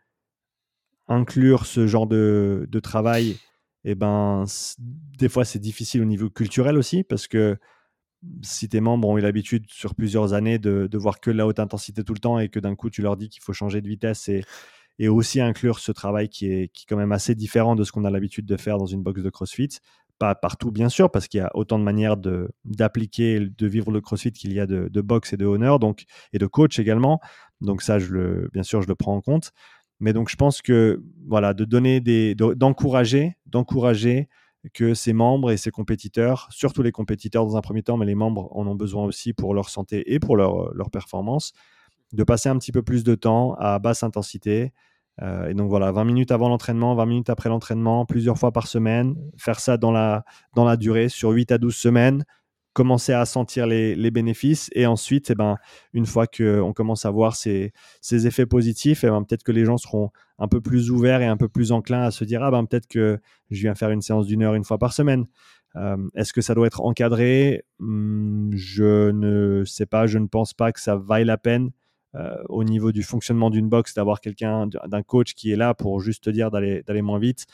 inclure 1.06 1.64
ce 1.64 1.86
genre 1.86 2.06
de, 2.06 2.80
travail, 2.82 3.36
eh 3.84 3.94
ben, 3.94 4.44
des 4.78 5.30
fois, 5.30 5.46
c'est 5.46 5.58
difficile 5.58 6.02
au 6.02 6.06
niveau 6.06 6.28
culturel 6.28 6.76
aussi 6.76 7.04
parce 7.04 7.26
que 7.26 7.58
si 8.42 8.68
tes 8.68 8.80
membres 8.80 9.08
ont 9.08 9.18
eu 9.18 9.20
l'habitude 9.20 9.64
sur 9.68 9.94
plusieurs 9.94 10.32
années 10.32 10.58
de, 10.58 10.88
voir 10.96 11.20
que 11.20 11.30
la 11.30 11.46
haute 11.46 11.58
intensité 11.58 12.04
tout 12.04 12.14
le 12.14 12.20
temps 12.20 12.38
et 12.38 12.48
que 12.48 12.60
d'un 12.60 12.74
coup 12.74 12.90
tu 12.90 13.02
leur 13.02 13.16
dis 13.16 13.28
qu'il 13.28 13.42
faut 13.42 13.52
changer 13.52 13.80
de 13.80 13.88
vitesse 13.88 14.28
et, 14.28 14.44
aussi 15.08 15.40
inclure 15.40 15.80
ce 15.80 15.92
travail 15.92 16.28
qui 16.28 16.46
est, 16.46 16.68
qui 16.72 16.86
quand 16.86 16.96
même 16.96 17.12
assez 17.12 17.34
différent 17.34 17.74
de 17.74 17.82
ce 17.82 17.90
qu'on 17.90 18.04
a 18.04 18.10
l'habitude 18.10 18.46
de 18.46 18.56
faire 18.56 18.78
dans 18.78 18.86
une 18.86 19.02
box 19.02 19.22
de 19.22 19.30
CrossFit. 19.30 19.80
Pas 20.20 20.36
partout, 20.36 20.70
bien 20.70 20.88
sûr, 20.88 21.10
parce 21.10 21.26
qu'il 21.26 21.38
y 21.38 21.40
a 21.40 21.50
autant 21.54 21.80
de 21.80 21.84
manières 21.84 22.16
d'appliquer, 22.64 23.40
de, 23.40 23.66
vivre 23.66 23.90
le 23.90 24.00
CrossFit 24.00 24.30
qu'il 24.30 24.52
y 24.52 24.60
a 24.60 24.66
de, 24.66 24.88
de 24.88 25.00
boxe 25.00 25.32
et 25.32 25.36
de 25.36 25.44
honneur, 25.44 25.80
donc, 25.80 26.04
et 26.32 26.38
de 26.38 26.46
coach 26.46 26.78
également. 26.78 27.20
Donc 27.60 27.82
ça, 27.82 27.98
je 27.98 28.12
le, 28.12 28.48
bien 28.52 28.62
sûr, 28.62 28.82
je 28.82 28.86
le 28.86 28.94
prends 28.94 29.16
en 29.16 29.20
compte. 29.20 29.50
Mais 29.98 30.12
donc, 30.12 30.28
je 30.28 30.36
pense 30.36 30.62
que, 30.62 31.02
voilà, 31.26 31.54
de 31.54 31.64
donner 31.64 32.00
des, 32.00 32.34
d'encourager, 32.34 33.36
d'encourager 33.46 34.28
que 34.72 34.94
ses 34.94 35.12
membres 35.12 35.50
et 35.50 35.56
ses 35.56 35.70
compétiteurs, 35.70 36.48
surtout 36.50 36.82
les 36.82 36.92
compétiteurs 36.92 37.44
dans 37.44 37.56
un 37.56 37.60
premier 37.60 37.82
temps, 37.82 37.96
mais 37.96 38.06
les 38.06 38.14
membres 38.14 38.48
en 38.56 38.66
ont 38.66 38.74
besoin 38.74 39.04
aussi 39.04 39.32
pour 39.32 39.54
leur 39.54 39.68
santé 39.68 40.14
et 40.14 40.18
pour 40.18 40.36
leur, 40.36 40.72
leur 40.74 40.90
performance, 40.90 41.52
de 42.12 42.24
passer 42.24 42.48
un 42.48 42.58
petit 42.58 42.72
peu 42.72 42.82
plus 42.82 43.04
de 43.04 43.14
temps 43.14 43.54
à 43.58 43.78
basse 43.78 44.02
intensité. 44.02 44.72
Euh, 45.22 45.48
et 45.48 45.54
donc 45.54 45.68
voilà, 45.68 45.92
20 45.92 46.04
minutes 46.04 46.32
avant 46.32 46.48
l'entraînement, 46.48 46.94
20 46.94 47.06
minutes 47.06 47.30
après 47.30 47.48
l'entraînement, 47.48 48.06
plusieurs 48.06 48.38
fois 48.38 48.52
par 48.52 48.66
semaine, 48.66 49.16
faire 49.36 49.60
ça 49.60 49.76
dans 49.76 49.92
la, 49.92 50.24
dans 50.54 50.64
la 50.64 50.76
durée, 50.76 51.08
sur 51.08 51.30
8 51.30 51.52
à 51.52 51.58
12 51.58 51.74
semaines, 51.74 52.24
commencer 52.74 53.12
à 53.12 53.24
sentir 53.24 53.66
les, 53.66 54.10
bénéfices. 54.10 54.68
Et 54.74 54.84
ensuite, 54.84 55.30
eh 55.30 55.34
ben, 55.34 55.56
une 55.94 56.04
fois 56.04 56.26
qu'on 56.26 56.72
commence 56.74 57.06
à 57.06 57.10
voir 57.10 57.36
ces, 57.36 57.72
effets 58.10 58.46
positifs, 58.46 59.04
eh 59.04 59.08
ben, 59.08 59.22
peut-être 59.22 59.44
que 59.44 59.52
les 59.52 59.64
gens 59.64 59.78
seront 59.78 60.10
un 60.38 60.48
peu 60.48 60.60
plus 60.60 60.90
ouverts 60.90 61.22
et 61.22 61.26
un 61.26 61.38
peu 61.38 61.48
plus 61.48 61.72
enclins 61.72 62.02
à 62.02 62.10
se 62.10 62.24
dire 62.24 62.42
Ah 62.42 62.50
ben, 62.50 62.66
peut-être 62.66 62.88
que 62.88 63.18
je 63.50 63.60
viens 63.62 63.74
faire 63.74 63.90
une 63.90 64.02
séance 64.02 64.26
d'une 64.26 64.42
heure 64.42 64.54
une 64.54 64.64
fois 64.64 64.78
par 64.78 64.92
semaine. 64.92 65.26
Euh, 65.76 65.96
est-ce 66.14 66.32
que 66.32 66.40
ça 66.40 66.54
doit 66.54 66.66
être 66.66 66.82
encadré? 66.82 67.64
Hmm, 67.78 68.50
Je 68.54 69.10
ne 69.10 69.64
sais 69.64 69.86
pas, 69.86 70.06
je 70.06 70.18
ne 70.18 70.26
pense 70.26 70.52
pas 70.52 70.72
que 70.72 70.80
ça 70.80 70.96
vaille 70.96 71.24
la 71.24 71.38
peine. 71.38 71.70
Euh, 72.16 72.36
au 72.48 72.62
niveau 72.62 72.92
du 72.92 73.02
fonctionnement 73.02 73.50
d'une 73.50 73.68
box, 73.68 73.94
d'avoir 73.94 74.20
quelqu'un, 74.20 74.68
d'un 74.68 75.02
coach 75.02 75.34
qui 75.34 75.50
est 75.50 75.56
là 75.56 75.74
pour 75.74 76.00
juste 76.00 76.24
te 76.24 76.30
dire 76.30 76.52
d'aller 76.52 77.02
moins 77.02 77.18
vite. 77.18 77.46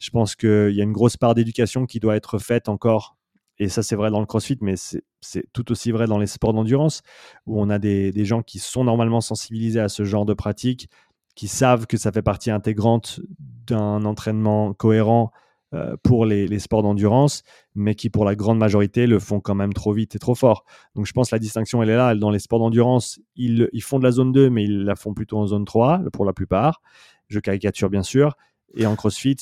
Je 0.00 0.10
pense 0.10 0.34
qu'il 0.34 0.72
y 0.72 0.80
a 0.80 0.84
une 0.84 0.92
grosse 0.92 1.16
part 1.16 1.34
d'éducation 1.34 1.86
qui 1.86 2.00
doit 2.00 2.16
être 2.16 2.38
faite 2.38 2.68
encore 2.68 3.17
et 3.58 3.68
ça 3.68 3.82
c'est 3.82 3.96
vrai 3.96 4.10
dans 4.10 4.20
le 4.20 4.26
CrossFit, 4.26 4.58
mais 4.60 4.74
c'est 4.76 5.44
tout 5.52 5.70
aussi 5.72 5.90
vrai 5.90 6.06
dans 6.06 6.18
les 6.18 6.26
sports 6.26 6.52
d'endurance, 6.52 7.02
où 7.46 7.60
on 7.60 7.70
a 7.70 7.78
des, 7.78 8.24
gens 8.24 8.42
qui 8.42 8.58
sont 8.58 8.84
normalement 8.84 9.20
sensibilisés 9.20 9.80
à 9.80 9.88
ce 9.88 10.04
genre 10.04 10.24
de 10.24 10.34
pratique, 10.34 10.88
qui 11.34 11.48
savent 11.48 11.86
que 11.86 11.96
ça 11.96 12.12
fait 12.12 12.22
partie 12.22 12.50
intégrante 12.50 13.20
d'un 13.38 14.04
entraînement 14.04 14.74
cohérent 14.74 15.30
euh, 15.74 15.96
pour 16.02 16.24
les, 16.24 16.58
sports 16.58 16.82
d'endurance, 16.82 17.42
mais 17.74 17.94
qui 17.94 18.10
pour 18.10 18.24
la 18.24 18.34
grande 18.34 18.58
majorité 18.58 19.06
le 19.06 19.18
font 19.18 19.40
quand 19.40 19.54
même 19.54 19.72
trop 19.72 19.92
vite 19.92 20.16
et 20.16 20.18
trop 20.18 20.34
fort. 20.34 20.64
Donc 20.94 21.06
je 21.06 21.12
pense 21.12 21.30
que 21.30 21.34
la 21.34 21.40
distinction, 21.40 21.82
elle 21.82 21.90
est 21.90 21.96
là. 21.96 22.14
Dans 22.14 22.30
les 22.30 22.38
sports 22.38 22.58
d'endurance, 22.58 23.20
ils, 23.36 23.68
ils 23.72 23.82
font 23.82 23.98
de 23.98 24.04
la 24.04 24.10
zone 24.10 24.32
2, 24.32 24.50
mais 24.50 24.64
ils 24.64 24.84
la 24.84 24.96
font 24.96 25.14
plutôt 25.14 25.38
en 25.38 25.46
zone 25.46 25.64
3 25.64 26.02
pour 26.12 26.24
la 26.24 26.32
plupart. 26.32 26.80
Je 27.28 27.38
caricature 27.38 27.90
bien 27.90 28.02
sûr. 28.02 28.34
Et 28.74 28.86
en 28.86 28.96
CrossFit, 28.96 29.36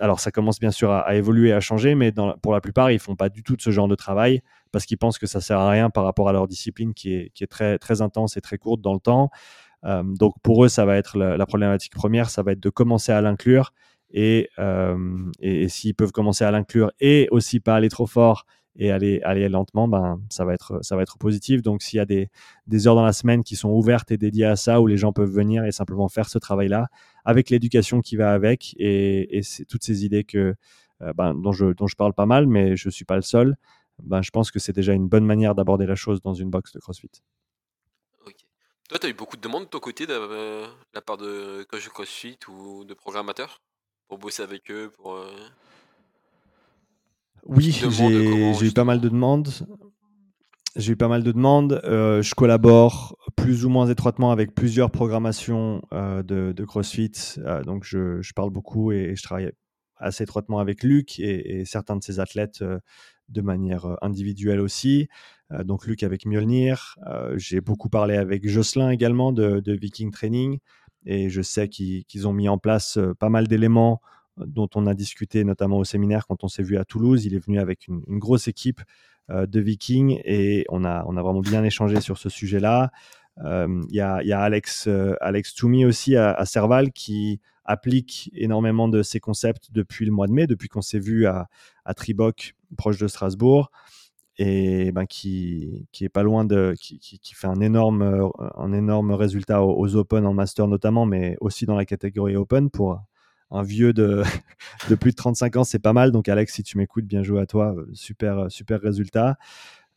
alors 0.00 0.20
ça 0.20 0.30
commence 0.30 0.58
bien 0.58 0.70
sûr 0.70 0.90
à, 0.90 1.14
évoluer, 1.14 1.52
à 1.52 1.60
changer, 1.60 1.94
mais 1.94 2.12
pour 2.42 2.52
la 2.52 2.60
plupart, 2.60 2.90
ils 2.90 2.98
font 2.98 3.14
pas 3.14 3.28
du 3.28 3.42
tout 3.42 3.56
de 3.56 3.62
ce 3.62 3.70
genre 3.70 3.88
de 3.88 3.94
travail 3.94 4.42
parce 4.72 4.86
qu'ils 4.86 4.98
pensent 4.98 5.18
que 5.18 5.26
ça 5.26 5.40
sert 5.40 5.58
à 5.58 5.68
rien 5.68 5.90
par 5.90 6.04
rapport 6.04 6.28
à 6.28 6.32
leur 6.32 6.48
discipline 6.48 6.94
qui 6.94 7.12
est, 7.12 7.46
très 7.46 8.02
intense 8.02 8.36
et 8.36 8.40
très 8.40 8.56
courte 8.56 8.80
dans 8.80 8.94
le 8.94 9.00
temps. 9.00 9.30
Euh, 9.84 10.02
donc 10.02 10.34
pour 10.42 10.64
eux, 10.64 10.68
ça 10.68 10.86
va 10.86 10.96
être 10.96 11.18
la, 11.18 11.46
problématique 11.46 11.92
première, 11.92 12.30
ça 12.30 12.42
va 12.42 12.52
être 12.52 12.60
de 12.60 12.70
commencer 12.70 13.12
à 13.12 13.20
l'inclure 13.20 13.74
et, 14.10 14.48
euh, 14.58 15.18
et, 15.40 15.64
et 15.64 15.68
s'ils 15.68 15.94
peuvent 15.94 16.12
commencer 16.12 16.44
à 16.44 16.50
l'inclure 16.50 16.90
et 17.00 17.28
aussi 17.30 17.60
pas 17.60 17.74
aller 17.74 17.88
trop 17.88 18.06
fort 18.06 18.46
et 18.76 18.90
aller, 18.90 19.48
lentement, 19.48 19.86
ben, 19.88 20.20
ça, 20.30 20.44
va 20.44 20.54
être, 20.54 20.78
ça 20.82 20.96
va 20.96 21.02
être 21.02 21.18
positif. 21.18 21.62
Donc, 21.62 21.82
s'il 21.82 21.98
y 21.98 22.00
a 22.00 22.06
des, 22.06 22.30
des, 22.66 22.86
heures 22.86 22.94
dans 22.94 23.04
la 23.04 23.12
semaine 23.12 23.44
qui 23.44 23.56
sont 23.56 23.70
ouvertes 23.70 24.10
et 24.10 24.16
dédiées 24.16 24.46
à 24.46 24.56
ça, 24.56 24.80
où 24.80 24.86
les 24.86 24.96
gens 24.96 25.12
peuvent 25.12 25.30
venir 25.30 25.64
et 25.64 25.72
simplement 25.72 26.08
faire 26.08 26.28
ce 26.28 26.38
travail-là, 26.38 26.88
avec 27.24 27.50
l'éducation 27.50 28.00
qui 28.00 28.16
va 28.16 28.32
avec 28.32 28.74
et, 28.78 29.42
toutes 29.68 29.84
ces 29.84 30.04
idées 30.04 30.24
que 30.24 30.54
ben, 31.16 31.34
dont, 31.34 31.52
je, 31.52 31.66
dont 31.66 31.86
je 31.86 31.96
parle 31.96 32.14
pas 32.14 32.26
mal, 32.26 32.46
mais 32.46 32.76
je 32.76 32.88
ne 32.88 32.92
suis 32.92 33.04
pas 33.04 33.16
le 33.16 33.22
seul, 33.22 33.56
ben, 34.02 34.22
je 34.22 34.30
pense 34.30 34.50
que 34.50 34.58
c'est 34.58 34.72
déjà 34.72 34.92
une 34.92 35.08
bonne 35.08 35.26
manière 35.26 35.54
d'aborder 35.54 35.86
la 35.86 35.96
chose 35.96 36.22
dans 36.22 36.34
une 36.34 36.50
box 36.50 36.72
de 36.72 36.80
CrossFit. 36.80 37.10
Toi, 38.88 38.98
tu 38.98 39.06
as 39.06 39.08
eu 39.10 39.14
beaucoup 39.14 39.36
de 39.36 39.40
demandes 39.40 39.64
de 39.64 39.68
ton 39.68 39.80
côté 39.80 40.06
de, 40.06 40.64
la 40.92 41.00
part 41.00 41.16
de 41.16 41.64
coach 41.64 41.84
de 41.84 41.88
CrossFit 41.88 42.38
ou 42.48 42.84
de 42.84 42.94
programmateurs 42.94 43.62
pour 44.06 44.18
bosser 44.18 44.42
avec 44.42 44.70
eux 44.70 44.90
pour, 44.90 45.18
Oui, 47.46 47.70
j'ai 47.72 48.66
eu 48.66 48.72
pas 48.72 48.84
mal 48.84 49.00
de 49.00 49.08
demandes. 49.08 49.48
J'ai 50.74 50.92
eu 50.92 50.96
pas 50.96 51.08
mal 51.08 51.22
de 51.22 51.32
demandes. 51.32 51.80
Euh, 51.84 52.22
je 52.22 52.34
collabore 52.34 53.16
plus 53.36 53.66
ou 53.66 53.68
moins 53.68 53.88
étroitement 53.88 54.30
avec 54.30 54.54
plusieurs 54.54 54.90
programmations 54.90 55.82
euh, 55.92 56.22
de, 56.22 56.64
CrossFit. 56.64 57.12
Euh, 57.38 57.62
donc, 57.62 57.84
je, 57.84 58.32
parle 58.32 58.50
beaucoup 58.50 58.90
et, 58.90 59.14
je 59.14 59.22
travaille 59.22 59.50
assez 59.96 60.24
étroitement 60.24 60.60
avec 60.60 60.82
Luc 60.82 61.18
et, 61.20 61.64
certains 61.66 61.96
de 61.96 62.02
ses 62.02 62.20
athlètes 62.20 62.64
de 63.28 63.40
manière 63.40 63.96
individuelle 64.02 64.60
aussi. 64.60 65.08
donc, 65.64 65.86
Luc 65.86 66.02
avec 66.02 66.26
Mjolnir. 66.26 66.96
J'ai 67.36 67.60
beaucoup 67.60 67.88
parlé 67.88 68.16
avec 68.16 68.48
Jocelyn 68.48 68.90
également 68.90 69.32
de, 69.32 69.62
Viking 69.66 70.10
Training. 70.10 70.58
Et 71.04 71.28
je 71.28 71.42
sais 71.42 71.68
qu'ils 71.68 72.28
ont 72.28 72.32
mis 72.32 72.48
en 72.48 72.58
place 72.58 72.98
pas 73.18 73.28
mal 73.28 73.46
d'éléments 73.46 74.00
dont 74.36 74.68
on 74.74 74.86
a 74.86 74.94
discuté 74.94 75.44
notamment 75.44 75.78
au 75.78 75.84
séminaire 75.84 76.26
quand 76.26 76.44
on 76.44 76.48
s'est 76.48 76.62
vu 76.62 76.76
à 76.78 76.84
Toulouse. 76.84 77.24
Il 77.24 77.34
est 77.34 77.44
venu 77.44 77.58
avec 77.58 77.86
une, 77.88 78.02
grosse 78.18 78.48
équipe 78.48 78.80
euh, 79.30 79.46
de 79.46 79.60
Viking 79.60 80.20
et 80.24 80.64
on 80.68 80.84
a, 80.84 81.04
on 81.06 81.16
a 81.16 81.22
vraiment 81.22 81.40
bien 81.40 81.64
échangé 81.64 82.00
sur 82.00 82.18
ce 82.18 82.28
sujet-là. 82.28 82.90
Euh, 83.44 83.80
il 83.88 83.96
y, 83.96 84.00
a, 84.00 84.22
y, 84.22 84.32
a, 84.32 84.40
Alex, 84.40 84.86
euh, 84.88 85.14
Alex 85.20 85.54
Toumi 85.54 85.84
aussi 85.84 86.16
à, 86.16 86.44
Serval 86.44 86.92
qui 86.92 87.40
applique 87.64 88.30
énormément 88.34 88.88
de 88.88 89.02
ces 89.02 89.20
concepts 89.20 89.68
depuis 89.70 90.04
le 90.04 90.12
mois 90.12 90.26
de 90.26 90.32
mai, 90.32 90.46
depuis 90.46 90.68
qu'on 90.68 90.82
s'est 90.82 90.98
vu 90.98 91.26
à, 91.26 91.48
à 91.84 91.94
Triboc, 91.94 92.54
proche 92.76 92.98
de 92.98 93.08
Strasbourg 93.08 93.70
et 94.38 94.92
ben, 94.92 95.04
qui, 95.04 95.86
qui 95.92 96.04
est 96.04 96.08
pas 96.08 96.22
loin 96.22 96.46
de 96.46 96.74
qui, 96.80 96.98
qui, 96.98 97.34
fait 97.34 97.46
un 97.46 97.60
énorme 97.60 98.30
un 98.56 98.72
énorme 98.72 99.12
résultat 99.12 99.62
aux, 99.62 99.78
aux, 99.78 99.96
Open 99.96 100.24
en 100.24 100.32
master 100.32 100.66
notamment 100.68 101.04
mais 101.04 101.36
aussi 101.42 101.66
dans 101.66 101.76
la 101.76 101.84
catégorie 101.84 102.34
Open 102.34 102.70
pour 102.70 102.98
un 103.52 103.62
vieux 103.62 103.92
de, 103.92 104.22
plus 105.00 105.10
de 105.10 105.16
35 105.16 105.56
ans, 105.56 105.64
c'est 105.64 105.78
pas 105.78 105.92
mal. 105.92 106.10
Donc, 106.10 106.28
Alex, 106.28 106.54
si 106.54 106.62
tu 106.62 106.78
m'écoutes, 106.78 107.04
bien 107.04 107.22
joué 107.22 107.40
à 107.40 107.46
toi. 107.46 107.74
Euh, 107.76 107.88
super, 107.92 108.38
euh, 108.38 108.48
super 108.48 108.80
résultat. 108.80 109.36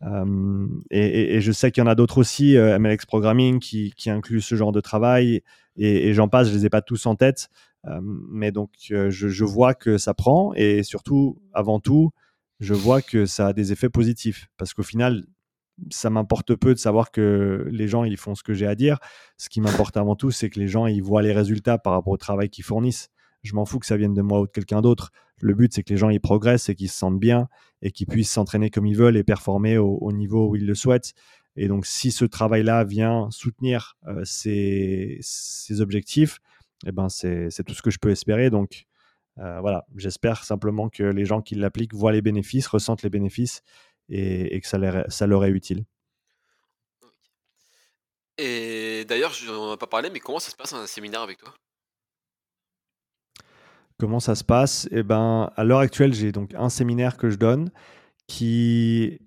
Euh, 0.03 0.67
et, 0.91 1.39
je 1.41 1.51
sais 1.51 1.71
qu'il 1.71 1.81
y 1.81 1.85
en 1.85 1.89
a 1.89 1.95
d'autres 1.95 2.17
aussi, 2.17 2.57
MLX 2.57 3.05
Programming, 3.05 3.59
qui, 3.59 3.93
qui 3.95 4.09
inclut 4.09 4.41
ce 4.41 4.55
genre 4.55 4.71
de 4.71 4.81
travail. 4.81 5.41
Et, 5.77 6.13
j'en 6.13 6.27
passe, 6.27 6.49
je 6.49 6.53
les 6.53 6.65
ai 6.65 6.69
pas 6.69 6.81
tous 6.81 7.05
en 7.05 7.15
tête. 7.15 7.49
mais 8.01 8.51
donc, 8.51 8.71
je, 8.79 9.09
je, 9.09 9.45
vois 9.45 9.73
que 9.73 9.97
ça 9.97 10.13
prend. 10.13 10.53
Et 10.55 10.83
surtout, 10.83 11.39
avant 11.53 11.79
tout, 11.79 12.11
je 12.59 12.73
vois 12.73 13.01
que 13.01 13.25
ça 13.25 13.47
a 13.47 13.53
des 13.53 13.71
effets 13.71 13.89
positifs. 13.89 14.47
Parce 14.57 14.73
qu'au 14.73 14.83
final, 14.83 15.23
ça 15.91 16.09
m'importe 16.09 16.55
peu 16.55 16.73
de 16.73 16.79
savoir 16.79 17.11
que 17.11 17.67
les 17.69 17.87
gens 17.87 18.03
ils 18.05 18.17
font 18.17 18.35
ce 18.35 18.43
que 18.43 18.53
j'ai 18.53 18.67
à 18.67 18.75
dire. 18.75 18.99
Ce 19.37 19.49
qui 19.49 19.61
m'importe 19.61 19.97
avant 19.97 20.15
tout, 20.15 20.31
c'est 20.31 20.49
que 20.49 20.59
les 20.59 20.67
gens 20.67 20.87
ils 20.87 21.03
voient 21.03 21.21
les 21.21 21.33
résultats 21.33 21.77
par 21.77 21.93
rapport 21.93 22.13
au 22.13 22.17
travail 22.17 22.49
qu'ils 22.49 22.63
fournissent. 22.63 23.09
Je 23.45 23.53
m'en 23.55 23.65
fous 23.65 23.79
que 23.79 23.85
ça 23.85 23.95
vienne 23.95 24.13
de 24.13 24.21
moi 24.21 24.41
ou 24.41 24.47
de 24.47 24.51
quelqu'un 24.51 24.81
d'autre. 24.81 25.11
Le 25.39 25.53
but, 25.53 25.73
c'est 25.73 25.83
que 25.83 25.91
les 25.91 25.97
gens 25.97 26.09
y 26.09 26.19
progressent 26.19 26.69
et 26.69 26.75
qu'ils 26.75 26.89
se 26.89 26.97
sentent 26.97 27.19
bien 27.19 27.47
et 27.81 27.91
qu'ils 27.91 28.07
puissent 28.07 28.31
s'entraîner 28.31 28.69
comme 28.69 28.85
ils 28.85 28.97
veulent 28.97 29.17
et 29.17 29.23
performer 29.23 29.77
au, 29.77 30.11
niveau 30.11 30.49
où 30.49 30.55
ils 30.55 30.65
le 30.65 30.73
souhaitent. 30.75 31.13
Et 31.55 31.67
donc, 31.67 31.85
si 31.85 32.11
ce 32.11 32.25
travail-là 32.25 32.83
vient 32.83 33.29
soutenir 33.31 33.97
euh, 34.07 34.23
ces, 34.25 35.19
objectifs, 35.79 36.39
eh 36.85 36.91
ben, 36.91 37.07
c'est 37.09 37.63
tout 37.65 37.73
ce 37.73 37.81
que 37.81 37.91
je 37.91 37.99
peux 37.99 38.09
espérer. 38.09 38.49
Donc, 38.49 38.85
euh, 39.39 39.59
voilà, 39.59 39.85
j'espère 39.95 40.43
simplement 40.43 40.89
que 40.89 41.03
les 41.03 41.25
gens 41.25 41.41
qui 41.41 41.55
l'appliquent 41.55 41.93
voient 41.93 42.11
les 42.11 42.21
bénéfices, 42.21 42.67
ressentent 42.67 43.03
les 43.03 43.09
bénéfices 43.09 43.61
et, 44.09 44.59
que 44.59 44.67
ça 44.67 44.77
leur, 44.77 45.45
est 45.45 45.49
utile. 45.49 45.85
Et 48.37 49.05
d'ailleurs, 49.07 49.33
on 49.49 49.53
n'en 49.53 49.71
a 49.71 49.77
pas 49.77 49.87
parlé, 49.87 50.09
mais 50.09 50.19
comment 50.19 50.39
ça 50.39 50.51
se 50.51 50.55
passe 50.55 50.73
un 50.73 50.87
séminaire 50.87 51.21
avec 51.21 51.37
toi? 51.37 51.53
Comment 53.97 54.19
ça 54.19 54.35
se 54.35 54.43
passe? 54.43 54.89
Eh 54.91 55.03
ben, 55.03 55.51
à 55.55 55.63
l'heure 55.63 55.79
actuelle, 55.79 56.13
j'ai 56.13 56.31
donc 56.31 56.53
un 56.55 56.69
séminaire 56.69 57.17
que 57.17 57.29
je 57.29 57.37
donne 57.37 57.71
qui, 58.27 59.19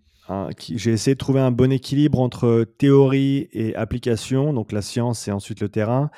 j'ai 0.74 0.92
essayé 0.92 1.14
de 1.14 1.18
trouver 1.18 1.40
un 1.40 1.50
bon 1.50 1.72
équilibre 1.72 2.20
entre 2.20 2.64
théorie 2.78 3.48
et 3.52 3.74
application, 3.76 4.52
donc 4.52 4.72
la 4.72 4.82
science 4.82 5.26
et 5.28 5.32
ensuite 5.32 5.60
le 5.60 5.68
terrain, 5.68 6.10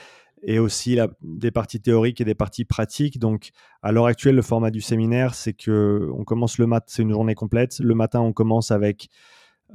et 0.43 0.59
aussi 0.59 0.99
des 1.23 1.51
parties 1.51 1.81
théoriques 1.81 2.21
et 2.21 2.25
des 2.25 2.35
parties 2.35 2.65
pratiques. 2.65 3.19
Donc, 3.19 3.51
à 3.83 3.93
l'heure 3.93 4.07
actuelle, 4.07 4.35
le 4.35 4.43
format 4.43 4.71
du 4.71 4.81
séminaire, 4.81 5.35
c'est 5.35 5.53
que 5.53 6.11
on 6.17 6.25
commence 6.25 6.59
le 6.59 6.67
mat, 6.67 6.85
c'est 6.89 7.03
une 7.03 7.11
journée 7.13 7.35
complète. 7.35 7.79
Le 7.79 7.95
matin, 7.95 8.21
on 8.21 8.33
commence 8.33 8.71
avec 8.71 9.11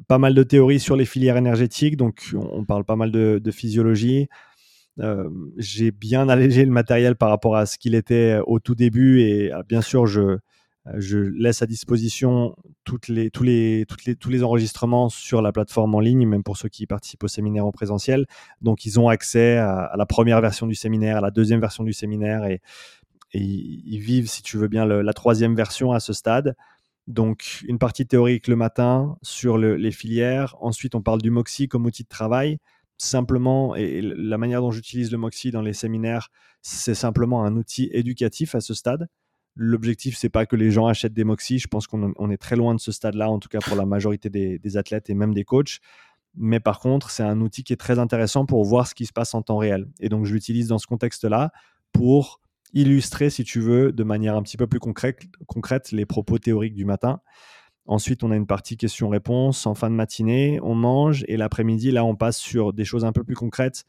pas 0.08 0.18
mal 0.18 0.34
de 0.34 0.44
théories 0.44 0.82
sur 0.82 0.98
les 0.98 1.06
filières 1.06 1.38
énergétiques, 1.38 1.96
donc 1.96 2.34
on, 2.34 2.66
parle 2.66 2.84
pas 2.84 2.98
mal 2.98 3.12
de 3.12 3.52
physiologie. 3.52 4.28
J'ai 5.58 5.92
bien 5.92 6.30
allégé 6.30 6.64
le 6.64 6.72
matériel 6.72 7.16
par 7.16 7.30
rapport 7.30 7.56
à 7.56 7.66
ce 7.66 7.78
qu'il 7.78 7.96
était 7.96 8.40
au 8.46 8.60
tout 8.60 8.76
début 8.76 9.22
et 9.22 9.52
bien 9.68 9.82
sûr, 9.82 10.08
je, 10.08 10.38
laisse 10.86 11.62
à 11.62 11.66
disposition 11.66 12.56
tous, 12.86 13.10
les, 13.10 13.34
enregistrements 14.44 15.10
sur 15.10 15.42
la 15.42 15.52
plateforme 15.52 15.96
en 15.96 16.00
ligne, 16.00 16.26
même 16.28 16.44
pour 16.44 16.58
ceux 16.58 16.70
qui 16.70 16.88
participent 16.88 17.24
au 17.24 17.28
séminaire 17.28 17.66
en 17.66 17.72
présentiel. 17.72 18.26
Donc, 18.62 18.86
ils 18.86 19.00
ont 19.00 19.10
accès 19.10 19.58
à, 19.58 19.94
la 19.98 20.06
première 20.06 20.40
version 20.40 20.68
du 20.68 20.76
séminaire, 20.76 21.18
à 21.18 21.22
la 21.22 21.32
deuxième 21.32 21.60
version 21.60 21.84
du 21.84 21.94
séminaire 21.94 22.46
et, 22.46 22.62
ils 23.38 24.00
vivent, 24.00 24.30
si 24.30 24.44
tu 24.44 24.56
veux 24.56 24.70
bien, 24.70 24.86
la 24.86 25.14
troisième 25.14 25.56
version 25.56 25.92
à 25.92 26.00
ce 26.00 26.14
stade. 26.14 26.56
Donc, 27.08 27.66
une 27.68 27.80
partie 27.80 28.08
théorique 28.08 28.48
le 28.48 28.56
matin 28.56 29.18
sur 29.24 29.58
les 29.58 29.92
filières. 29.92 30.56
Ensuite, 30.62 30.96
on 30.96 31.02
parle 31.02 31.22
du 31.22 31.32
MOXIE 31.32 31.68
comme 31.68 31.86
outil 31.86 32.04
de 32.04 32.08
travail 32.08 32.60
simplement, 32.98 33.76
et 33.76 34.02
la 34.02 34.38
manière 34.38 34.62
dont 34.62 34.72
j'utilise 34.72 35.12
le 35.12 35.18
Moxie 35.18 35.52
dans 35.52 35.62
les 35.62 35.74
séminaires, 35.74 36.30
c'est 36.62 36.96
simplement 36.96 37.44
un 37.44 37.56
outil 37.56 37.90
éducatif 37.92 38.56
à 38.56 38.62
ce 38.62 38.74
stade. 38.74 39.08
L'objectif, 39.56 40.18
c'est 40.18 40.30
pas 40.30 40.46
que 40.46 40.56
les 40.56 40.72
gens 40.72 40.88
achètent 40.88 41.14
des 41.14 41.24
Moxie. 41.24 41.60
Je 41.60 41.68
pense 41.68 41.88
qu'on 41.88 42.30
est 42.30 42.38
très 42.38 42.56
loin 42.56 42.76
de 42.76 42.80
ce 42.80 42.92
stade-là, 42.92 43.30
en 43.30 43.40
tout 43.40 43.50
cas 43.50 43.60
pour 43.60 43.76
la 43.76 43.86
majorité 43.86 44.30
des, 44.30 44.78
athlètes 44.78 45.10
et 45.10 45.14
même 45.14 45.34
des 45.34 45.44
coachs. 45.44 45.80
Mais 46.36 46.60
par 46.60 46.80
contre, 46.80 47.10
c'est 47.10 47.24
un 47.24 47.40
outil 47.40 47.64
qui 47.64 47.72
est 47.72 47.78
très 47.78 47.98
intéressant 47.98 48.46
pour 48.46 48.66
voir 48.66 48.88
ce 48.88 48.96
qui 48.96 49.06
se 49.06 49.14
passe 49.14 49.34
en 49.34 49.42
temps 49.42 49.58
réel. 49.58 49.88
Et 50.02 50.10
donc, 50.10 50.26
je 50.26 50.34
l'utilise 50.34 50.68
dans 50.68 50.80
ce 50.80 50.88
contexte-là 50.88 51.52
pour 51.94 52.42
illustrer, 52.74 53.30
si 53.30 53.46
tu 53.46 53.62
veux, 53.62 53.94
de 53.94 54.04
manière 54.04 54.36
un 54.36 54.44
petit 54.44 54.58
peu 54.58 54.68
plus 54.68 54.80
concrète, 54.80 55.22
concrète 55.48 55.92
les 55.92 56.06
propos 56.06 56.38
théoriques 56.38 56.76
du 56.76 56.84
matin. 56.84 57.22
Ensuite, 57.88 58.24
on 58.24 58.32
a 58.32 58.36
une 58.36 58.48
partie 58.48 58.78
questions-réponses 58.78 59.68
en 59.68 59.76
fin 59.76 59.90
de 59.90 59.96
matinée, 59.96 60.60
on 60.64 60.74
mange 60.74 61.24
et 61.28 61.38
l'après-midi, 61.38 61.92
là, 61.92 62.04
on 62.04 62.16
passe 62.16 62.38
sur 62.38 62.74
des 62.74 62.86
choses 62.86 63.06
un 63.06 63.12
peu 63.12 63.24
plus 63.24 63.36
concrètes. 63.36 63.86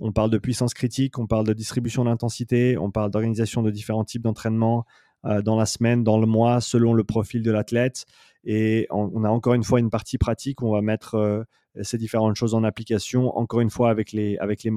On 0.00 0.12
parle 0.12 0.30
de 0.30 0.38
puissance 0.38 0.74
critique, 0.74 1.18
on 1.18 1.26
parle 1.26 1.46
de 1.46 1.52
distribution 1.52 2.04
d'intensité, 2.04 2.76
on 2.78 2.90
parle 2.90 3.10
d'organisation 3.10 3.62
de 3.62 3.70
différents 3.70 4.04
types 4.04 4.22
d'entraînement 4.22 4.84
euh, 5.24 5.42
dans 5.42 5.56
la 5.56 5.66
semaine, 5.66 6.04
dans 6.04 6.18
le 6.18 6.26
mois, 6.26 6.60
selon 6.60 6.94
le 6.94 7.04
profil 7.04 7.42
de 7.42 7.50
l'athlète. 7.50 8.06
Et 8.44 8.86
on, 8.90 9.24
a 9.24 9.28
encore 9.28 9.54
une 9.54 9.64
fois 9.64 9.80
une 9.80 9.90
partie 9.90 10.18
pratique 10.18 10.62
où 10.62 10.68
on 10.68 10.72
va 10.72 10.82
mettre 10.82 11.16
euh, 11.16 11.42
ces 11.82 11.98
différentes 11.98 12.36
choses 12.36 12.54
en 12.54 12.64
application, 12.64 13.36
encore 13.36 13.60
une 13.60 13.70
fois 13.70 13.90
avec 13.90 14.12
les, 14.12 14.36
avec 14.38 14.62
les. 14.62 14.72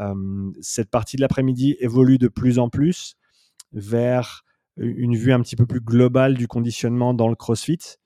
Euh, 0.00 0.50
cette 0.60 0.90
partie 0.90 1.16
de 1.16 1.20
l'après-midi 1.20 1.76
évolue 1.80 2.18
de 2.18 2.28
plus 2.28 2.58
en 2.58 2.68
plus 2.68 3.16
vers 3.72 4.44
une 4.76 5.16
vue 5.16 5.32
un 5.32 5.40
petit 5.40 5.56
peu 5.56 5.66
plus 5.66 5.80
globale 5.80 6.34
du 6.34 6.48
conditionnement 6.48 7.14
dans 7.14 7.28
le 7.28 7.36
CrossFit, 7.36 7.98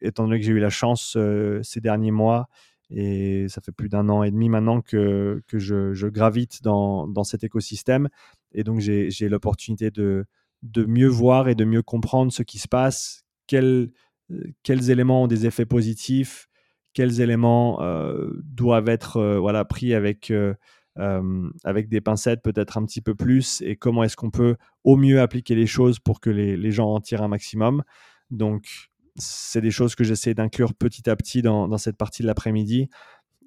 étant 0.00 0.24
donné 0.24 0.40
que 0.40 0.46
j'ai 0.46 0.52
eu 0.52 0.58
la 0.58 0.70
chance 0.70 1.14
euh, 1.16 1.60
ces 1.62 1.80
derniers 1.80 2.10
mois, 2.10 2.48
et 2.90 3.46
ça 3.48 3.60
fait 3.60 3.72
plus 3.72 3.88
d'un 3.88 4.08
an 4.08 4.22
et 4.22 4.30
demi 4.30 4.48
maintenant 4.48 4.80
que, 4.80 5.42
que 5.46 5.58
je, 5.58 6.06
gravite 6.06 6.62
dans, 6.62 7.06
dans, 7.08 7.24
cet 7.24 7.44
écosystème, 7.44 8.08
et 8.52 8.64
donc 8.64 8.80
j'ai 8.80 9.28
l'opportunité 9.28 9.90
de, 9.90 10.24
de 10.62 10.84
mieux 10.84 11.08
voir 11.08 11.48
et 11.48 11.54
de 11.54 11.64
mieux 11.64 11.82
comprendre 11.82 12.32
ce 12.32 12.42
qui 12.42 12.58
se 12.58 12.68
passe, 12.68 13.24
quels, 13.46 13.90
euh, 14.30 14.52
quels 14.62 14.90
éléments 14.90 15.24
ont 15.24 15.26
des 15.26 15.46
effets 15.46 15.66
positifs, 15.66 16.48
quels 16.92 17.20
éléments 17.20 17.82
euh, 17.82 18.30
doivent 18.44 18.88
être 18.88 19.36
voilà, 19.38 19.64
pris 19.64 19.92
avec 19.94 20.30
euh, 20.30 20.54
avec 20.98 21.88
des 21.88 22.00
pincettes 22.00 22.42
peut-être 22.42 22.78
un 22.78 22.84
petit 22.84 23.00
peu 23.00 23.14
plus 23.14 23.62
et 23.62 23.76
comment 23.76 24.02
est-ce 24.02 24.16
qu'on 24.16 24.30
peut 24.30 24.56
au 24.84 24.96
mieux 24.96 25.20
appliquer 25.20 25.54
les 25.54 25.66
choses 25.66 25.98
pour 25.98 26.20
que 26.20 26.30
les, 26.30 26.70
gens 26.70 26.94
en 26.94 27.00
tirent 27.00 27.22
un 27.22 27.28
maximum. 27.28 27.82
Donc, 28.30 28.90
c'est 29.16 29.60
des 29.60 29.70
choses 29.70 29.94
que 29.94 30.04
j'essaie 30.04 30.34
d'inclure 30.34 30.74
petit 30.74 31.08
à 31.08 31.16
petit 31.16 31.42
dans, 31.42 31.76
cette 31.78 31.96
partie 31.96 32.22
de 32.22 32.26
l'après-midi. 32.26 32.88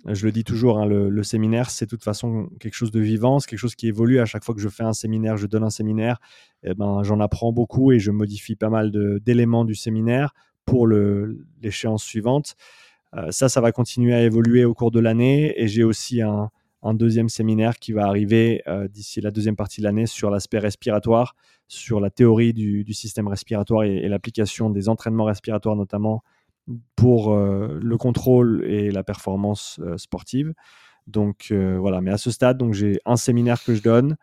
Je 0.05 0.25
le 0.25 0.31
dis 0.31 0.43
toujours, 0.43 0.79
hein, 0.79 0.85
le, 0.85 1.23
séminaire, 1.23 1.69
c'est 1.69 1.85
de 1.85 1.89
toute 1.89 2.03
façon 2.03 2.49
quelque 2.59 2.75
chose 2.75 2.91
de 2.91 2.99
vivant, 2.99 3.39
c'est 3.39 3.49
quelque 3.49 3.59
chose 3.59 3.75
qui 3.75 3.87
évolue. 3.87 4.19
À 4.19 4.25
chaque 4.25 4.43
fois 4.43 4.55
que 4.55 4.61
je 4.61 4.69
fais 4.69 4.83
un 4.83 4.93
séminaire, 4.93 5.35
je 5.35 5.47
donne 5.47 5.63
un 5.63 5.69
séminaire, 5.69 6.19
eh 6.63 6.73
ben, 6.73 7.03
j'en 7.03 7.19
apprends 7.19 7.51
beaucoup 7.51 7.91
et 7.91 7.99
je 7.99 8.11
modifie 8.11 8.55
pas 8.55 8.69
mal 8.69 8.91
d'éléments 9.21 9.65
du 9.65 9.75
séminaire 9.75 10.33
pour 10.65 10.87
l'échéance 10.87 12.03
suivante. 12.03 12.55
Euh, 13.15 13.31
ça, 13.31 13.49
ça 13.49 13.59
va 13.59 13.71
continuer 13.71 14.13
à 14.13 14.21
évoluer 14.21 14.65
au 14.65 14.75
cours 14.75 14.91
de 14.91 14.99
l'année 14.99 15.59
et 15.59 15.67
j'ai 15.67 15.83
aussi 15.83 16.21
un, 16.21 16.51
un 16.81 16.93
deuxième 16.93 17.29
séminaire 17.29 17.77
qui 17.77 17.91
va 17.91 18.05
arriver 18.05 18.63
d'ici 18.89 19.21
la 19.21 19.31
deuxième 19.31 19.55
partie 19.55 19.81
de 19.81 19.85
l'année 19.85 20.05
sur 20.05 20.29
l'aspect 20.29 20.59
respiratoire, 20.59 21.35
sur 21.67 21.99
la 21.99 22.09
théorie 22.09 22.53
du, 22.53 22.93
système 22.93 23.27
respiratoire 23.27 23.83
et, 23.83 24.07
l'application 24.07 24.69
des 24.69 24.89
entraînements 24.89 25.25
respiratoires 25.25 25.75
notamment 25.75 26.23
pour 26.95 27.35
le 27.35 27.97
contrôle 27.97 28.63
et 28.65 28.91
la 28.91 29.03
performance 29.03 29.81
sportive. 29.97 30.53
Donc 31.07 31.51
voilà, 31.51 31.99
mais 32.01 32.11
à 32.11 32.17
ce 32.17 32.31
stade, 32.31 32.57
donc 32.57 32.73
j'ai 32.73 32.99
un 33.05 33.17
séminaire 33.17 33.63
que 33.63 33.75
je 33.75 33.81
donne 33.81 34.15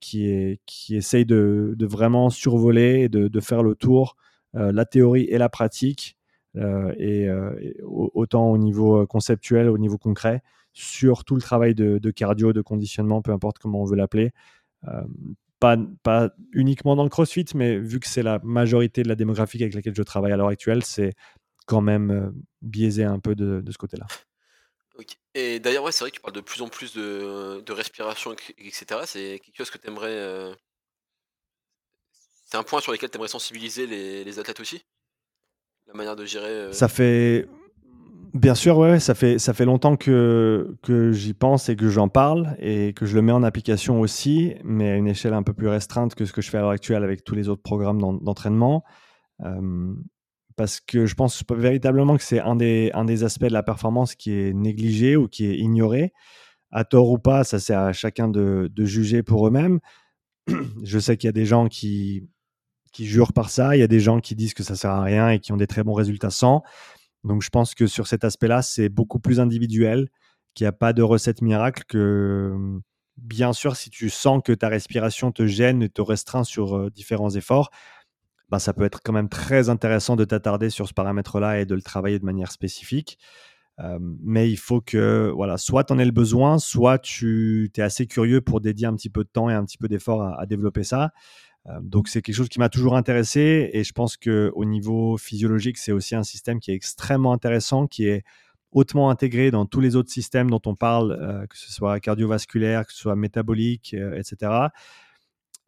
qui, 0.00 0.58
essaye 0.90 1.24
de, 1.24 1.76
vraiment 1.80 2.30
survoler 2.30 3.02
et 3.02 3.08
de, 3.08 3.40
faire 3.40 3.62
le 3.62 3.76
tour 3.76 4.16
la 4.54 4.84
théorie 4.84 5.24
et 5.24 5.38
la 5.38 5.48
pratique 5.48 6.16
euh, 6.56 6.94
et, 6.96 7.28
euh, 7.28 7.54
autant 7.84 8.50
au 8.50 8.58
niveau 8.58 9.02
euh, 9.02 9.06
conceptuel, 9.06 9.68
au 9.68 9.78
niveau 9.78 9.98
concret, 9.98 10.42
sur 10.76 11.24
tout 11.24 11.34
le 11.34 11.40
travail 11.40 11.74
de, 11.74 12.10
cardio, 12.10 12.52
de 12.52 12.60
conditionnement, 12.60 13.22
peu 13.22 13.32
importe 13.32 13.58
comment 13.58 13.80
on 13.80 13.84
veut 13.84 13.96
l'appeler. 13.96 14.32
Pas, 15.58 15.78
pas, 16.02 16.30
uniquement 16.52 16.96
dans 16.96 17.02
le 17.02 17.08
CrossFit, 17.08 17.46
mais 17.54 17.78
vu 17.78 17.98
que 17.98 18.06
c'est 18.06 18.22
la 18.22 18.38
majorité 18.42 19.02
de 19.02 19.08
la 19.08 19.14
démographie 19.14 19.62
avec 19.62 19.74
laquelle 19.74 19.94
je 19.96 20.02
travaille 20.02 20.32
à 20.32 20.36
l'heure 20.36 20.48
actuelle, 20.48 20.84
c'est 20.84 21.14
quand 21.64 21.80
même 21.80 22.32
biaisé 22.60 23.04
un 23.04 23.18
peu 23.18 23.34
de, 23.34 23.64
ce 23.70 23.78
côté-là. 23.78 24.06
Et 25.34 25.58
d'ailleurs, 25.58 25.84
ouais, 25.84 25.92
c'est 25.92 26.04
vrai 26.04 26.10
que 26.10 26.16
tu 26.16 26.20
parles 26.20 26.34
de 26.34 26.40
plus 26.42 26.60
en 26.60 26.68
plus 26.68 26.94
de, 26.94 27.72
respiration, 27.72 28.34
etc. 28.58 29.00
C'est 29.06 29.40
quelque 29.42 29.56
chose 29.56 29.70
que 29.70 29.78
tu 29.78 29.88
aimerais. 29.88 30.54
C'est 32.44 32.58
un 32.58 32.62
point 32.62 32.80
sur 32.80 32.92
lequel 32.92 33.10
tu 33.10 33.16
aimerais 33.16 33.28
sensibiliser 33.28 33.86
les 33.86 34.38
athlètes 34.38 34.60
aussi? 34.60 34.84
La 35.86 35.94
manière 35.94 36.16
de 36.16 36.24
gérer 36.24 36.48
euh, 36.48 36.72
Ça 36.72 36.88
fait. 36.88 37.48
Bien 38.36 38.54
sûr, 38.54 38.76
ouais, 38.76 39.00
ça 39.00 39.14
fait, 39.14 39.38
ça 39.38 39.54
fait 39.54 39.64
longtemps 39.64 39.96
que, 39.96 40.76
que 40.82 41.10
j'y 41.10 41.32
pense 41.32 41.70
et 41.70 41.76
que 41.76 41.88
j'en 41.88 42.08
parle 42.08 42.54
et 42.58 42.92
que 42.92 43.06
je 43.06 43.14
le 43.14 43.22
mets 43.22 43.32
en 43.32 43.42
application 43.42 43.98
aussi, 44.00 44.54
mais 44.62 44.90
à 44.90 44.96
une 44.96 45.08
échelle 45.08 45.32
un 45.32 45.42
peu 45.42 45.54
plus 45.54 45.68
restreinte 45.68 46.14
que 46.14 46.26
ce 46.26 46.34
que 46.34 46.42
je 46.42 46.50
fais 46.50 46.58
à 46.58 46.60
l'heure 46.60 46.70
actuelle 46.70 47.02
avec 47.02 47.24
tous 47.24 47.34
les 47.34 47.48
autres 47.48 47.62
programmes 47.62 47.98
d'entraînement. 48.22 48.84
Parce 50.56 50.80
que 50.80 51.06
je 51.06 51.14
pense 51.14 51.42
véritablement 51.50 52.16
que 52.16 52.22
c'est 52.22 52.40
un 52.40 52.56
des, 52.56 52.90
un 52.92 53.06
des 53.06 53.24
aspects 53.24 53.46
de 53.46 53.52
la 53.54 53.62
performance 53.62 54.14
qui 54.14 54.32
est 54.32 54.52
négligé 54.52 55.16
ou 55.16 55.28
qui 55.28 55.46
est 55.46 55.56
ignoré. 55.56 56.12
À 56.70 56.84
tort 56.84 57.10
ou 57.10 57.18
pas, 57.18 57.42
ça 57.42 57.58
c'est 57.58 57.74
à 57.74 57.94
chacun 57.94 58.28
de, 58.28 58.70
de 58.70 58.84
juger 58.84 59.22
pour 59.22 59.46
eux-mêmes. 59.46 59.80
Je 60.82 60.98
sais 60.98 61.16
qu'il 61.16 61.28
y 61.28 61.30
a 61.30 61.32
des 61.32 61.46
gens 61.46 61.68
qui, 61.68 62.28
qui 62.92 63.06
jurent 63.06 63.32
par 63.32 63.48
ça. 63.48 63.76
Il 63.76 63.80
y 63.80 63.82
a 63.82 63.86
des 63.86 64.00
gens 64.00 64.20
qui 64.20 64.34
disent 64.34 64.54
que 64.54 64.62
ça 64.62 64.76
sert 64.76 64.90
à 64.90 65.02
rien 65.02 65.30
et 65.30 65.38
qui 65.38 65.52
ont 65.52 65.56
des 65.56 65.66
très 65.66 65.84
bons 65.84 65.94
résultats 65.94 66.30
sans. 66.30 66.62
Donc 67.26 67.42
je 67.42 67.50
pense 67.50 67.74
que 67.74 67.86
sur 67.86 68.06
cet 68.06 68.24
aspect-là, 68.24 68.62
c'est 68.62 68.88
beaucoup 68.88 69.18
plus 69.18 69.40
individuel, 69.40 70.08
qu'il 70.54 70.64
n'y 70.64 70.68
a 70.68 70.72
pas 70.72 70.92
de 70.92 71.02
recette 71.02 71.42
miracle, 71.42 71.82
que 71.88 72.80
bien 73.16 73.52
sûr, 73.52 73.76
si 73.76 73.90
tu 73.90 74.10
sens 74.10 74.40
que 74.44 74.52
ta 74.52 74.68
respiration 74.68 75.32
te 75.32 75.46
gêne 75.46 75.82
et 75.82 75.88
te 75.88 76.02
restreint 76.02 76.44
sur 76.44 76.76
euh, 76.76 76.90
différents 76.90 77.30
efforts, 77.30 77.70
bah, 78.48 78.58
ça 78.58 78.72
peut 78.72 78.84
être 78.84 79.00
quand 79.02 79.12
même 79.12 79.28
très 79.28 79.68
intéressant 79.68 80.16
de 80.16 80.24
t'attarder 80.24 80.70
sur 80.70 80.86
ce 80.86 80.94
paramètre-là 80.94 81.60
et 81.60 81.66
de 81.66 81.74
le 81.74 81.82
travailler 81.82 82.18
de 82.18 82.24
manière 82.24 82.52
spécifique. 82.52 83.18
Euh, 83.80 83.98
mais 84.00 84.50
il 84.50 84.56
faut 84.56 84.80
que, 84.80 85.30
voilà, 85.34 85.58
soit 85.58 85.84
tu 85.84 85.92
en 85.92 85.98
aies 85.98 86.04
le 86.04 86.12
besoin, 86.12 86.58
soit 86.58 86.98
tu 86.98 87.70
es 87.76 87.82
assez 87.82 88.06
curieux 88.06 88.40
pour 88.40 88.60
dédier 88.60 88.86
un 88.86 88.94
petit 88.94 89.10
peu 89.10 89.24
de 89.24 89.28
temps 89.28 89.50
et 89.50 89.54
un 89.54 89.64
petit 89.64 89.78
peu 89.78 89.88
d'effort 89.88 90.22
à, 90.22 90.46
développer 90.46 90.84
ça. 90.84 91.10
Euh, 91.68 91.78
donc 91.82 92.08
c'est 92.08 92.22
quelque 92.22 92.34
chose 92.34 92.48
qui 92.48 92.58
m'a 92.58 92.68
toujours 92.68 92.96
intéressé 92.96 93.70
et 93.72 93.84
je 93.84 93.92
pense 93.92 94.16
qu'au 94.16 94.64
niveau 94.64 95.16
physiologique, 95.16 95.78
c'est 95.78 95.92
aussi 95.92 96.14
un 96.14 96.22
système 96.22 96.60
qui 96.60 96.70
est 96.70 96.74
extrêmement 96.74 97.32
intéressant, 97.32 97.86
qui 97.86 98.06
est 98.06 98.24
hautement 98.72 99.10
intégré 99.10 99.50
dans 99.50 99.66
tous 99.66 99.80
les 99.80 99.96
autres 99.96 100.10
systèmes 100.10 100.50
dont 100.50 100.60
on 100.66 100.74
parle, 100.74 101.12
euh, 101.12 101.46
que 101.46 101.56
ce 101.56 101.72
soit 101.72 101.98
cardiovasculaire, 102.00 102.86
que 102.86 102.92
ce 102.92 102.98
soit 102.98 103.16
métabolique, 103.16 103.94
euh, 103.94 104.18
etc. 104.18 104.68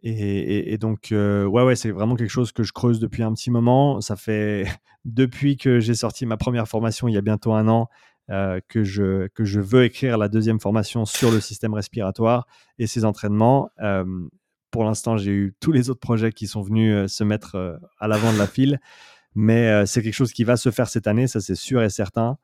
Et, 0.05 0.79
donc, 0.79 1.09
ouais, 1.11 1.47
ouais, 1.47 1.75
c'est 1.75 1.91
vraiment 1.91 2.15
quelque 2.15 2.31
chose 2.31 2.53
que 2.53 2.63
je 2.63 2.73
creuse 2.73 3.01
depuis 3.01 3.25
un 3.25 3.35
petit 3.35 3.51
moment. 3.51 4.01
Ça 4.01 4.15
fait 4.15 4.65
depuis 5.05 5.57
que 5.57 5.81
j'ai 5.81 5.95
sorti 5.95 6.25
ma 6.25 6.37
première 6.37 6.69
formation 6.69 7.09
il 7.09 7.15
y 7.15 7.17
a 7.17 7.21
bientôt 7.21 7.53
un 7.53 7.67
an 7.67 7.89
que, 8.29 8.85
je, 8.85 9.27
que 9.29 9.45
je 9.45 9.59
veux 9.59 9.83
écrire 9.83 10.17
la 10.17 10.29
deuxième 10.29 10.61
formation 10.61 11.05
sur 11.05 11.33
le 11.33 11.41
système 11.41 11.75
respiratoire 11.75 12.47
et 12.79 12.87
ses 12.87 13.05
entraînements 13.05 13.71
pour 14.71 14.85
l'instant, 14.85 15.17
j'ai 15.17 15.31
eu 15.31 15.55
tous 15.61 15.73
les 15.73 15.91
autres 15.91 16.01
projets 16.01 16.33
qui 16.33 16.47
sont 16.47 16.63
venus 16.63 16.95
euh, 16.95 17.09
se 17.09 17.25
mettre 17.25 17.55
euh, 17.55 17.77
à 17.99 18.09
l'avant 18.09 18.33
de 18.33 18.39
la 18.39 18.47
file. 18.47 18.81
Mais 19.35 19.69
euh, 19.69 19.87
c'est 19.87 20.03
quelque 20.03 20.15
chose 20.15 20.33
qui 20.33 20.45
va 20.45 20.57
se 20.57 20.71
faire 20.71 20.89
cette 20.89 21.07
année, 21.07 21.27
ça 21.27 21.41
c'est 21.41 21.55
sûr 21.55 21.83
et 21.83 21.91
certain. 21.91 22.39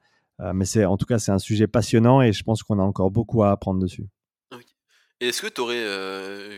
mais 0.52 0.64
c'est 0.64 0.84
en 0.84 0.96
tout 0.96 1.06
cas, 1.06 1.18
c'est 1.18 1.32
un 1.32 1.38
sujet 1.38 1.66
passionnant 1.66 2.22
et 2.22 2.32
je 2.32 2.42
pense 2.42 2.62
qu'on 2.62 2.78
a 2.78 2.82
encore 2.82 3.10
beaucoup 3.10 3.42
à 3.42 3.50
apprendre 3.50 3.80
dessus. 3.80 4.06
Et 5.20 5.28
est-ce 5.28 5.42
que 5.42 5.48
tu 5.48 5.60
aurais, 5.60 5.82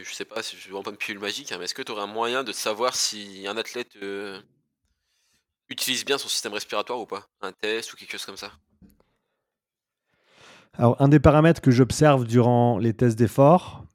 je 0.02 0.12
sais 0.12 0.24
pas 0.24 0.42
si 0.42 0.56
je 0.56 0.72
ne 0.72 0.82
pas 0.82 0.90
une 0.90 0.96
pilule 0.96 1.20
magique, 1.20 1.52
hein, 1.52 1.56
mais 1.58 1.64
est-ce 1.64 1.74
que 1.74 1.82
tu 1.82 1.92
aurais 1.92 2.02
un 2.02 2.06
moyen 2.06 2.42
de 2.42 2.52
savoir 2.52 2.96
si 2.96 3.46
un 3.46 3.56
athlète 3.56 3.96
utilise 5.68 6.04
bien 6.04 6.18
son 6.18 6.28
système 6.28 6.52
respiratoire 6.52 6.98
ou 7.00 7.06
pas? 7.06 7.28
Un 7.40 7.52
test 7.52 7.92
ou 7.92 7.96
quelque 7.96 8.12
chose 8.12 8.24
comme 8.24 8.36
ça? 8.36 8.50
Alors, 10.74 11.00
un 11.00 11.08
des 11.08 11.20
paramètres 11.20 11.60
que 11.60 11.70
j'observe 11.70 12.26
durant 12.26 12.78
les 12.78 12.92
tests 12.92 13.18
d'effort, 13.18 13.86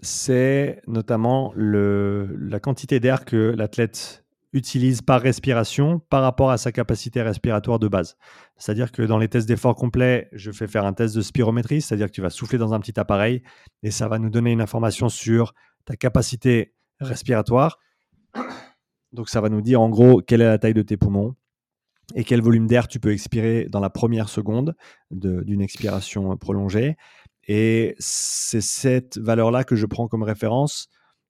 c'est 0.00 0.82
notamment 0.86 1.52
la 1.56 2.60
quantité 2.60 3.00
d'air 3.00 3.24
que 3.24 3.54
l'athlète 3.56 4.24
utilise 4.52 5.02
par 5.02 5.20
respiration 5.20 6.00
par 6.08 6.22
rapport 6.22 6.50
à 6.50 6.56
sa 6.56 6.72
capacité 6.72 7.20
respiratoire 7.22 7.78
de 7.78 7.88
base. 7.88 8.16
C'est-à-dire 8.56 8.90
que 8.90 9.02
dans 9.02 9.18
les 9.18 9.28
tests 9.28 9.48
d'effort 9.48 9.74
complet, 9.74 10.28
je 10.32 10.50
fais 10.50 10.66
faire 10.66 10.84
un 10.86 10.92
test 10.92 11.14
de 11.14 11.20
spirométrie, 11.20 11.82
c'est-à-dire 11.82 12.06
que 12.06 12.12
tu 12.12 12.22
vas 12.22 12.30
souffler 12.30 12.58
dans 12.58 12.72
un 12.72 12.80
petit 12.80 12.98
appareil 12.98 13.42
et 13.82 13.90
ça 13.90 14.08
va 14.08 14.18
nous 14.18 14.30
donner 14.30 14.52
une 14.52 14.60
information 14.62 15.08
sur 15.08 15.54
ta 15.84 15.96
capacité 15.96 16.74
respiratoire. 17.00 17.78
Donc 19.12 19.28
ça 19.28 19.40
va 19.40 19.48
nous 19.48 19.60
dire 19.60 19.80
en 19.80 19.88
gros 19.88 20.22
quelle 20.22 20.40
est 20.40 20.46
la 20.46 20.58
taille 20.58 20.74
de 20.74 20.82
tes 20.82 20.96
poumons 20.96 21.34
et 22.14 22.24
quel 22.24 22.40
volume 22.40 22.66
d'air 22.66 22.88
tu 22.88 23.00
peux 23.00 23.12
expirer 23.12 23.66
dans 23.68 23.80
la 23.80 23.90
première 23.90 24.28
seconde 24.28 24.74
d'une 25.10 25.60
expiration 25.60 26.36
prolongée. 26.36 26.96
Et 27.48 27.94
c'est 27.98 28.60
cette 28.60 29.18
valeur-là 29.18 29.64
que 29.64 29.76
je 29.76 29.86
prends 29.86 30.08
comme 30.08 30.22
référence. 30.22 30.88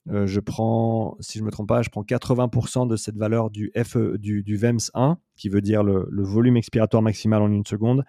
Euh, 0.08 0.26
je 0.26 0.40
prends, 0.40 1.16
si 1.20 1.38
je 1.38 1.42
ne 1.42 1.46
me 1.46 1.50
trompe 1.50 1.68
pas, 1.68 1.82
je 1.82 1.90
prends 1.90 2.02
80% 2.02 2.86
de 2.88 2.96
cette 2.96 3.16
valeur 3.16 3.50
du, 3.50 3.72
FE, 3.84 4.16
du, 4.18 4.56
VEMS 4.56 4.90
1, 4.94 5.18
qui 5.36 5.48
veut 5.48 5.60
dire 5.60 5.82
le, 5.82 6.06
volume 6.22 6.56
expiratoire 6.56 7.02
maximal 7.02 7.42
en 7.42 7.50
une 7.50 7.66
seconde. 7.66 8.04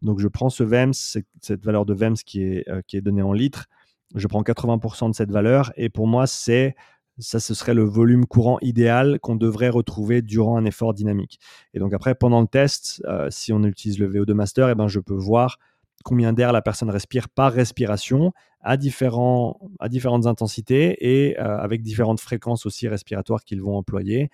Donc 0.00 0.18
je 0.18 0.28
prends 0.28 0.50
ce 0.50 0.64
VEMS, 0.64 0.94
cette 1.40 1.64
valeur 1.64 1.84
de 1.84 1.94
VEMS 1.94 2.16
qui 2.24 2.42
est, 2.42 2.68
euh, 2.68 2.80
qui 2.86 2.96
est 2.96 3.02
donnée 3.02 3.22
en 3.22 3.32
litres. 3.32 3.66
Je 4.14 4.26
prends 4.26 4.42
80% 4.42 5.10
de 5.10 5.14
cette 5.14 5.30
valeur 5.30 5.72
et 5.76 5.88
pour 5.88 6.06
moi, 6.06 6.26
c'est 6.26 6.74
ça, 7.18 7.40
ce 7.40 7.54
serait 7.54 7.74
le 7.74 7.84
volume 7.84 8.26
courant 8.26 8.58
idéal 8.62 9.20
qu'on 9.20 9.36
devrait 9.36 9.68
retrouver 9.68 10.22
durant 10.22 10.56
un 10.56 10.64
effort 10.64 10.94
dynamique. 10.94 11.38
Et 11.74 11.78
donc 11.78 11.92
après, 11.92 12.14
pendant 12.14 12.40
le 12.40 12.46
test, 12.46 13.02
euh, 13.06 13.28
si 13.30 13.52
on 13.52 13.62
utilise 13.64 13.98
le 13.98 14.08
VO2 14.08 14.32
Master, 14.32 14.68
et 14.68 14.72
eh 14.72 14.74
ben, 14.74 14.88
je 14.88 15.00
peux 15.00 15.14
voir 15.14 15.58
combien 16.02 16.32
d'air 16.32 16.52
la 16.52 16.62
personne 16.62 16.90
respire 16.90 17.28
par 17.28 17.52
respiration 17.52 18.32
à, 18.60 18.76
différents, 18.76 19.60
à 19.80 19.88
différentes 19.88 20.26
intensités 20.26 20.96
et 21.00 21.38
euh, 21.38 21.58
avec 21.58 21.82
différentes 21.82 22.20
fréquences 22.20 22.66
aussi 22.66 22.88
respiratoires 22.88 23.44
qu'ils 23.44 23.62
vont 23.62 23.76
employer. 23.76 24.30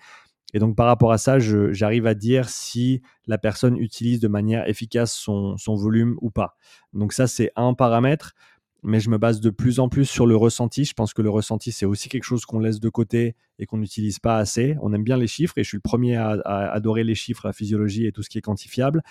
Et 0.53 0.59
donc 0.59 0.75
par 0.75 0.87
rapport 0.87 1.11
à 1.11 1.17
ça, 1.17 1.37
j'arrive 1.39 2.07
à 2.07 2.13
dire 2.15 2.49
si 2.49 3.01
la 3.27 3.37
personne 3.37 3.77
utilise 3.77 4.19
de 4.19 4.27
manière 4.27 4.67
efficace 4.67 5.13
son, 5.13 5.57
son 5.57 5.75
volume 5.75 6.17
ou 6.21 6.31
pas. 6.31 6.55
Donc 6.93 7.13
ça, 7.13 7.27
c'est 7.27 7.51
un 7.55 7.73
paramètre, 7.73 8.33
mais 8.83 8.99
je 8.99 9.09
me 9.09 9.17
base 9.17 9.41
de 9.41 9.49
plus 9.49 9.79
en 9.79 9.89
plus 9.89 10.05
sur 10.05 10.25
le 10.25 10.35
ressenti. 10.35 10.85
Je 10.85 10.93
pense 10.93 11.13
que 11.13 11.21
le 11.21 11.29
ressenti, 11.29 11.71
c'est 11.71 11.85
aussi 11.85 12.09
quelque 12.09 12.23
chose 12.23 12.45
qu'on 12.45 12.59
laisse 12.59 12.79
de 12.79 12.89
côté 12.89 13.35
et 13.57 13.65
qu'on 13.65 13.77
n'utilise 13.77 14.19
pas 14.19 14.37
assez. 14.37 14.75
On 14.81 14.93
aime 14.93 15.03
bien 15.03 15.17
les 15.17 15.27
chiffres 15.27 15.57
et 15.57 15.63
je 15.63 15.67
suis 15.67 15.77
le 15.77 15.81
premier 15.81 16.15
à, 16.15 16.31
adorer 16.45 17.03
les 17.03 17.15
chiffres, 17.15 17.45
la 17.45 17.53
physiologie 17.53 18.05
et 18.05 18.11
tout 18.11 18.23
ce 18.23 18.29
qui 18.29 18.37
est 18.37 18.41
quantifiable 18.41 19.01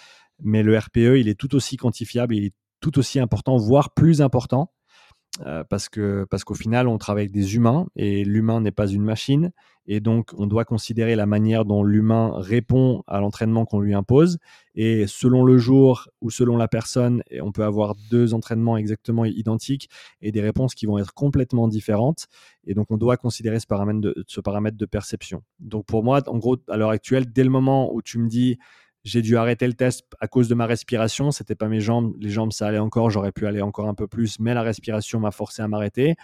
mais 0.42 0.62
le 0.62 0.76
RPE, 0.76 1.18
il 1.18 1.28
est 1.28 1.38
tout 1.38 1.54
aussi 1.54 1.76
quantifiable, 1.76 2.34
il 2.34 2.44
est 2.44 2.54
tout 2.80 2.98
aussi 2.98 3.18
important, 3.18 3.56
voire 3.56 3.92
plus 3.92 4.22
important, 4.22 4.72
euh, 5.46 5.64
parce 5.64 5.88
que 5.88 6.26
parce 6.30 6.44
qu'au 6.44 6.54
final, 6.54 6.88
on 6.88 6.98
travaille 6.98 7.22
avec 7.22 7.32
des 7.32 7.54
humains 7.54 7.86
et 7.96 8.24
l'humain 8.24 8.60
n'est 8.60 8.72
pas 8.72 8.86
une 8.86 9.02
machine, 9.02 9.52
et 9.86 10.00
donc 10.00 10.32
on 10.36 10.46
doit 10.46 10.64
considérer 10.64 11.16
la 11.16 11.26
manière 11.26 11.64
dont 11.64 11.82
l'humain 11.82 12.32
répond 12.36 13.02
à 13.06 13.20
l'entraînement 13.20 13.64
qu'on 13.64 13.80
lui 13.80 13.94
impose. 13.94 14.38
Et 14.74 15.06
selon 15.06 15.44
le 15.44 15.56
jour 15.56 16.08
ou 16.20 16.30
selon 16.30 16.56
la 16.56 16.68
personne, 16.68 17.22
on 17.40 17.52
peut 17.52 17.64
avoir 17.64 17.94
deux 18.10 18.34
entraînements 18.34 18.76
exactement 18.76 19.24
identiques 19.24 19.88
et 20.20 20.30
des 20.30 20.42
réponses 20.42 20.74
qui 20.74 20.86
vont 20.86 20.98
être 20.98 21.14
complètement 21.14 21.68
différentes. 21.68 22.26
Et 22.66 22.74
donc 22.74 22.90
on 22.90 22.98
doit 22.98 23.16
considérer 23.16 23.60
ce 23.60 23.66
paramètre 23.66 24.00
de, 24.00 24.24
ce 24.26 24.40
paramètre 24.42 24.76
de 24.76 24.86
perception. 24.86 25.42
Donc 25.58 25.86
pour 25.86 26.04
moi, 26.04 26.20
en 26.26 26.36
gros, 26.36 26.58
à 26.68 26.76
l'heure 26.76 26.90
actuelle, 26.90 27.32
dès 27.32 27.44
le 27.44 27.50
moment 27.50 27.92
où 27.92 28.02
tu 28.02 28.18
me 28.18 28.28
dis 28.28 28.58
j'ai 29.04 29.22
dû 29.22 29.36
arrêter 29.36 29.66
le 29.66 29.74
test 29.74 30.04
à 30.20 30.28
cause 30.28 30.48
de 30.48 30.54
ma 30.54 30.66
respiration. 30.66 31.30
C'était 31.30 31.54
pas 31.54 31.68
mes 31.68 31.80
jambes. 31.80 32.14
Les 32.20 32.30
jambes, 32.30 32.52
ça 32.52 32.66
allait 32.66 32.78
encore. 32.78 33.10
J'aurais 33.10 33.32
pu 33.32 33.46
aller 33.46 33.62
encore 33.62 33.88
un 33.88 33.94
peu 33.94 34.06
plus, 34.06 34.38
mais 34.40 34.54
la 34.54 34.62
respiration 34.62 35.20
m'a 35.20 35.30
forcé 35.30 35.62
à 35.62 35.68
m'arrêter 35.68 36.16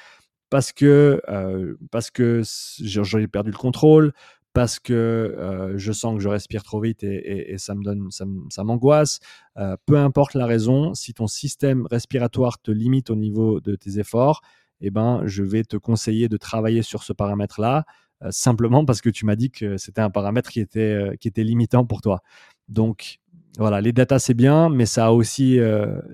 parce 0.55 0.72
que, 0.72 1.20
euh, 1.29 1.75
parce 1.91 2.12
que 2.12 2.43
j'ai 2.79 3.27
perdu 3.27 3.51
le 3.51 3.57
contrôle, 3.57 4.12
parce 4.53 4.79
que 4.79 4.93
euh, 4.93 5.77
je 5.77 5.91
sens 5.91 6.14
que 6.14 6.20
je 6.20 6.29
respire 6.29 6.62
trop 6.62 6.81
vite 6.81 7.03
et, 7.03 7.57
ça 7.59 7.75
me 7.75 7.83
donne, 7.83 8.09
ça 8.12 8.62
m'angoisse. 8.62 9.18
Euh, 9.57 9.77
peu 9.85 9.99
importe 9.99 10.35
la 10.35 10.47
raison, 10.47 10.95
si 10.95 11.12
ton 11.12 11.27
système 11.27 11.87
respiratoire 11.91 12.61
te 12.62 12.70
limite 12.70 13.11
au 13.11 13.16
niveau 13.16 13.61
de 13.61 13.75
tes 13.75 13.99
efforts, 13.99 14.43
eh 14.81 14.91
ben, 14.91 15.22
je 15.27 15.43
vais 15.43 15.64
te 15.64 15.77
conseiller 15.77 16.29
de 16.29 16.37
travailler 16.37 16.83
sur 16.83 17.03
ce 17.03 17.12
paramètre-là, 17.12 17.85
simplement 18.31 18.85
parce 18.85 19.01
que 19.01 19.11
tu 19.11 19.27
m'as 19.27 19.35
dit 19.35 19.51
que 19.51 19.77
c'était 19.77 20.03
un 20.03 20.11
paramètre 20.11 20.51
qui 20.51 20.61
était, 20.61 21.16
qui 21.20 21.27
était 21.27 21.43
limitant 21.43 21.85
pour 21.85 22.01
toi. 22.01 22.22
Donc, 22.69 23.21
voilà, 23.59 23.81
les 23.81 23.93
datas, 23.93 24.19
c'est 24.19 24.35
bien, 24.35 24.69
mais 24.69 24.87
ça 24.87 25.07
a, 25.07 25.11
aussi, 25.11 25.59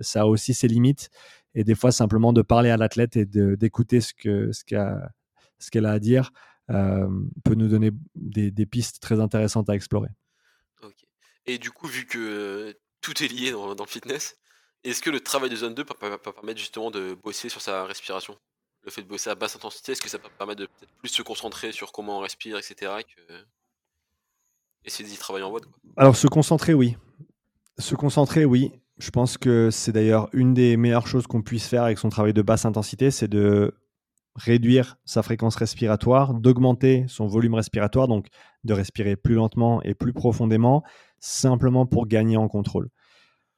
ça 0.01 0.23
a 0.23 0.27
aussi 0.27 0.55
ses 0.55 0.69
limites. 0.69 1.11
Et 1.55 1.65
des 1.65 1.75
fois, 1.75 1.91
simplement 1.91 2.33
de 2.33 2.43
parler 2.43 2.71
à 2.71 2.77
l'athlète 2.77 3.17
et 3.17 3.25
d'écouter 3.25 4.01
ce 4.01 4.13
qu'elle 4.15 5.87
a 5.87 5.91
à 5.91 5.99
dire, 5.99 6.33
euh, 6.71 7.09
peut 7.45 7.55
nous 7.55 7.67
donner 7.67 7.91
des, 8.15 8.67
pistes 8.67 9.01
très 9.01 9.19
intéressantes 9.19 9.69
à 9.69 9.75
explorer. 9.75 10.09
Et 11.47 11.59
du 11.59 11.73
coup, 11.73 11.89
vu 11.89 12.07
que 12.07 12.77
tout 13.01 13.23
est 13.25 13.29
lié 13.29 13.51
dans, 13.51 13.75
le 13.75 13.87
fitness, 13.87 14.37
est-ce 14.85 15.03
que 15.03 15.11
le 15.11 15.21
travail 15.21 15.51
de 15.51 15.57
zone 15.57 15.75
2 15.75 15.85
peut, 15.85 15.95
permettre 15.95 16.61
justement 16.61 16.93
de 16.93 17.15
bosser 17.15 17.49
sur 17.49 17.61
sa 17.61 17.85
respiration? 17.87 18.39
Le 18.85 18.91
fait 18.91 19.03
de 19.03 19.09
bosser 19.09 19.31
à 19.31 19.35
basse 19.35 19.57
intensité, 19.57 19.93
est-ce 19.93 20.01
que 20.01 20.09
ça 20.09 20.19
peut 20.19 20.29
permettre 20.39 20.61
de 20.61 20.67
peut-être 20.67 20.93
plus 20.99 21.09
se 21.09 21.23
concentrer 21.23 21.73
sur 21.73 21.91
comment 21.91 22.19
on 22.19 22.21
respire, 22.21 22.57
etc. 22.57 22.93
essayer 24.85 25.09
d'y 25.09 25.17
travailler 25.17 25.45
en 25.45 25.51
mode 25.51 25.67
Alors, 25.97 26.17
se 26.17 26.27
concentrer, 26.27 26.75
oui. 26.75 26.97
Se 27.79 27.95
concentrer, 27.95 28.45
oui. 28.45 28.73
Je 28.99 29.11
pense 29.11 29.39
que 29.39 29.71
c'est 29.71 29.93
d'ailleurs 29.93 30.29
une 30.33 30.53
des 30.53 30.77
meilleures 30.77 31.07
choses 31.07 31.27
qu'on 31.27 31.43
puisse 31.43 31.67
faire 31.67 31.85
avec 31.85 31.99
son 31.99 32.11
travail 32.11 32.35
de 32.35 32.43
basse 32.43 32.67
intensité, 32.67 33.11
c'est 33.11 33.29
de 33.29 33.75
réduire 34.37 34.99
sa 35.05 35.23
fréquence 35.23 35.57
respiratoire, 35.57 36.35
d'augmenter 36.35 37.05
son 37.09 37.27
volume 37.27 37.55
respiratoire, 37.55 38.09
donc 38.09 38.29
de 38.65 38.75
respirer 38.75 39.17
plus 39.17 39.35
lentement 39.35 39.83
et 39.83 39.95
plus 39.95 40.13
profondément, 40.13 40.83
simplement 41.19 41.87
pour 41.87 42.07
gagner 42.07 42.37
en 42.37 42.49
contrôle. 42.49 42.91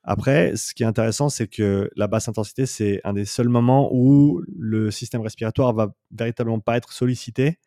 Après, 0.05 0.57
ce 0.57 0.75
qui 0.75 0.83
est 0.83 0.87
intéressant, 0.87 1.29
c'est 1.29 1.47
que 1.47 1.89
la 1.95 2.09
basse 2.09 2.29
intensité, 2.29 2.67
c'est 2.67 3.01
un 3.05 3.13
des 3.13 3.25
seuls 3.25 3.49
moments 3.49 3.91
où 3.93 4.43
le 4.59 4.91
système 4.91 5.21
respiratoire 5.21 5.73
va 5.73 5.93
véritablement 6.11 6.59
pas 6.59 6.77
être 6.77 6.93
sollicité, 6.93 7.59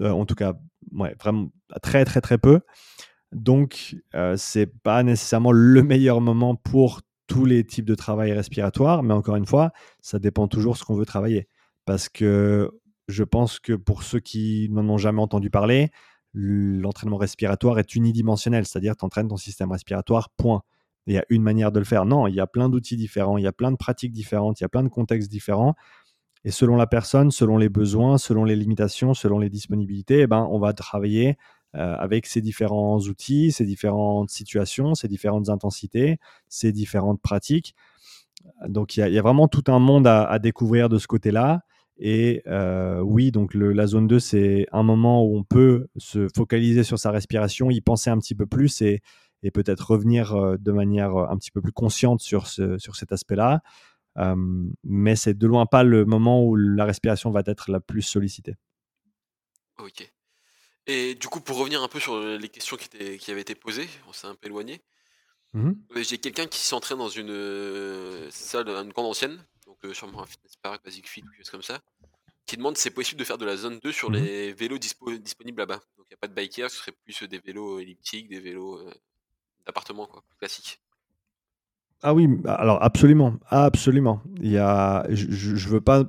euh, 0.00 0.10
en 0.10 0.26
tout 0.26 0.34
cas, 0.34 0.54
ouais, 0.94 1.14
vraiment 1.20 1.50
très 1.82 2.04
très 2.04 2.20
très 2.20 2.38
peu. 2.38 2.60
Donc, 3.32 3.96
euh, 4.14 4.36
c'est 4.36 4.66
pas 4.82 5.02
nécessairement 5.02 5.52
le 5.52 5.82
meilleur 5.82 6.20
moment 6.20 6.54
pour 6.54 7.00
tous 7.26 7.44
les 7.46 7.64
types 7.64 7.86
de 7.86 7.94
travail 7.94 8.32
respiratoire, 8.32 9.02
mais 9.02 9.14
encore 9.14 9.36
une 9.36 9.46
fois, 9.46 9.72
ça 10.00 10.18
dépend 10.18 10.46
toujours 10.46 10.74
de 10.74 10.78
ce 10.78 10.84
qu'on 10.84 10.94
veut 10.94 11.06
travailler 11.06 11.48
parce 11.84 12.08
que 12.08 12.70
je 13.08 13.24
pense 13.24 13.58
que 13.60 13.72
pour 13.74 14.02
ceux 14.02 14.20
qui 14.20 14.68
n'en 14.70 14.88
ont 14.88 14.98
jamais 14.98 15.20
entendu 15.20 15.50
parler, 15.50 15.90
l'entraînement 16.32 17.16
respiratoire 17.16 17.78
est 17.78 17.94
unidimensionnel, 17.94 18.66
c'est-à-dire 18.66 18.96
tu 18.96 19.04
entraînes 19.04 19.28
ton 19.28 19.36
système 19.36 19.70
respiratoire, 19.70 20.30
point. 20.30 20.62
Il 21.06 21.14
y 21.14 21.18
a 21.18 21.24
une 21.28 21.42
manière 21.42 21.70
de 21.70 21.78
le 21.78 21.84
faire. 21.84 22.06
Non, 22.06 22.26
il 22.26 22.34
y 22.34 22.40
a 22.40 22.46
plein 22.46 22.70
d'outils 22.70 22.96
différents, 22.96 23.36
il 23.36 23.44
y 23.44 23.46
a 23.46 23.52
plein 23.52 23.70
de 23.70 23.76
pratiques 23.76 24.12
différentes, 24.12 24.60
il 24.60 24.64
y 24.64 24.66
a 24.66 24.70
plein 24.70 24.82
de 24.82 24.88
contextes 24.88 25.30
différents. 25.30 25.74
Et 26.44 26.50
selon 26.50 26.76
la 26.76 26.86
personne, 26.86 27.30
selon 27.30 27.56
les 27.56 27.68
besoins, 27.68 28.18
selon 28.18 28.44
les 28.44 28.56
limitations, 28.56 29.14
selon 29.14 29.38
les 29.38 29.48
disponibilités, 29.48 30.20
eh 30.20 30.26
ben, 30.26 30.46
on 30.50 30.58
va 30.58 30.72
travailler 30.72 31.36
euh, 31.74 31.96
avec 31.98 32.26
ces 32.26 32.40
différents 32.40 33.00
outils, 33.00 33.50
ces 33.50 33.64
différentes 33.64 34.30
situations, 34.30 34.94
ces 34.94 35.08
différentes 35.08 35.48
intensités, 35.48 36.18
ces 36.48 36.70
différentes 36.70 37.20
pratiques. 37.20 37.74
Donc 38.68 38.96
il 38.96 39.08
y, 39.08 39.18
a 39.18 39.22
vraiment 39.22 39.48
tout 39.48 39.64
un 39.68 39.78
monde 39.78 40.06
à 40.06 40.38
découvrir 40.38 40.88
de 40.88 40.98
ce 40.98 41.06
côté-là. 41.06 41.62
Et 41.96 42.42
euh, 42.46 43.00
oui, 43.00 43.30
donc 43.30 43.54
la 43.54 43.86
zone 43.86 44.06
2, 44.06 44.18
c'est 44.18 44.66
un 44.72 44.82
moment 44.82 45.24
où 45.24 45.36
on 45.36 45.44
peut 45.44 45.86
se 45.96 46.28
focaliser 46.34 46.82
sur 46.82 46.98
sa 46.98 47.10
respiration, 47.10 47.70
y 47.70 47.80
penser 47.80 48.10
un 48.10 48.18
petit 48.18 48.34
peu 48.34 48.46
plus 48.46 48.82
et, 48.82 49.02
peut-être 49.52 49.90
revenir 49.90 50.34
euh, 50.34 50.56
de 50.58 50.72
manière 50.72 51.16
un 51.16 51.36
petit 51.36 51.50
peu 51.50 51.60
plus 51.60 51.72
consciente 51.72 52.20
sur, 52.20 52.46
sur 52.46 52.96
cet 52.96 53.12
aspect-là. 53.12 53.62
Mais 54.16 55.16
c'est 55.16 55.34
de 55.34 55.46
loin 55.46 55.66
pas 55.66 55.82
le 55.82 56.04
moment 56.04 56.44
où 56.44 56.56
la 56.56 56.84
respiration 56.84 57.30
va 57.30 57.42
être 57.46 57.70
la 57.70 57.80
plus 57.80 58.02
sollicitée. 58.02 58.56
Ok. 59.78 60.10
Et 60.86 61.14
du 61.14 61.28
coup, 61.28 61.40
pour 61.40 61.56
revenir 61.56 61.82
un 61.82 61.88
peu 61.88 61.98
sur 61.98 62.20
les 62.20 62.48
questions 62.48 62.76
qui, 62.76 63.18
qui 63.18 63.30
avaient 63.30 63.40
été 63.40 63.54
posées, 63.54 63.88
on 64.08 64.12
s'est 64.12 64.26
un 64.26 64.34
peu 64.34 64.46
éloigné. 64.46 64.82
Mmh 65.54 65.72
j'ai 66.02 66.18
quelqu'un 66.18 66.46
qui 66.46 66.58
s'entraîne 66.58 66.98
dans 66.98 67.08
une 67.08 68.28
salle, 68.30 68.68
une 68.68 68.92
grande 68.92 69.06
ancienne, 69.06 69.46
donc 69.66 69.78
sûrement 69.94 70.22
un 70.22 70.26
fitness 70.26 70.56
park, 70.56 70.84
basic 70.84 71.08
fit, 71.08 71.22
quelque 71.22 71.36
chose 71.36 71.50
comme 71.50 71.62
ça, 71.62 71.80
qui 72.44 72.56
demande 72.56 72.76
si 72.76 72.82
c'est 72.82 72.90
possible 72.90 73.20
de 73.20 73.24
faire 73.24 73.38
de 73.38 73.44
la 73.44 73.56
zone 73.56 73.78
2 73.78 73.92
sur 73.92 74.10
mmh 74.10 74.14
les 74.14 74.52
vélos 74.52 74.78
disponibles 74.78 75.60
là-bas. 75.60 75.80
Donc 75.96 76.06
il 76.06 76.12
n'y 76.12 76.14
a 76.14 76.18
pas 76.18 76.26
de 76.26 76.34
biker, 76.34 76.68
ce 76.70 76.78
serait 76.78 76.92
plus 76.92 77.22
des 77.22 77.38
vélos 77.38 77.78
elliptiques, 77.78 78.28
des 78.28 78.40
vélos 78.40 78.84
d'appartement, 79.64 80.06
quoi, 80.06 80.24
classiques. 80.38 80.80
Ah 82.06 82.12
oui, 82.12 82.28
alors 82.44 82.82
absolument, 82.82 83.36
absolument. 83.48 84.20
Il 84.42 84.50
y 84.50 84.58
a, 84.58 85.06
je 85.08 85.52
ne 85.52 85.70
veux 85.70 85.80
pas, 85.80 86.04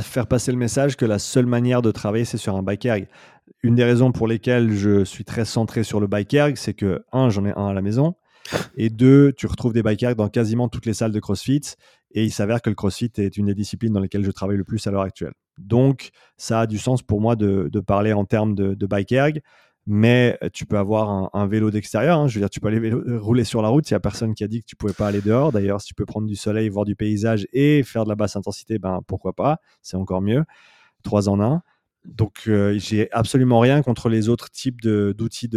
faire 0.00 0.28
passer 0.28 0.52
le 0.52 0.58
message 0.58 0.96
que 0.96 1.04
la 1.04 1.18
seule 1.18 1.46
manière 1.46 1.82
de 1.82 1.90
travailler, 1.90 2.24
c'est 2.24 2.38
sur 2.38 2.54
un 2.54 2.62
bike 2.62 2.86
erg. 2.86 3.08
Une 3.64 3.74
des 3.74 3.82
raisons 3.82 4.12
pour 4.12 4.28
lesquelles 4.28 4.70
je 4.70 5.04
suis 5.04 5.24
très 5.24 5.44
centré 5.44 5.82
sur 5.82 5.98
le 5.98 6.06
bike 6.06 6.32
erg, 6.34 6.56
c'est 6.56 6.72
que, 6.72 7.04
un, 7.12 7.30
j'en 7.30 7.44
ai 7.44 7.52
un 7.56 7.66
à 7.66 7.74
la 7.74 7.82
maison, 7.82 8.14
et 8.76 8.90
deux, 8.90 9.32
tu 9.32 9.48
retrouves 9.48 9.72
des 9.72 9.82
bike 9.82 10.04
erg 10.04 10.14
dans 10.14 10.28
quasiment 10.28 10.68
toutes 10.68 10.86
les 10.86 10.94
salles 10.94 11.10
de 11.10 11.18
CrossFit. 11.18 11.62
Et 12.12 12.24
il 12.24 12.30
s'avère 12.30 12.62
que 12.62 12.70
le 12.70 12.76
CrossFit 12.76 13.10
est 13.18 13.36
une 13.36 13.46
des 13.46 13.54
disciplines 13.54 13.92
dans 13.92 14.00
lesquelles 14.00 14.24
je 14.24 14.30
travaille 14.30 14.56
le 14.56 14.64
plus 14.64 14.86
à 14.86 14.92
l'heure 14.92 15.02
actuelle. 15.02 15.32
Donc, 15.58 16.10
ça 16.36 16.60
a 16.60 16.66
du 16.68 16.78
sens 16.78 17.02
pour 17.02 17.20
moi 17.20 17.34
de, 17.34 17.68
parler 17.84 18.12
en 18.12 18.24
termes 18.24 18.54
de, 18.54 18.86
bike 18.86 19.12
erg. 19.12 19.42
Mais 19.86 20.38
tu 20.52 20.66
peux 20.66 20.78
avoir 20.78 21.34
un, 21.34 21.46
vélo 21.46 21.70
d'extérieur. 21.70 22.18
Hein. 22.18 22.28
Je 22.28 22.34
veux 22.34 22.40
dire, 22.40 22.50
tu 22.50 22.60
peux 22.60 22.68
aller 22.68 22.90
euh, 22.90 23.18
rouler 23.18 23.44
sur 23.44 23.62
la 23.62 23.68
route. 23.68 23.88
Il 23.90 23.94
n'y 23.94 23.96
a 23.96 24.00
personne 24.00 24.34
qui 24.34 24.44
a 24.44 24.48
dit 24.48 24.60
que 24.60 24.66
tu 24.66 24.76
pouvais 24.76 24.92
pas 24.92 25.08
aller 25.08 25.20
dehors. 25.20 25.52
D'ailleurs, 25.52 25.80
si 25.80 25.88
tu 25.88 25.94
peux 25.94 26.04
prendre 26.04 26.26
du 26.26 26.36
soleil, 26.36 26.68
voir 26.68 26.84
du 26.84 26.94
paysage 26.94 27.46
et 27.52 27.82
faire 27.82 28.04
de 28.04 28.10
la 28.10 28.14
basse 28.14 28.36
intensité, 28.36 28.78
ben 28.78 29.00
pourquoi 29.06 29.32
pas? 29.32 29.58
C'est 29.82 29.96
encore 29.96 30.20
mieux. 30.20 30.44
Trois 31.02 31.28
en 31.28 31.40
un. 31.40 31.62
Donc, 32.04 32.44
euh, 32.46 32.78
j'ai 32.78 33.10
absolument 33.12 33.58
rien 33.58 33.82
contre 33.82 34.08
les 34.08 34.28
autres 34.28 34.50
types 34.50 34.80
d'outils 34.82 35.50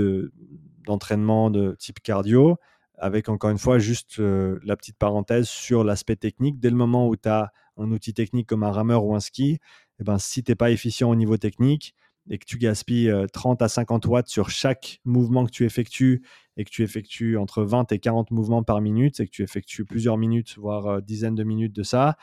d'entraînement 0.86 1.50
de 1.50 1.76
type 1.78 2.00
cardio 2.02 2.58
avec 2.98 3.28
encore 3.28 3.50
une 3.50 3.58
fois 3.58 3.80
juste 3.80 4.20
euh, 4.20 4.60
la 4.64 4.78
petite 4.78 4.98
parenthèse 4.98 5.48
sur 5.48 5.84
l'aspect 5.84 6.16
technique. 6.16 6.60
Dès 6.60 6.70
le 6.70 6.76
moment 6.76 7.08
où 7.08 7.16
tu 7.16 7.28
as 7.28 7.52
un 7.78 7.92
outil 7.92 8.14
technique 8.14 8.48
comme 8.48 8.64
un 8.64 8.72
rameur 8.72 9.04
ou 9.04 9.16
un 9.16 9.20
ski, 9.20 9.60
eh 10.00 10.04
ben, 10.04 10.18
si 10.20 10.44
tu 10.44 10.52
n'es 10.52 10.56
pas 10.56 10.72
efficient 10.72 11.10
au 11.10 11.16
niveau 11.16 11.38
technique 11.38 11.96
et 12.30 12.38
que 12.38 12.46
tu 12.46 12.58
gaspilles 12.58 13.14
30 13.34 13.62
euh, 13.62 13.66
à 13.66 13.68
50 13.68 14.06
watts 14.06 14.28
sur 14.28 14.50
chaque 14.50 15.00
mouvement 15.06 15.46
que 15.46 15.52
tu 15.52 15.66
effectues 15.66 16.24
et 16.58 16.64
que 16.64 16.70
tu 16.70 16.84
effectues 16.84 17.38
entre 17.38 17.64
20 17.64 17.92
et 17.92 18.00
40 18.00 18.32
mouvements 18.32 18.64
par 18.64 18.80
minute 18.82 19.20
et 19.20 19.26
que 19.26 19.32
tu 19.32 19.44
effectues 19.44 19.86
plusieurs 19.86 20.18
minutes, 20.18 20.56
voire 20.58 20.88
euh, 20.88 21.02
dizaines 21.02 21.36
de 21.36 21.44
minutes 21.44 21.76
de 21.76 21.84
ça, 21.84 22.16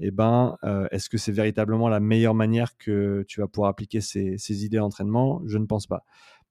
eh 0.00 0.10
ben, 0.10 0.56
est-ce 0.90 1.08
que 1.08 1.18
c'est 1.18 1.30
véritablement 1.30 1.88
la 1.88 2.00
meilleure 2.00 2.34
manière 2.34 2.76
que 2.76 3.24
tu 3.28 3.38
vas 3.38 3.46
pouvoir 3.46 3.70
appliquer 3.70 4.00
ces, 4.00 4.64
idées 4.64 4.78
d'entraînement? 4.78 5.40
Je 5.46 5.56
ne 5.56 5.66
pense 5.66 5.86
pas. 5.86 6.02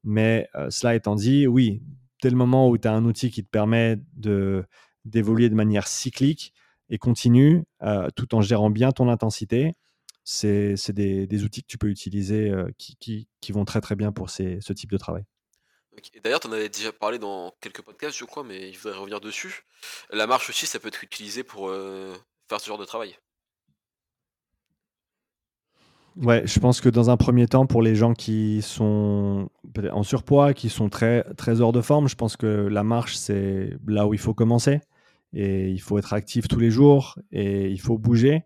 Mais 0.06 0.48
cela 0.70 0.96
étant 0.96 1.16
dit, 1.16 1.46
oui, 1.46 1.82
le 2.30 2.38
moment 2.38 2.70
où 2.70 2.78
tu 2.78 2.88
as 2.88 2.94
un 2.94 3.06
outil 3.06 3.32
qui 3.32 3.44
te 3.44 3.50
permet 3.50 4.00
d'évoluer 5.06 5.50
de 5.50 5.56
manière 5.56 5.88
cyclique 5.88 6.54
et 6.90 6.98
continue, 6.98 7.64
euh, 7.82 8.10
tout 8.16 8.36
en 8.36 8.42
gérant 8.42 8.70
bien 8.70 8.92
ton 8.92 9.10
intensité, 9.10 9.74
c'est, 10.24 10.92
des, 10.92 11.44
outils 11.44 11.62
que 11.62 11.68
tu 11.68 11.78
peux 11.78 11.90
utiliser 11.90 12.50
euh, 12.50 12.70
qui, 12.78 13.28
vont 13.50 13.66
très 13.66 13.82
très 13.82 13.96
bien 13.96 14.12
pour 14.12 14.30
ce 14.30 14.74
type 14.74 14.92
de 14.92 14.98
travail. 14.98 15.26
D'ailleurs, 16.24 16.40
tu 16.40 16.48
en 16.48 16.52
avais 16.52 16.70
déjà 16.70 16.92
parlé 16.92 17.20
dans 17.20 17.54
quelques 17.62 17.82
podcasts, 17.82 18.18
je 18.18 18.26
crois, 18.26 18.44
mais 18.44 18.70
il 18.70 18.76
faudrait 18.76 18.98
revenir 18.98 19.22
dessus. 19.22 19.64
La 20.10 20.28
marche 20.28 20.50
aussi, 20.50 20.66
ça 20.66 20.80
peut 20.80 20.88
être 20.88 21.04
utilisé 21.04 21.44
pour 21.44 21.70
euh, 21.70 22.14
faire 22.50 22.60
ce 22.60 22.68
genre 22.68 22.78
de 22.78 22.86
travail. 22.86 23.16
Ouais, 26.16 26.44
je 26.46 26.60
pense 26.60 26.80
que 26.80 26.90
dans 26.90 27.10
un 27.10 27.18
premier 27.18 27.48
temps, 27.48 27.66
pour 27.66 27.82
les 27.82 27.96
gens 27.96 28.14
qui 28.14 28.62
sont 28.62 29.50
en 29.92 30.04
surpoids, 30.04 30.54
qui 30.54 30.70
sont 30.70 30.90
très, 30.90 31.24
très 31.36 31.62
hors 31.62 31.72
de 31.72 31.82
forme, 31.82 32.08
je 32.08 32.16
pense 32.16 32.38
que 32.38 32.46
la 32.46 32.84
marche, 32.84 33.16
c'est 33.16 33.72
là 33.88 34.06
où 34.08 34.14
il 34.14 34.20
faut 34.20 34.34
commencer. 34.34 34.80
Et 35.34 35.70
il 35.70 35.80
faut 35.80 35.98
être 35.98 36.14
actif 36.14 36.48
tous 36.48 36.60
les 36.60 36.70
jours 36.70 37.18
et 37.32 37.70
il 37.70 37.82
faut 37.82 37.98
bouger. 37.98 38.44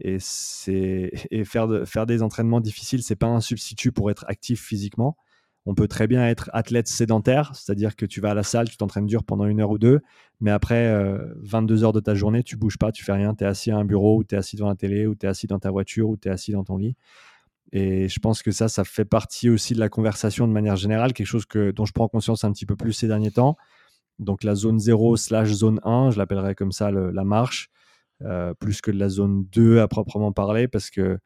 Et, 0.00 0.18
et 1.30 1.44
faire, 1.44 1.68
faire 1.86 2.06
des 2.06 2.22
entraînements 2.22 2.60
difficiles, 2.60 3.02
c'est 3.02 3.16
pas 3.16 3.26
un 3.26 3.40
substitut 3.40 3.92
pour 3.92 4.10
être 4.10 4.24
actif 4.28 4.62
physiquement. 4.62 5.16
On 5.64 5.74
peut 5.74 5.86
très 5.86 6.08
bien 6.08 6.26
être 6.26 6.50
athlète 6.52 6.88
sédentaire, 6.88 7.54
c'est-à-dire 7.54 7.94
que 7.94 8.04
tu 8.04 8.20
vas 8.20 8.30
à 8.30 8.34
la 8.34 8.42
salle, 8.42 8.68
tu 8.68 8.76
t'entraînes 8.76 9.06
dur 9.06 9.22
pendant 9.22 9.46
une 9.46 9.60
heure 9.60 9.70
ou 9.70 9.78
deux, 9.78 10.00
mais 10.40 10.50
après 10.50 10.92
22 11.36 11.82
euh, 11.82 11.86
heures 11.86 11.92
de 11.92 12.00
ta 12.00 12.16
journée, 12.16 12.42
tu 12.42 12.56
bouges 12.56 12.78
pas, 12.78 12.90
tu 12.90 13.04
fais 13.04 13.12
rien, 13.12 13.32
tu 13.34 13.44
es 13.44 13.46
assis 13.46 13.70
à 13.70 13.76
un 13.76 13.84
bureau, 13.84 14.18
ou 14.18 14.24
tu 14.24 14.34
es 14.34 14.38
assis 14.38 14.56
devant 14.56 14.70
la 14.70 14.74
télé, 14.74 15.06
ou 15.06 15.14
tu 15.14 15.26
es 15.26 15.28
assis 15.28 15.46
dans 15.46 15.60
ta 15.60 15.70
voiture, 15.70 16.08
ou 16.08 16.16
tu 16.16 16.28
es 16.28 16.32
assis 16.32 16.50
dans 16.50 16.64
ton 16.64 16.78
lit. 16.78 16.96
Et 17.70 18.08
je 18.08 18.18
pense 18.18 18.42
que 18.42 18.50
ça, 18.50 18.68
ça 18.68 18.82
fait 18.82 19.04
partie 19.04 19.48
aussi 19.48 19.74
de 19.74 19.78
la 19.78 19.88
conversation 19.88 20.48
de 20.48 20.52
manière 20.52 20.76
générale, 20.76 21.12
quelque 21.12 21.26
chose 21.26 21.46
que, 21.46 21.70
dont 21.70 21.84
je 21.84 21.92
prends 21.92 22.08
conscience 22.08 22.42
un 22.42 22.52
petit 22.52 22.66
peu 22.66 22.74
plus 22.74 22.92
ces 22.92 23.06
derniers 23.06 23.30
temps. 23.30 23.56
Donc 24.18 24.42
la 24.42 24.56
zone 24.56 24.80
0 24.80 25.16
slash 25.16 25.52
zone 25.52 25.80
1, 25.84 26.10
je 26.10 26.18
l'appellerais 26.18 26.54
comme 26.56 26.72
ça 26.72 26.90
la 26.90 27.24
marche, 27.24 27.70
plus 28.60 28.80
que 28.80 28.90
de 28.90 28.98
la 28.98 29.08
zone 29.08 29.46
2 29.52 29.80
à 29.80 29.88
proprement 29.88 30.32
parler, 30.32 30.68
parce 30.68 30.90
que 30.90 31.18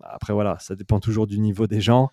Après, 0.00 0.32
voilà, 0.32 0.58
ça 0.58 0.74
dépend 0.74 1.00
toujours 1.00 1.26
du 1.26 1.38
niveau 1.38 1.66
des 1.66 1.80
gens. 1.80 2.10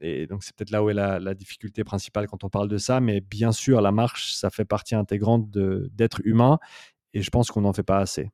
et 0.00 0.26
donc, 0.26 0.44
c'est 0.44 0.54
peut-être 0.54 0.70
là 0.70 0.82
où 0.82 0.90
est 0.90 0.94
la, 0.94 1.34
difficulté 1.34 1.84
principale 1.84 2.26
quand 2.26 2.44
on 2.44 2.50
parle 2.50 2.68
de 2.68 2.78
ça. 2.78 3.00
Mais 3.00 3.20
bien 3.20 3.52
sûr, 3.52 3.80
la 3.80 3.92
marche, 3.92 4.34
ça 4.34 4.50
fait 4.50 4.64
partie 4.64 4.94
intégrante 4.94 5.50
d'être 5.50 6.20
humain. 6.24 6.58
Et 7.14 7.22
je 7.22 7.30
pense 7.30 7.50
qu'on 7.50 7.62
n'en 7.62 7.72
fait 7.72 7.82
pas 7.82 7.98
assez, 7.98 8.30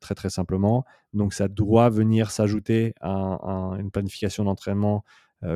très 0.00 0.14
très 0.14 0.30
simplement. 0.30 0.84
Donc, 1.12 1.34
ça 1.34 1.48
doit 1.48 1.90
venir 1.90 2.30
s'ajouter 2.30 2.94
à, 3.00 3.76
une 3.78 3.90
planification 3.90 4.44
d'entraînement 4.44 5.04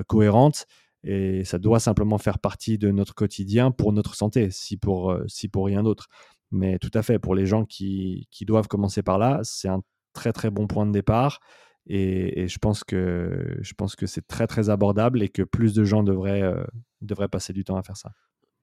cohérente. 0.06 0.66
Et 1.04 1.44
ça 1.44 1.58
doit 1.58 1.80
simplement 1.80 2.18
faire 2.18 2.38
partie 2.38 2.76
de 2.76 2.90
notre 2.90 3.14
quotidien 3.14 3.70
pour 3.70 3.92
notre 3.92 4.14
santé, 4.14 4.50
si 4.50 4.76
pour, 4.76 5.16
si 5.26 5.48
pour 5.48 5.66
rien 5.66 5.82
d'autre. 5.82 6.08
Mais 6.50 6.78
tout 6.78 6.90
à 6.94 7.02
fait, 7.02 7.18
pour 7.18 7.34
les 7.34 7.46
gens 7.46 7.64
qui, 7.64 8.28
qui 8.30 8.44
doivent 8.44 8.68
commencer 8.68 9.02
par 9.02 9.18
là, 9.18 9.40
c'est 9.42 9.68
un 9.68 9.82
très 10.12 10.32
très 10.32 10.50
bon 10.50 10.66
point 10.66 10.86
de 10.86 10.92
départ. 10.92 11.40
Et, 11.86 12.48
je 12.48 12.58
pense 12.58 12.84
que, 12.84 13.60
que 13.96 14.06
c'est 14.06 14.26
très 14.26 14.46
très 14.46 14.68
abordable 14.68 15.22
et 15.22 15.28
que 15.28 15.42
plus 15.42 15.72
de 15.72 15.84
gens 15.84 16.02
devraient, 16.02 16.42
euh, 16.42 16.62
devraient 17.00 17.28
passer 17.28 17.52
du 17.52 17.64
temps 17.64 17.76
à 17.76 17.82
faire 17.82 17.96
ça. 17.96 18.10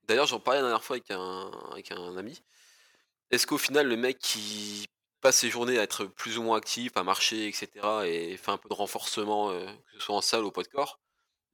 D'ailleurs, 0.07 0.27
j'en 0.27 0.39
parlais 0.39 0.59
la 0.59 0.67
dernière 0.67 0.83
fois 0.83 0.97
avec 0.97 1.09
un, 1.09 1.49
avec 1.71 1.91
un 1.91 2.17
ami. 2.17 2.43
Est-ce 3.31 3.47
qu'au 3.47 3.57
final, 3.57 3.87
le 3.87 3.97
mec 3.97 4.19
qui 4.19 4.85
passe 5.21 5.37
ses 5.37 5.49
journées 5.49 5.79
à 5.79 5.83
être 5.83 6.05
plus 6.05 6.37
ou 6.37 6.43
moins 6.43 6.57
actif, 6.57 6.91
à 6.95 7.03
marcher, 7.03 7.47
etc., 7.47 7.67
et 8.05 8.37
fait 8.37 8.51
un 8.51 8.57
peu 8.57 8.69
de 8.69 8.75
renforcement, 8.75 9.49
euh, 9.49 9.65
que 9.65 9.93
ce 9.93 9.99
soit 10.01 10.15
en 10.15 10.21
salle 10.21 10.43
ou 10.43 10.47
au 10.47 10.51
poids 10.51 10.63
de 10.63 10.67
corps, 10.67 10.99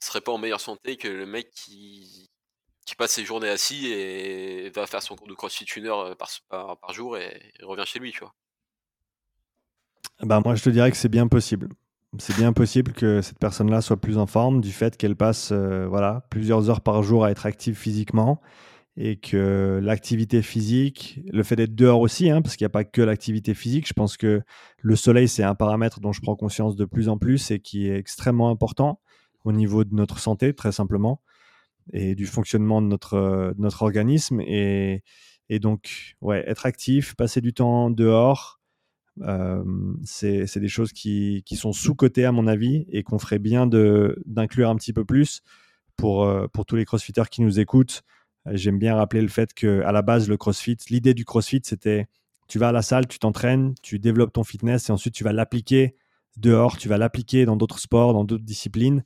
serait 0.02 0.20
pas 0.20 0.34
en 0.34 0.38
meilleure 0.38 0.60
santé 0.60 0.98
que 0.98 1.08
le 1.08 1.26
mec 1.26 1.52
qui, 1.52 2.31
qui 2.92 2.96
passe 2.98 3.12
ses 3.12 3.24
journées 3.24 3.48
assis 3.48 3.88
et 3.88 4.70
va 4.76 4.86
faire 4.86 5.02
son 5.02 5.16
cours 5.16 5.30
de 5.30 5.34
crossfit 5.34 5.64
une 5.78 5.88
heure 5.88 6.14
par, 6.18 6.94
jour 6.94 7.16
et, 7.16 7.54
revient 7.64 7.86
chez 7.86 8.00
lui, 8.00 8.12
tu 8.12 8.20
vois 8.20 8.34
bah, 10.22 10.42
moi, 10.44 10.56
je 10.56 10.64
te 10.64 10.70
dirais 10.70 10.92
que 10.92 10.98
c'est 10.98 11.10
bien 11.10 11.28
possible. 11.30 11.70
C'est 12.20 12.36
bien 12.36 12.52
possible 12.52 12.92
que 12.92 13.22
cette 13.22 13.40
personne-là 13.40 13.80
soit 13.80 13.96
plus 13.96 14.18
en 14.18 14.28
forme 14.28 14.60
du 14.60 14.74
fait 14.74 14.98
qu'elle 14.98 15.16
passe 15.16 15.54
voilà, 15.54 16.28
plusieurs 16.30 16.70
heures 16.70 16.82
par 16.82 17.02
jour 17.02 17.24
à 17.24 17.32
être 17.32 17.46
active 17.46 17.76
physiquement 17.76 18.42
et 18.98 19.16
que 19.16 19.80
l'activité 19.82 20.42
physique, 20.42 21.22
le 21.32 21.44
fait 21.44 21.56
d'être 21.56 21.74
dehors 21.74 22.02
aussi, 22.02 22.30
hein, 22.30 22.42
parce 22.42 22.58
qu'il 22.58 22.66
n'y 22.66 22.72
a 22.72 22.72
pas 22.72 22.84
que 22.84 23.02
l'activité 23.02 23.54
physique, 23.54 23.88
je 23.88 23.94
pense 23.94 24.18
que 24.18 24.42
le 24.80 24.96
soleil, 24.98 25.30
c'est 25.30 25.44
un 25.44 25.56
paramètre 25.56 26.02
dont 26.02 26.12
je 26.12 26.20
prends 26.20 26.36
conscience 26.36 26.76
de 26.76 26.84
plus 26.84 27.08
en 27.08 27.18
plus 27.18 27.52
et 27.52 27.62
qui 27.62 27.88
est 27.88 27.96
extrêmement 27.96 28.50
important 28.50 29.00
au 29.46 29.54
niveau 29.54 29.86
de 29.86 29.96
notre 29.96 30.20
santé, 30.20 30.54
très 30.54 30.74
simplement, 30.74 31.22
et 31.92 32.16
du 32.16 32.26
fonctionnement 32.26 32.82
de 32.82 32.88
notre, 32.88 33.54
notre 33.58 33.82
organisme. 33.84 34.42
Et, 34.42 35.04
donc, 35.60 36.16
ouais, 36.22 36.44
être 36.48 36.66
actif, 36.66 37.16
passer 37.16 37.42
du 37.42 37.54
temps 37.54 37.90
dehors, 37.90 38.60
c'est 40.04 40.60
des 40.60 40.68
choses 40.70 40.94
qui, 40.94 41.44
sont 41.54 41.74
sous-cotées 41.74 42.26
à 42.26 42.32
mon 42.32 42.48
avis 42.48 42.86
et 42.90 43.04
qu'on 43.04 43.20
ferait 43.20 43.40
bien 43.40 43.68
d'inclure 43.68 44.70
un 44.70 44.76
petit 44.76 44.94
peu 44.94 45.04
plus 45.04 45.42
pour, 45.98 46.30
pour 46.54 46.66
tous 46.66 46.78
les 46.78 46.86
crossfitters 46.86 47.30
qui 47.30 47.42
nous 47.42 47.60
écoutent. 47.60 48.04
J'aime 48.50 48.80
bien 48.80 48.96
rappeler 48.96 49.22
le 49.22 49.28
fait 49.28 49.54
qu'à 49.54 49.92
la 49.92 50.02
base, 50.02 50.28
le 50.30 50.38
crossfit, 50.38 50.78
l'idée 50.90 51.14
du 51.14 51.26
crossfit, 51.26 51.62
c'était 51.64 52.08
tu 52.48 52.60
vas 52.60 52.70
à 52.70 52.72
la 52.74 52.82
salle, 52.82 53.08
tu 53.08 53.18
t'entraînes, 53.18 53.76
tu 53.82 53.98
développes 53.98 54.34
ton 54.34 54.44
fitness 54.44 54.90
et 54.90 54.92
ensuite 54.92 55.14
tu 55.14 55.24
vas 55.24 55.32
l'appliquer 55.32 55.96
dehors, 56.36 56.78
tu 56.78 56.90
vas 56.90 56.98
l'appliquer 56.98 57.46
dans 57.46 57.56
d'autres 57.56 57.80
sports, 57.80 58.14
dans 58.14 58.26
d'autres 58.26 58.44
disciplines. 58.44 59.06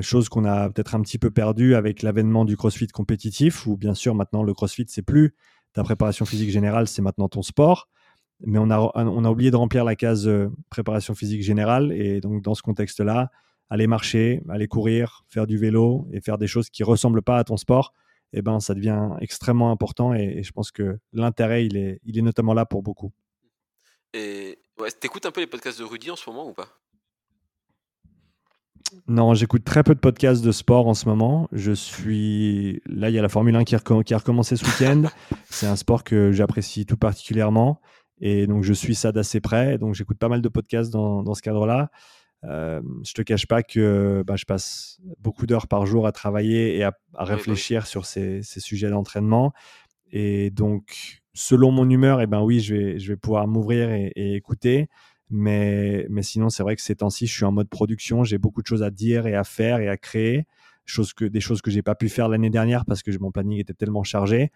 Chose 0.00 0.28
qu'on 0.28 0.44
a 0.44 0.68
peut-être 0.70 0.94
un 0.94 1.00
petit 1.02 1.18
peu 1.18 1.30
perdu 1.30 1.74
avec 1.74 2.02
l'avènement 2.02 2.44
du 2.44 2.56
crossfit 2.56 2.88
compétitif, 2.88 3.66
où 3.66 3.76
bien 3.76 3.94
sûr 3.94 4.14
maintenant 4.14 4.42
le 4.42 4.52
crossfit, 4.52 4.86
c'est 4.88 5.02
plus 5.02 5.34
ta 5.72 5.84
préparation 5.84 6.24
physique 6.24 6.50
générale, 6.50 6.88
c'est 6.88 7.02
maintenant 7.02 7.28
ton 7.28 7.42
sport 7.42 7.88
mais 8.44 8.58
on 8.58 8.70
a, 8.70 8.92
on 8.94 9.24
a 9.24 9.30
oublié 9.30 9.50
de 9.50 9.56
remplir 9.56 9.84
la 9.84 9.96
case 9.96 10.26
euh, 10.26 10.50
préparation 10.70 11.14
physique 11.14 11.42
générale. 11.42 11.92
Et 11.92 12.20
donc, 12.20 12.42
dans 12.42 12.54
ce 12.54 12.62
contexte-là, 12.62 13.30
aller 13.68 13.86
marcher, 13.86 14.42
aller 14.48 14.66
courir, 14.66 15.24
faire 15.28 15.46
du 15.46 15.58
vélo 15.58 16.08
et 16.12 16.20
faire 16.20 16.38
des 16.38 16.46
choses 16.46 16.70
qui 16.70 16.82
ressemblent 16.82 17.22
pas 17.22 17.38
à 17.38 17.44
ton 17.44 17.56
sport, 17.56 17.92
eh 18.32 18.42
ben, 18.42 18.60
ça 18.60 18.74
devient 18.74 19.10
extrêmement 19.20 19.70
important. 19.70 20.14
Et, 20.14 20.42
je 20.42 20.52
pense 20.52 20.70
que 20.70 20.98
l'intérêt, 21.12 21.66
il 21.66 21.76
est, 21.76 22.00
il 22.04 22.18
est 22.18 22.22
notamment 22.22 22.54
là 22.54 22.64
pour 22.64 22.82
beaucoup. 22.82 23.12
Et 24.14 24.58
ouais, 24.78 24.90
t'écoutes 24.90 25.26
un 25.26 25.30
peu 25.30 25.40
les 25.40 25.46
podcasts 25.46 25.78
de 25.78 25.84
Rudy 25.84 26.10
en 26.10 26.16
ce 26.16 26.28
moment 26.28 26.48
ou 26.48 26.52
pas? 26.52 26.68
Non, 29.06 29.34
j'écoute 29.34 29.64
très 29.64 29.82
peu 29.82 29.94
de 29.94 30.00
podcasts 30.00 30.44
de 30.44 30.52
sport 30.52 30.86
en 30.86 30.94
ce 30.94 31.08
moment. 31.08 31.48
Je 31.52 31.72
suis 31.72 32.82
là, 32.86 33.10
il 33.10 33.14
y 33.14 33.18
a 33.18 33.22
la 33.22 33.28
Formule 33.28 33.56
1 33.56 33.64
qui, 33.64 33.76
qui 34.04 34.14
a 34.14 34.18
recommencé 34.18 34.56
ce 34.56 34.64
week-end. 34.64 35.04
C'est 35.50 35.66
un 35.66 35.76
sport 35.76 36.04
que 36.04 36.32
j'apprécie 36.32 36.86
tout 36.86 36.96
particulièrement. 36.96 37.80
Et 38.20 38.46
donc, 38.46 38.64
je 38.64 38.72
suis 38.72 38.94
ça 38.94 39.12
d'assez 39.12 39.40
près. 39.40 39.78
Donc, 39.78 39.94
j'écoute 39.94 40.18
pas 40.18 40.28
mal 40.28 40.42
de 40.42 40.48
podcasts 40.48 40.92
dans, 40.92 41.22
dans 41.22 41.34
ce 41.34 41.42
cadre-là. 41.42 41.90
Euh, 42.44 42.80
je 43.04 43.12
te 43.12 43.22
cache 43.22 43.46
pas 43.46 43.62
que 43.62 44.22
bah, 44.26 44.36
je 44.36 44.44
passe 44.44 44.98
beaucoup 45.18 45.46
d'heures 45.46 45.66
par 45.66 45.86
jour 45.86 46.06
à 46.06 46.12
travailler 46.12 46.76
et 46.76 46.84
à, 46.84 46.94
réfléchir 47.14 47.86
sur 47.86 48.06
ces, 48.06 48.42
ces 48.42 48.60
sujets 48.60 48.90
d'entraînement. 48.90 49.52
Et 50.12 50.50
donc, 50.50 51.20
selon 51.34 51.70
mon 51.70 51.88
humeur, 51.88 52.20
et 52.20 52.24
eh 52.24 52.26
ben 52.26 52.42
oui, 52.42 52.60
je 52.60 52.74
vais, 52.74 52.98
je 52.98 53.12
vais 53.12 53.16
pouvoir 53.16 53.46
m'ouvrir 53.46 53.90
et, 53.90 54.12
écouter. 54.34 54.88
Mais, 55.30 56.06
mais 56.10 56.22
sinon, 56.22 56.50
c'est 56.50 56.62
vrai 56.62 56.76
que 56.76 56.82
ces 56.82 56.96
temps-ci, 56.96 57.26
je 57.26 57.34
suis 57.34 57.44
en 57.44 57.52
mode 57.52 57.68
production. 57.68 58.24
J'ai 58.24 58.38
beaucoup 58.38 58.62
de 58.62 58.66
choses 58.66 58.82
à 58.82 58.90
dire 58.90 59.26
et 59.26 59.34
à 59.34 59.44
faire 59.44 59.78
et 59.78 59.88
à 59.88 59.96
créer. 59.96 60.46
Chose 60.84 61.12
que, 61.12 61.24
des 61.24 61.40
choses 61.40 61.62
que 61.62 61.70
j'ai 61.70 61.82
pas 61.82 61.94
pu 61.94 62.08
faire 62.08 62.28
l'année 62.28 62.50
dernière 62.50 62.84
parce 62.84 63.02
que 63.02 63.16
mon 63.18 63.30
planning 63.30 63.60
était 63.60 63.74
tellement 63.74 64.02
chargé. 64.02 64.50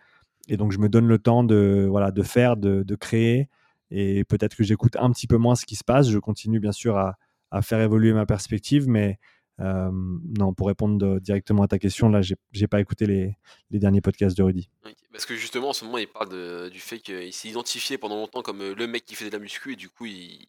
Et 0.48 0.56
donc, 0.56 0.72
je 0.72 0.78
me 0.78 0.88
donne 0.88 1.06
le 1.06 1.18
temps 1.18 1.44
de, 1.44 1.86
voilà, 1.88 2.10
de 2.10 2.22
faire, 2.22 2.56
de, 2.56 2.82
de 2.82 2.94
créer. 2.96 3.48
Et 3.90 4.24
peut-être 4.24 4.56
que 4.56 4.64
j'écoute 4.64 4.96
un 4.96 5.10
petit 5.10 5.26
peu 5.26 5.36
moins 5.36 5.54
ce 5.54 5.64
qui 5.64 5.76
se 5.76 5.84
passe. 5.84 6.08
Je 6.10 6.18
continue 6.18 6.58
bien 6.58 6.72
sûr 6.72 6.96
à, 6.96 7.18
à 7.52 7.62
faire 7.62 7.80
évoluer 7.80 8.12
ma 8.12 8.26
perspective, 8.26 8.88
mais 8.88 9.18
euh, 9.60 9.90
non, 9.92 10.52
pour 10.52 10.66
répondre 10.66 11.20
directement 11.20 11.62
à 11.62 11.68
ta 11.68 11.78
question, 11.78 12.08
là, 12.08 12.20
j'ai 12.20 12.66
pas 12.66 12.80
écouté 12.80 13.06
les, 13.06 13.36
les, 13.70 13.78
derniers 13.78 14.00
podcasts 14.00 14.36
de 14.36 14.42
Rudy. 14.42 14.68
Parce 15.12 15.26
que 15.26 15.36
justement, 15.36 15.68
en 15.68 15.72
ce 15.72 15.84
moment, 15.84 15.98
il 15.98 16.08
parle 16.08 16.70
du 16.70 16.80
fait 16.80 16.98
qu'il 16.98 17.32
s'est 17.32 17.48
identifié 17.48 17.98
pendant 17.98 18.16
longtemps 18.16 18.42
comme 18.42 18.60
euh, 18.60 18.74
le 18.74 18.86
mec 18.86 19.04
qui 19.04 19.14
faisait 19.14 19.30
de 19.30 19.36
la 19.36 19.40
muscu 19.40 19.74
et 19.74 19.76
du 19.76 19.88
coup, 19.88 20.06
il, 20.06 20.48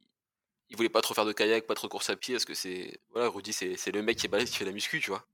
il 0.70 0.78
voulait 0.78 0.90
pas 0.90 1.02
trop 1.02 1.14
faire 1.14 1.26
de 1.26 1.34
kayak, 1.34 1.68
pas 1.68 1.76
trop 1.76 1.88
de 1.88 1.92
course 1.92 2.10
à 2.10 2.16
pied 2.16 2.36
parce 2.36 2.46
que 2.46 2.54
c'est. 2.54 3.00
Voilà, 3.12 3.30
Rudy, 3.30 3.54
c'est 3.54 3.92
le 3.92 4.02
mec 4.02 4.18
qui 4.18 4.26
est 4.26 4.30
balèze 4.30 4.50
qui 4.50 4.58
fait 4.58 4.66
la 4.66 4.72
muscu, 4.72 5.00
tu 5.00 5.10
vois. 5.10 5.26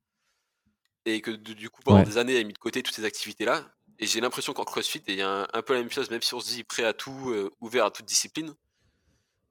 Et 1.05 1.21
que 1.21 1.31
du 1.31 1.69
coup, 1.69 1.81
pendant 1.83 2.03
des 2.03 2.17
années, 2.17 2.33
il 2.33 2.41
a 2.41 2.43
mis 2.43 2.53
de 2.53 2.57
côté 2.57 2.83
toutes 2.83 2.95
ces 2.95 3.05
activités-là. 3.05 3.71
Et 3.99 4.07
j'ai 4.07 4.19
l'impression 4.19 4.53
qu'en 4.53 4.63
CrossFit, 4.65 5.03
il 5.07 5.15
y 5.15 5.21
a 5.21 5.47
un, 5.53 5.61
peu 5.61 5.73
la 5.73 5.79
même 5.79 5.91
chose, 5.91 6.09
même 6.09 6.21
si 6.21 6.33
on 6.33 6.39
se 6.39 6.49
dit 6.49 6.63
prêt 6.63 6.83
à 6.83 6.93
tout, 6.93 7.29
euh, 7.29 7.51
ouvert 7.59 7.85
à 7.85 7.91
toute 7.91 8.05
discipline, 8.05 8.55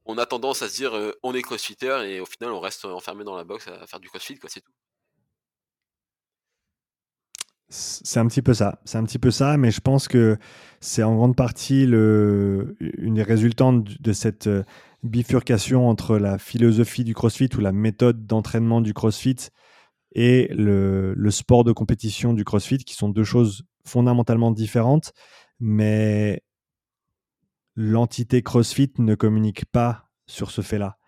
on 0.04 0.18
a 0.18 0.26
tendance 0.26 0.62
à 0.62 0.68
se 0.68 0.74
dire 0.74 0.96
euh, 0.96 1.12
on 1.22 1.34
est 1.34 1.42
CrossFitter 1.42 2.02
et 2.06 2.20
au 2.20 2.26
final 2.26 2.50
on 2.50 2.58
reste 2.58 2.84
enfermé 2.84 3.22
dans 3.22 3.36
la 3.36 3.44
box 3.44 3.68
à 3.68 3.86
faire 3.86 4.00
du 4.00 4.08
CrossFit, 4.08 4.38
quoi, 4.38 4.50
c'est 4.50 4.60
tout. 4.60 4.72
C'est 7.72 8.18
un 8.18 8.26
petit 8.26 8.42
peu 8.42 8.52
ça, 8.52 8.80
c'est 8.84 8.98
un 8.98 9.04
petit 9.04 9.20
peu 9.20 9.30
ça, 9.30 9.56
mais 9.56 9.70
je 9.70 9.80
pense 9.80 10.08
que 10.08 10.36
c'est 10.80 11.04
en 11.04 11.14
grande 11.14 11.36
partie 11.36 11.84
une 11.84 12.74
des 13.14 13.22
résultantes 13.22 14.02
de 14.02 14.12
cette 14.12 14.48
euh, 14.48 14.64
bifurcation 15.04 15.88
entre 15.88 16.18
la 16.18 16.36
philosophie 16.36 17.04
du 17.04 17.14
CrossFit 17.14 17.48
ou 17.56 17.60
la 17.60 17.70
méthode 17.70 18.26
d'entraînement 18.26 18.80
du 18.80 18.92
CrossFit 18.92 19.50
et 20.16 20.48
le, 20.50 21.14
sport 21.30 21.62
de 21.62 21.70
compétition 21.70 22.32
du 22.32 22.44
CrossFit, 22.44 22.78
qui 22.78 22.94
sont 22.94 23.08
deux 23.08 23.22
choses 23.22 23.62
fondamentalement 23.84 24.50
différentes, 24.50 25.12
mais 25.60 26.42
l'entité 27.76 28.42
CrossFit 28.42 28.92
ne 28.98 29.14
communique 29.14 29.64
pas 29.66 30.10
sur 30.26 30.50
ce 30.50 30.60
fait-là. 30.60 30.98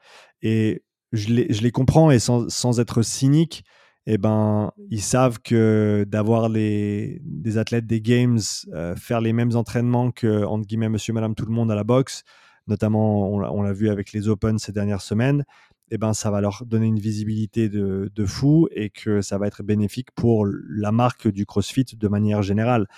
Et 0.43 0.85
je 1.11 1.29
les, 1.29 1.71
comprends 1.73 2.13
et 2.13 2.21
sans 2.21 2.79
être 2.79 3.03
cynique, 3.03 3.65
eh 4.07 4.19
ben, 4.19 4.73
ils 4.91 5.03
savent 5.03 5.39
que 5.41 6.05
d'avoir 6.09 6.51
des 6.51 7.21
athlètes 7.57 7.87
des 7.87 8.01
Games 8.01 8.41
euh, 8.73 8.97
faire 8.97 9.21
les 9.21 9.33
mêmes 9.33 9.55
entraînements 9.55 10.11
que, 10.11 10.45
entre 10.45 10.67
guillemets, 10.67 10.89
monsieur, 10.89 11.13
madame, 11.13 11.35
tout 11.35 11.47
le 11.47 11.53
monde 11.53 11.71
à 11.71 11.75
la 11.75 11.85
boxe, 11.85 12.25
notamment 12.67 13.31
on 13.31 13.63
l'a 13.63 13.73
vu 13.73 13.89
avec 13.89 14.13
les 14.13 14.29
Open 14.29 14.59
ces 14.59 14.73
dernières 14.73 15.03
semaines, 15.03 15.45
eh 15.91 15.99
ben, 15.99 16.15
ça 16.15 16.31
va 16.31 16.41
leur 16.41 16.65
donner 16.65 16.87
une 16.87 16.99
visibilité 16.99 17.69
de, 17.69 18.27
fou 18.27 18.67
et 18.73 18.91
que 18.91 19.21
ça 19.21 19.39
va 19.39 19.47
être 19.47 19.63
bénéfique 19.63 20.11
pour 20.13 20.47
la 20.47 20.91
marque 20.91 21.29
du 21.29 21.47
CrossFit 21.47 21.85
de 21.97 22.09
manière 22.09 22.43
générale. 22.43 22.89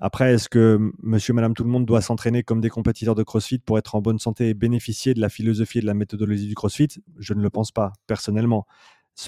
Après, 0.00 0.32
est-ce 0.32 0.48
que 0.48 0.78
monsieur, 1.02 1.34
madame, 1.34 1.52
tout 1.52 1.64
le 1.64 1.70
monde 1.70 1.84
doit 1.84 2.00
s'entraîner 2.00 2.42
comme 2.42 2.62
des 2.62 2.70
compétiteurs 2.70 3.14
de 3.14 3.22
CrossFit 3.22 3.58
pour 3.58 3.76
être 3.76 3.94
en 3.96 4.00
bonne 4.00 4.18
santé 4.18 4.48
et 4.48 4.54
bénéficier 4.54 5.12
de 5.12 5.20
la 5.20 5.28
philosophie 5.28 5.78
et 5.78 5.80
de 5.82 5.86
la 5.86 5.92
méthodologie 5.92 6.46
du 6.46 6.54
CrossFit? 6.54 6.88
Je 7.18 7.34
ne 7.34 7.42
le 7.42 7.50
pense 7.50 7.72
pas, 7.72 7.92
personnellement. 8.06 8.64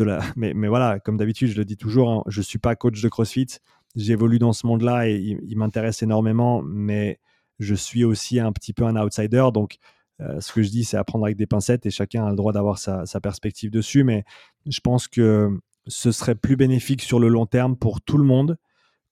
Mais, 0.36 0.54
mais 0.54 0.68
voilà, 0.68 1.00
comme 1.00 1.16
d'habitude, 1.16 1.48
je 1.48 1.56
le 1.56 1.64
dis 1.64 1.76
toujours, 1.76 2.10
hein, 2.10 2.22
je 2.26 2.40
ne 2.40 2.44
suis 2.44 2.58
pas 2.58 2.76
coach 2.76 3.00
de 3.00 3.08
CrossFit. 3.08 3.58
J'évolue 3.94 4.38
dans 4.38 4.52
ce 4.52 4.66
monde-là 4.66 5.08
et 5.08 5.16
il, 5.16 5.56
m'intéresse 5.58 6.02
énormément, 6.02 6.62
mais 6.62 7.18
je 7.58 7.74
suis 7.74 8.04
aussi 8.04 8.40
un 8.40 8.52
petit 8.52 8.72
peu 8.72 8.84
un 8.84 8.96
outsider. 8.96 9.48
Donc, 9.52 9.76
euh, 10.20 10.40
ce 10.40 10.52
que 10.52 10.62
je 10.62 10.70
dis, 10.70 10.84
c'est 10.84 10.96
à 10.96 11.04
prendre 11.04 11.26
avec 11.26 11.36
des 11.36 11.46
pincettes 11.46 11.84
et 11.84 11.90
chacun 11.90 12.24
a 12.24 12.30
le 12.30 12.36
droit 12.36 12.52
d'avoir 12.52 12.78
sa, 12.78 13.04
perspective 13.22 13.70
dessus. 13.70 14.02
Mais 14.02 14.24
je 14.66 14.80
pense 14.80 15.08
que 15.08 15.58
ce 15.86 16.10
serait 16.10 16.36
plus 16.36 16.56
bénéfique 16.56 17.02
sur 17.02 17.18
le 17.18 17.28
long 17.28 17.44
terme 17.44 17.76
pour 17.76 18.00
tout 18.00 18.16
le 18.16 18.24
monde 18.24 18.56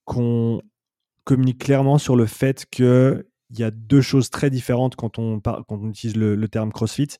qu'on 0.05 0.61
communique 1.25 1.59
clairement 1.59 1.99
sur 1.99 2.15
le 2.15 2.25
fait 2.25 2.65
qu'il 2.71 3.23
y 3.51 3.63
a 3.63 3.69
deux 3.69 4.01
choses 4.01 4.31
très 4.31 4.49
différentes 4.49 4.95
quand 4.95 5.19
on, 5.19 5.39
quand 5.39 5.65
on 5.69 5.89
utilise 5.89 6.15
le, 6.15 6.47
terme 6.47 6.71
CrossFit. 6.71 7.17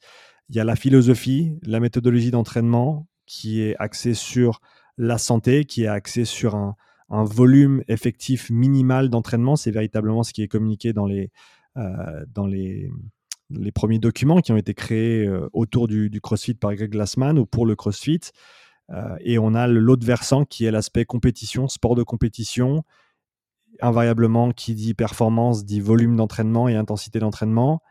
il 0.50 0.56
y 0.56 0.60
a 0.60 0.64
la 0.64 0.76
philosophie, 0.76 1.60
la 1.62 1.80
méthodologie 1.80 2.32
d'entraînement 2.32 3.08
qui 3.32 3.62
est 3.62 3.78
axée 3.78 4.14
sur 4.14 4.60
la 4.98 5.18
santé, 5.18 5.64
qui 5.64 5.84
est 5.84 5.88
axée 5.88 6.26
sur 6.26 6.56
un, 6.56 6.76
volume 7.10 7.82
effectif 7.88 8.50
minimal 8.50 9.10
d'entraînement. 9.10 9.56
C'est 9.56 9.72
véritablement 9.72 10.24
ce 10.24 10.34
qui 10.34 10.44
est 10.44 10.48
communiqué 10.48 10.94
dans 10.94 11.06
les, 11.06 11.30
euh, 11.78 12.26
dans 12.34 12.46
les 12.46 12.90
premiers 13.74 14.00
documents 14.00 14.40
qui 14.40 14.52
ont 14.52 14.58
été 14.58 14.74
créés 14.74 15.26
euh, 15.26 15.50
autour 15.52 15.88
du, 15.88 16.10
CrossFit 16.22 16.56
par 16.56 16.74
Greg 16.74 16.92
Glassman 16.92 17.38
ou 17.40 17.46
pour 17.46 17.66
le 17.66 17.76
CrossFit. 17.76 18.20
Euh, 18.90 19.16
et 19.22 19.40
on 19.40 19.56
a 19.56 19.68
l'autre 19.68 20.06
versant 20.06 20.44
qui 20.44 20.66
est 20.66 20.72
l'aspect 20.72 21.06
compétition, 21.06 21.68
sport 21.70 21.96
de 21.96 22.04
compétition. 22.04 22.84
Invariablement, 23.82 24.52
qui 24.52 24.76
dit 24.76 24.94
performance 24.94 25.66
dit 25.66 25.80
volume 25.80 26.18
d'entraînement 26.18 26.68
et 26.68 26.76
intensité 26.76 27.20
d'entraînement. 27.20 27.82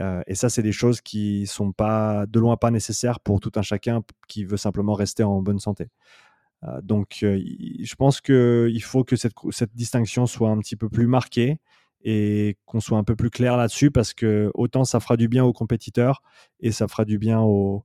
Euh, 0.00 0.22
et 0.26 0.34
ça, 0.34 0.48
c'est 0.48 0.62
des 0.62 0.72
choses 0.72 1.00
qui 1.00 1.46
sont 1.46 1.72
pas 1.72 2.26
de 2.26 2.38
loin 2.38 2.56
pas 2.56 2.70
nécessaires 2.70 3.20
pour 3.20 3.40
tout 3.40 3.52
un 3.56 3.62
chacun 3.62 4.02
qui 4.28 4.44
veut 4.44 4.56
simplement 4.56 4.94
rester 4.94 5.24
en 5.24 5.42
bonne 5.42 5.58
santé. 5.58 5.88
donc, 6.82 7.18
je 7.20 7.94
pense 7.94 8.20
qu'il 8.20 8.82
faut 8.82 9.04
que 9.04 9.16
cette, 9.16 9.74
distinction 9.74 10.26
soit 10.26 10.50
un 10.50 10.58
petit 10.58 10.76
peu 10.76 10.88
plus 10.88 11.06
marquée 11.06 11.58
et 12.04 12.56
qu'on 12.64 12.80
soit 12.80 12.98
un 12.98 13.04
peu 13.04 13.16
plus 13.16 13.30
clair 13.30 13.56
là-dessus 13.56 13.90
parce 13.90 14.14
que 14.14 14.50
autant 14.54 14.84
ça 14.84 15.00
fera 15.00 15.16
du 15.16 15.26
bien 15.26 15.44
aux 15.44 15.52
compétiteurs 15.52 16.22
et 16.60 16.70
ça 16.70 16.86
fera 16.86 17.04
du 17.04 17.18
bien 17.18 17.40
aux, 17.40 17.84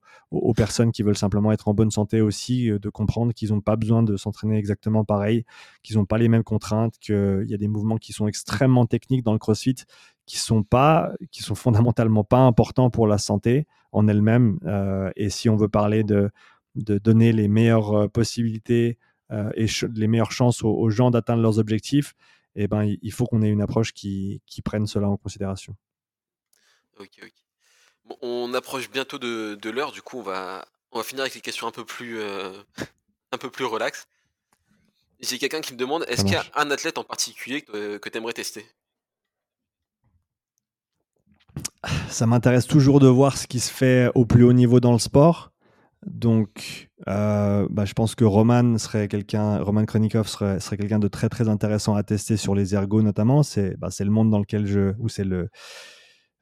personnes 0.55 0.91
qui 0.91 1.01
veulent 1.01 1.17
simplement 1.17 1.51
être 1.51 1.67
en 1.67 1.73
bonne 1.73 1.89
santé 1.89 2.21
aussi, 2.21 2.69
euh, 2.69 2.79
de 2.79 2.89
comprendre 2.89 3.33
qu'ils 3.33 3.49
n'ont 3.49 3.61
pas 3.61 3.75
besoin 3.75 4.03
de 4.03 4.17
s'entraîner 4.17 4.57
exactement 4.57 5.03
pareil, 5.03 5.45
qu'ils 5.81 5.97
n'ont 5.97 6.05
pas 6.05 6.17
les 6.17 6.27
mêmes 6.27 6.43
contraintes, 6.43 6.97
qu'il 6.99 7.45
y 7.47 7.53
a 7.53 7.57
des 7.57 7.67
mouvements 7.67 7.97
qui 7.97 8.13
sont 8.13 8.27
extrêmement 8.27 8.85
techniques 8.85 9.23
dans 9.23 9.33
le 9.33 9.39
CrossFit 9.39 9.75
qui 10.25 10.37
sont 10.37 10.63
pas, 10.63 11.11
qui 11.31 11.43
sont 11.43 11.55
fondamentalement 11.55 12.23
pas 12.23 12.39
importants 12.39 12.89
pour 12.89 13.07
la 13.07 13.17
santé 13.17 13.67
en 13.91 14.07
elle-même. 14.07 14.59
Euh, 14.65 15.11
et 15.15 15.29
si 15.29 15.49
on 15.49 15.55
veut 15.55 15.69
parler 15.69 16.03
de, 16.03 16.29
de 16.75 16.97
donner 16.97 17.31
les 17.31 17.47
meilleures 17.47 17.93
euh, 17.93 18.07
possibilités 18.07 18.97
et 19.55 19.65
les 19.95 20.07
meilleures 20.07 20.31
chances 20.31 20.63
aux 20.63 20.89
gens 20.91 21.09
d'atteindre 21.09 21.41
leurs 21.41 21.57
objectifs, 21.57 22.13
eh 22.55 22.67
ben, 22.67 22.95
il 23.01 23.11
faut 23.11 23.25
qu'on 23.25 23.41
ait 23.41 23.49
une 23.49 23.61
approche 23.61 23.93
qui, 23.93 24.41
qui, 24.45 24.61
prenne 24.61 24.85
cela 24.85 25.09
en 25.09 25.17
considération. 25.17 25.75
Ok, 26.99 27.09
ok. 27.21 27.33
Bon, 28.05 28.17
on 28.21 28.53
approche 28.53 28.91
bientôt 28.91 29.17
de, 29.17 29.55
de 29.55 29.69
l'heure, 29.69 29.91
du 29.91 30.01
coup, 30.01 30.19
on 30.19 30.23
va, 30.23 30.65
on 30.91 30.97
va 30.97 31.03
finir 31.03 31.21
avec 31.21 31.33
les 31.33 31.41
questions 31.41 31.67
un 31.67 31.71
peu 31.71 31.85
plus, 31.85 32.19
euh, 32.19 32.51
un 33.31 33.37
peu 33.37 33.49
plus 33.49 33.65
relax. 33.65 34.07
J'ai 35.19 35.39
quelqu'un 35.39 35.61
qui 35.61 35.73
me 35.73 35.77
demande 35.77 36.05
est-ce 36.07 36.23
qu'il 36.23 36.33
y 36.33 36.37
a 36.37 36.45
un 36.55 36.69
athlète 36.69 36.97
en 36.97 37.03
particulier 37.03 37.61
que, 37.61 37.97
que 37.97 38.09
tu 38.09 38.17
aimerais 38.17 38.33
tester? 38.33 38.65
Ça 42.09 42.25
m'intéresse 42.25 42.67
toujours 42.67 42.99
de 42.99 43.07
voir 43.07 43.37
ce 43.37 43.47
qui 43.47 43.59
se 43.59 43.71
fait 43.71 44.09
au 44.15 44.25
plus 44.25 44.43
haut 44.43 44.53
niveau 44.53 44.79
dans 44.79 44.93
le 44.93 44.99
sport. 44.99 45.51
Donc, 46.05 46.89
euh, 47.07 47.67
bah, 47.69 47.85
je 47.85 47.93
pense 47.93 48.15
que 48.15 48.25
Roman 48.25 48.77
serait 48.77 49.07
quelqu'un, 49.07 49.59
Roman 49.59 49.85
Kronikov 49.85 50.27
serait, 50.27 50.59
quelqu'un 50.77 50.99
de 50.99 51.07
très 51.07 51.29
très 51.29 51.47
intéressant 51.47 51.95
à 51.95 52.03
tester 52.03 52.37
sur 52.37 52.55
les 52.55 52.75
ergos 52.75 53.01
notamment. 53.01 53.43
C'est 53.43 53.77
bah, 53.77 53.89
le 53.99 54.09
monde 54.09 54.29
dans 54.29 54.39
lequel 54.39 54.65
je, 54.65 54.93
ou 54.99 55.07
c'est 55.07 55.23
le, 55.23 55.49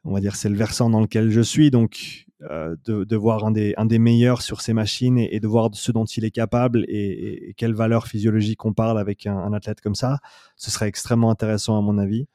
on 0.04 0.14
va 0.14 0.20
dire, 0.20 0.36
c'est 0.36 0.50
le 0.50 0.58
versant 0.58 0.89
dans 0.89 1.02
lequel 1.02 1.30
je 1.30 1.42
suis. 1.42 1.70
Donc, 1.70 2.26
euh, 2.50 2.76
de, 2.86 3.16
voir 3.16 3.46
un 3.46 3.52
des, 3.52 4.00
meilleurs 4.00 4.42
sur 4.42 4.62
ces 4.62 4.74
machines 4.74 5.20
et, 5.20 5.39
de 5.39 5.48
voir 5.48 5.70
ce 5.74 5.92
dont 5.92 6.06
il 6.06 6.26
est 6.26 6.32
capable 6.32 6.86
et, 6.88 7.50
et, 7.50 7.54
quelle 7.54 7.76
valeur 7.76 8.08
physiologique 8.08 8.66
on 8.66 8.74
parle 8.74 8.98
avec 8.98 9.28
un, 9.28 9.54
athlète 9.54 9.80
comme 9.80 9.94
ça, 9.94 10.18
ce 10.56 10.72
serait 10.72 10.88
extrêmement 10.88 11.30
intéressant 11.30 11.78
à 11.78 11.82
mon 11.82 12.00
avis. 12.00 12.28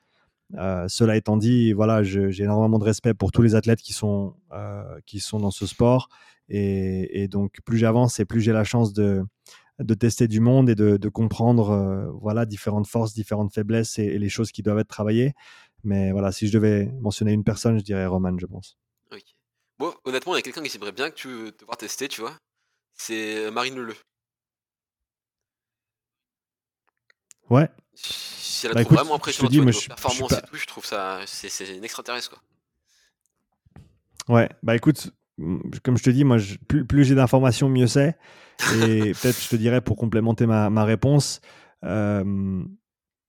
Euh, 0.54 0.86
cela 0.88 1.16
étant 1.16 1.36
dit, 1.36 1.72
voilà, 1.72 2.02
j'ai 2.02 2.42
énormément 2.42 2.78
de 2.78 2.84
respect 2.84 3.14
pour 3.14 3.32
tous 3.32 3.42
les 3.42 3.54
athlètes 3.54 3.80
qui 3.80 3.92
sont, 3.92 4.36
euh, 4.52 5.00
qui 5.06 5.20
sont 5.20 5.40
dans 5.40 5.50
ce 5.50 5.66
sport 5.66 6.08
et, 6.48 7.26
donc, 7.28 7.60
plus 7.64 7.78
j'avance 7.78 8.20
et 8.20 8.24
plus 8.24 8.40
j'ai 8.40 8.52
la 8.52 8.62
chance 8.62 8.92
de, 8.92 9.24
de 9.80 9.94
tester 9.94 10.28
du 10.28 10.38
monde 10.38 10.70
et 10.70 10.76
de, 10.76 11.08
comprendre 11.08 11.70
euh, 11.70 12.10
voilà, 12.20 12.46
différentes 12.46 12.86
forces, 12.86 13.12
différentes 13.14 13.52
faiblesses 13.52 13.98
et, 13.98 14.18
les 14.18 14.28
choses 14.28 14.52
qui 14.52 14.62
doivent 14.62 14.78
être 14.78 14.88
travaillées. 14.88 15.32
Mais 15.82 16.12
voilà, 16.12 16.32
si 16.32 16.46
je 16.46 16.52
devais 16.52 16.86
mentionner 17.00 17.32
une 17.32 17.44
personne, 17.44 17.78
je 17.78 17.84
dirais 17.84 18.06
Roman, 18.06 18.36
je 18.38 18.46
pense. 18.46 18.76
Ok. 19.12 19.22
Bon, 19.78 19.92
honnêtement, 20.04 20.34
il 20.34 20.36
y 20.36 20.40
a 20.40 20.42
quelqu'un 20.42 20.62
qui 20.62 20.70
j'aimerais 20.70 20.92
bien 20.92 21.10
que 21.10 21.16
tu 21.16 21.52
te 21.52 21.64
voir 21.64 21.76
tester, 21.76 22.08
tu 22.08 22.20
vois. 22.20 22.36
C'est 22.94 23.50
Marine 23.50 23.74
Leleu. 23.74 23.94
Ouais. 27.50 27.68
Si 27.96 28.66
elle 28.66 28.72
a 28.72 28.74
bah, 28.74 28.82
vraiment 28.82 29.16
impressionnante 29.16 29.50
dis, 29.50 29.58
je, 29.58 29.88
performance 29.88 30.32
et 30.32 30.42
tout, 30.42 30.56
je 30.56 30.66
trouve 30.66 30.84
ça 30.84 31.20
c'est 31.26 31.76
une 31.76 31.84
extraterrestre 31.84 32.30
quoi. 32.30 32.38
Ouais, 34.28 34.48
bah 34.62 34.74
écoute, 34.74 35.12
comme 35.82 35.96
je 35.96 36.02
te 36.02 36.10
dis, 36.10 36.24
moi, 36.24 36.38
plus, 36.68 37.04
j'ai 37.04 37.14
d'informations, 37.14 37.68
mieux 37.68 37.86
c'est. 37.86 38.16
Et 38.82 39.12
peut-être, 39.22 39.40
je 39.40 39.48
te 39.48 39.56
dirais, 39.56 39.80
pour 39.80 39.96
complémenter 39.96 40.46
ma, 40.46 40.84
réponse, 40.84 41.40
euh, 41.84 42.64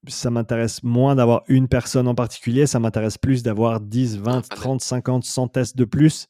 ça 0.08 0.30
m'intéresse 0.30 0.84
moins 0.84 1.16
d'avoir 1.16 1.44
une 1.48 1.68
personne 1.68 2.08
en 2.08 2.16
particulier, 2.16 2.66
ça 2.66 2.80
m'intéresse 2.80 3.18
plus 3.18 3.44
d'avoir 3.44 3.80
10, 3.80 4.18
20, 4.20 4.50
30, 4.50 4.82
50, 4.82 5.24
100 5.24 5.48
tests 5.50 5.78
de 5.78 5.86
plus 5.86 6.28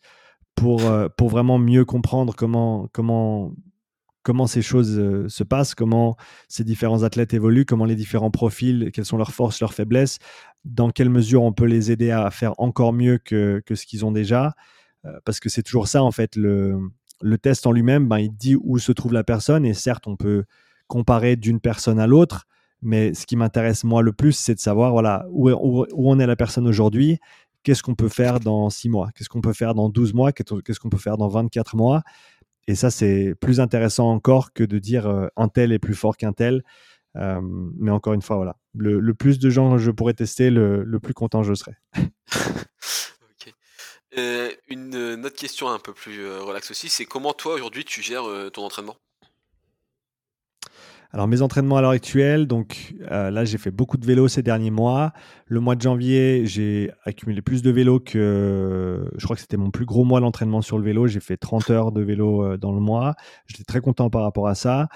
pour, 0.56 0.86
euh, 0.86 1.08
pour 1.16 1.30
vraiment 1.30 1.60
mieux 1.60 1.86
comprendre 1.86 2.34
comment, 2.36 2.90
comment, 2.92 3.54
comment 4.28 4.46
ces 4.46 4.62
choses 4.62 5.00
euh, 5.00 5.30
se 5.30 5.46
passent, 5.46 5.74
comment 5.74 6.18
ces 6.50 6.66
différents 6.66 7.04
athlètes 7.04 7.34
évoluent, 7.34 7.64
comment 7.64 7.86
les 7.86 7.96
différents 7.96 8.30
profils, 8.30 8.92
quelles 8.94 9.06
sont 9.06 9.16
leurs 9.16 9.32
forces, 9.32 9.62
leurs 9.62 9.74
faiblesses, 9.74 10.20
dans 10.66 10.90
quelle 10.90 11.10
mesure 11.10 11.44
on 11.44 11.54
peut 11.54 11.64
les 11.64 11.92
aider 11.92 12.12
à 12.12 12.30
faire 12.30 12.54
encore 12.58 12.92
mieux 12.92 13.20
que, 13.20 13.64
ce 13.74 13.86
qu'ils 13.86 14.04
ont 14.04 14.12
déjà. 14.12 14.54
Euh, 15.06 15.18
parce 15.24 15.40
que 15.40 15.48
c'est 15.48 15.64
toujours 15.64 15.88
ça, 15.88 16.04
en 16.04 16.12
fait, 16.12 16.36
le, 16.36 16.78
le 17.22 17.38
test 17.38 17.66
en 17.68 17.72
lui-même, 17.72 18.10
ben, 18.10 18.20
il 18.20 18.36
dit 18.36 18.58
où 18.62 18.78
se 18.80 18.92
trouve 18.92 19.14
la 19.14 19.24
personne, 19.24 19.66
et 19.66 19.74
certes, 19.74 20.08
on 20.08 20.18
peut 20.18 20.44
comparer 20.88 21.38
d'une 21.38 21.62
personne 21.62 21.98
à 21.98 22.06
l'autre, 22.06 22.48
mais 22.82 23.14
ce 23.14 23.26
qui 23.26 23.38
m'intéresse 23.38 23.86
moi 23.86 24.02
le 24.02 24.12
plus, 24.12 24.34
c'est 24.34 24.56
de 24.56 24.60
savoir 24.60 24.92
voilà, 24.92 25.26
où, 25.32 25.50
où, 25.50 25.86
où 25.90 26.12
en 26.12 26.20
est 26.20 26.28
la 26.28 26.36
personne 26.36 26.68
aujourd'hui, 26.68 27.18
qu'est-ce 27.64 27.84
qu'on 27.84 27.96
peut 27.96 28.10
faire 28.10 28.40
dans 28.42 28.70
6 28.70 28.90
mois, 28.90 29.10
qu'est-ce 29.16 29.30
qu'on 29.30 29.42
peut 29.42 29.54
faire 29.54 29.74
dans 29.74 29.90
12 29.90 30.14
mois, 30.14 30.32
qu'est-ce 30.32 30.80
qu'on 30.80 30.90
peut 30.90 30.98
faire 30.98 31.18
dans 31.18 31.28
24 31.28 31.76
mois. 31.76 32.04
Et 32.68 32.76
ça, 32.76 32.92
c'est 32.92 33.34
plus 33.40 33.60
intéressant 33.60 34.10
encore 34.12 34.54
que 34.54 34.64
de 34.64 34.78
dire 34.78 35.08
euh, 35.08 35.28
un 35.38 35.48
tel 35.48 35.72
est 35.72 35.80
plus 35.80 35.96
fort 35.96 36.18
qu'un 36.18 36.34
tel. 36.34 36.64
Euh, 37.18 37.40
mais 37.42 37.92
encore 37.92 38.14
une 38.14 38.22
fois, 38.22 38.36
voilà, 38.36 38.58
le, 38.76 39.14
plus 39.14 39.40
de 39.40 39.50
gens 39.50 39.78
je 39.78 39.92
pourrais 39.92 40.14
tester, 40.14 40.50
le, 40.50 41.00
plus 41.00 41.14
content 41.14 41.44
je 41.44 41.54
serai. 41.54 41.74
Euh, 44.18 44.52
une, 44.68 45.24
autre 45.24 45.36
question 45.36 45.70
un 45.70 45.78
peu 45.78 45.94
plus 45.94 46.22
euh, 46.22 46.42
relax 46.42 46.72
aussi, 46.72 46.90
c'est 46.90 47.06
comment 47.06 47.34
toi 47.34 47.54
aujourd'hui 47.54 47.86
tu 47.86 48.02
gères 48.02 48.24
ton 48.52 48.64
entraînement? 48.64 48.96
Alors 51.12 51.28
mes 51.28 51.42
entraînements 51.42 51.78
à 51.78 51.82
l'heure 51.82 51.92
actuelle, 51.92 52.48
donc 52.48 52.96
là 53.10 53.46
j'ai 53.46 53.58
fait 53.58 53.72
beaucoup 53.72 53.98
de 53.98 54.06
vélo 54.06 54.28
ces 54.28 54.44
derniers 54.44 54.72
mois. 54.72 55.14
Le 55.46 55.60
mois 55.60 55.76
de 55.76 55.82
janvier, 55.82 56.46
j'ai 56.46 56.92
accumulé 57.06 57.42
plus 57.42 57.62
de 57.62 57.72
vélo 57.72 58.00
que 58.00 59.10
je 59.18 59.24
crois 59.24 59.36
que 59.36 59.42
c'était 59.42 59.58
mon 59.58 59.72
plus 59.72 59.86
gros 59.86 60.04
mois 60.04 60.20
d'entraînement 60.20 60.62
sur 60.62 60.78
le 60.78 60.84
vélo. 60.84 61.08
J'ai 61.08 61.22
fait 61.22 61.38
30 61.38 61.70
heures 61.70 61.92
de 61.92 62.02
vélo 62.02 62.58
dans 62.58 62.74
le 62.74 62.80
mois. 62.80 63.16
J'étais 63.46 63.64
très 63.64 63.80
content 63.80 64.10
par 64.10 64.24
rapport 64.24 64.48
à 64.48 64.56
ça. 64.56 64.90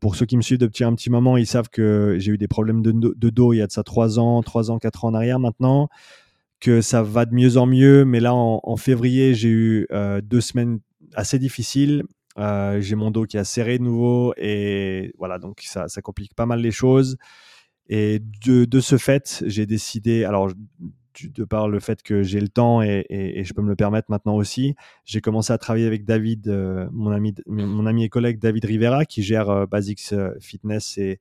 pour 0.00 0.16
ceux 0.16 0.26
qui 0.26 0.36
me 0.36 0.42
suivent 0.42 0.58
depuis 0.58 0.84
un 0.84 0.94
petit 0.94 1.10
moment, 1.10 1.36
ils 1.36 1.46
savent 1.46 1.68
que 1.68 2.16
j'ai 2.18 2.32
eu 2.32 2.38
des 2.38 2.48
problèmes 2.48 2.82
de, 2.82 2.92
dos 3.14 3.52
il 3.52 3.58
y 3.58 3.62
a 3.62 3.66
de 3.66 3.72
ça 3.72 3.84
3 3.84 4.18
ans, 4.18 4.42
3 4.42 4.70
ans, 4.70 4.78
4 4.78 5.04
ans 5.04 5.08
en 5.08 5.14
arrière 5.14 5.38
maintenant 5.38 5.88
que 6.60 6.80
ça 6.80 7.02
va 7.02 7.26
de 7.26 7.34
mieux 7.34 7.56
en 7.56 7.66
mieux. 7.66 8.04
Mais 8.04 8.20
là, 8.20 8.34
en, 8.34 8.76
février, 8.76 9.34
j'ai 9.34 9.48
eu 9.48 9.86
euh, 9.92 10.20
deux 10.20 10.40
semaines 10.40 10.80
assez 11.14 11.38
difficiles. 11.38 12.02
Euh, 12.38 12.80
j'ai 12.80 12.96
mon 12.96 13.10
dos 13.10 13.24
qui 13.24 13.38
a 13.38 13.44
serré 13.44 13.78
de 13.78 13.82
nouveau 13.82 14.34
et 14.36 15.14
voilà, 15.18 15.38
donc 15.38 15.62
ça, 15.62 15.86
complique 16.02 16.34
pas 16.34 16.46
mal 16.46 16.60
les 16.60 16.70
choses. 16.70 17.16
Et 17.88 18.20
de, 18.44 18.64
de 18.64 18.80
ce 18.80 18.98
fait, 18.98 19.44
j'ai 19.46 19.66
décidé, 19.66 20.24
alors 20.24 20.50
de 21.22 21.44
par 21.44 21.68
le 21.68 21.80
fait 21.80 22.02
que 22.02 22.22
j'ai 22.22 22.40
le 22.40 22.48
temps 22.48 22.82
et, 22.82 23.06
et, 23.08 23.42
je 23.42 23.54
peux 23.54 23.62
me 23.62 23.70
le 23.70 23.76
permettre 23.76 24.10
maintenant 24.10 24.36
aussi, 24.36 24.74
j'ai 25.06 25.22
commencé 25.22 25.50
à 25.50 25.56
travailler 25.56 25.86
avec 25.86 26.04
David, 26.04 26.48
euh, 26.48 26.88
mon, 26.92 27.10
ami, 27.10 27.34
mon 27.46 27.86
ami 27.86 28.04
et 28.04 28.10
collègue 28.10 28.38
David 28.38 28.66
Rivera, 28.66 29.06
qui 29.06 29.22
gère 29.22 29.66
Basics 29.66 30.12
Fitness 30.40 30.98
et 30.98 31.20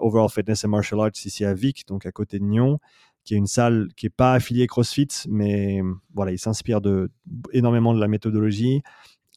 Overall 0.00 0.30
Fitness 0.30 0.64
and 0.64 0.68
Martial 0.68 1.00
Arts 1.00 1.26
ici 1.26 1.44
à 1.44 1.52
Vic, 1.52 1.86
donc 1.86 2.06
à 2.06 2.12
côté 2.12 2.38
de 2.38 2.44
Nyon 2.44 2.78
qui 3.28 3.34
est 3.34 3.36
une 3.36 3.46
salle 3.46 3.88
qui 3.94 4.06
n'est 4.06 4.10
pas 4.10 4.32
affiliée 4.32 4.66
CrossFit, 4.66 5.08
mais 5.28 5.82
voilà, 6.14 6.32
il 6.32 6.38
s'inspire 6.38 6.80
de, 6.80 7.10
énormément 7.52 7.92
de 7.92 8.00
la 8.00 8.08
méthodologie 8.08 8.82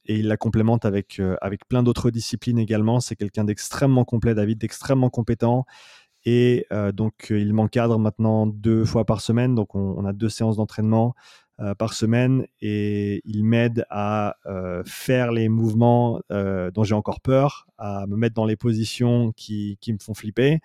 et 0.06 0.18
il 0.20 0.28
la 0.28 0.38
complémente 0.38 0.86
avec, 0.86 1.20
euh, 1.20 1.36
avec 1.42 1.68
plein 1.68 1.84
d'autres 1.84 2.12
disciplines 2.12 2.60
également. 2.60 3.00
C'est 3.00 3.16
quelqu'un 3.16 3.44
d'extrêmement 3.44 4.06
complet, 4.06 4.34
David, 4.34 4.58
d'extrêmement 4.58 5.10
compétent. 5.10 5.66
Et 6.26 6.66
euh, 6.72 6.92
donc, 6.92 7.28
il 7.30 7.54
m'encadre 7.54 7.98
maintenant 8.00 8.48
deux 8.48 8.86
fois 8.86 9.06
par 9.06 9.22
semaine. 9.22 9.56
Donc, 9.56 9.76
on, 9.76 10.06
a 10.06 10.14
deux 10.14 10.30
séances 10.30 10.58
d'entraînement 10.58 11.14
euh, 11.60 11.76
par 11.76 11.94
semaine 11.94 12.46
et 12.62 13.22
il 13.26 13.44
m'aide 13.44 13.86
à 13.90 14.36
faire 14.86 15.32
les 15.32 15.50
mouvements 15.50 16.22
dont 16.30 16.84
j'ai 16.84 16.96
encore 16.96 17.22
peur, 17.22 17.68
à 17.78 18.06
me 18.08 18.16
mettre 18.16 18.36
dans 18.36 18.46
les 18.46 18.56
positions 18.56 19.32
qui, 19.32 19.78
qui 19.82 19.94
me 19.94 20.00
font 20.00 20.14
flipper, 20.14 20.60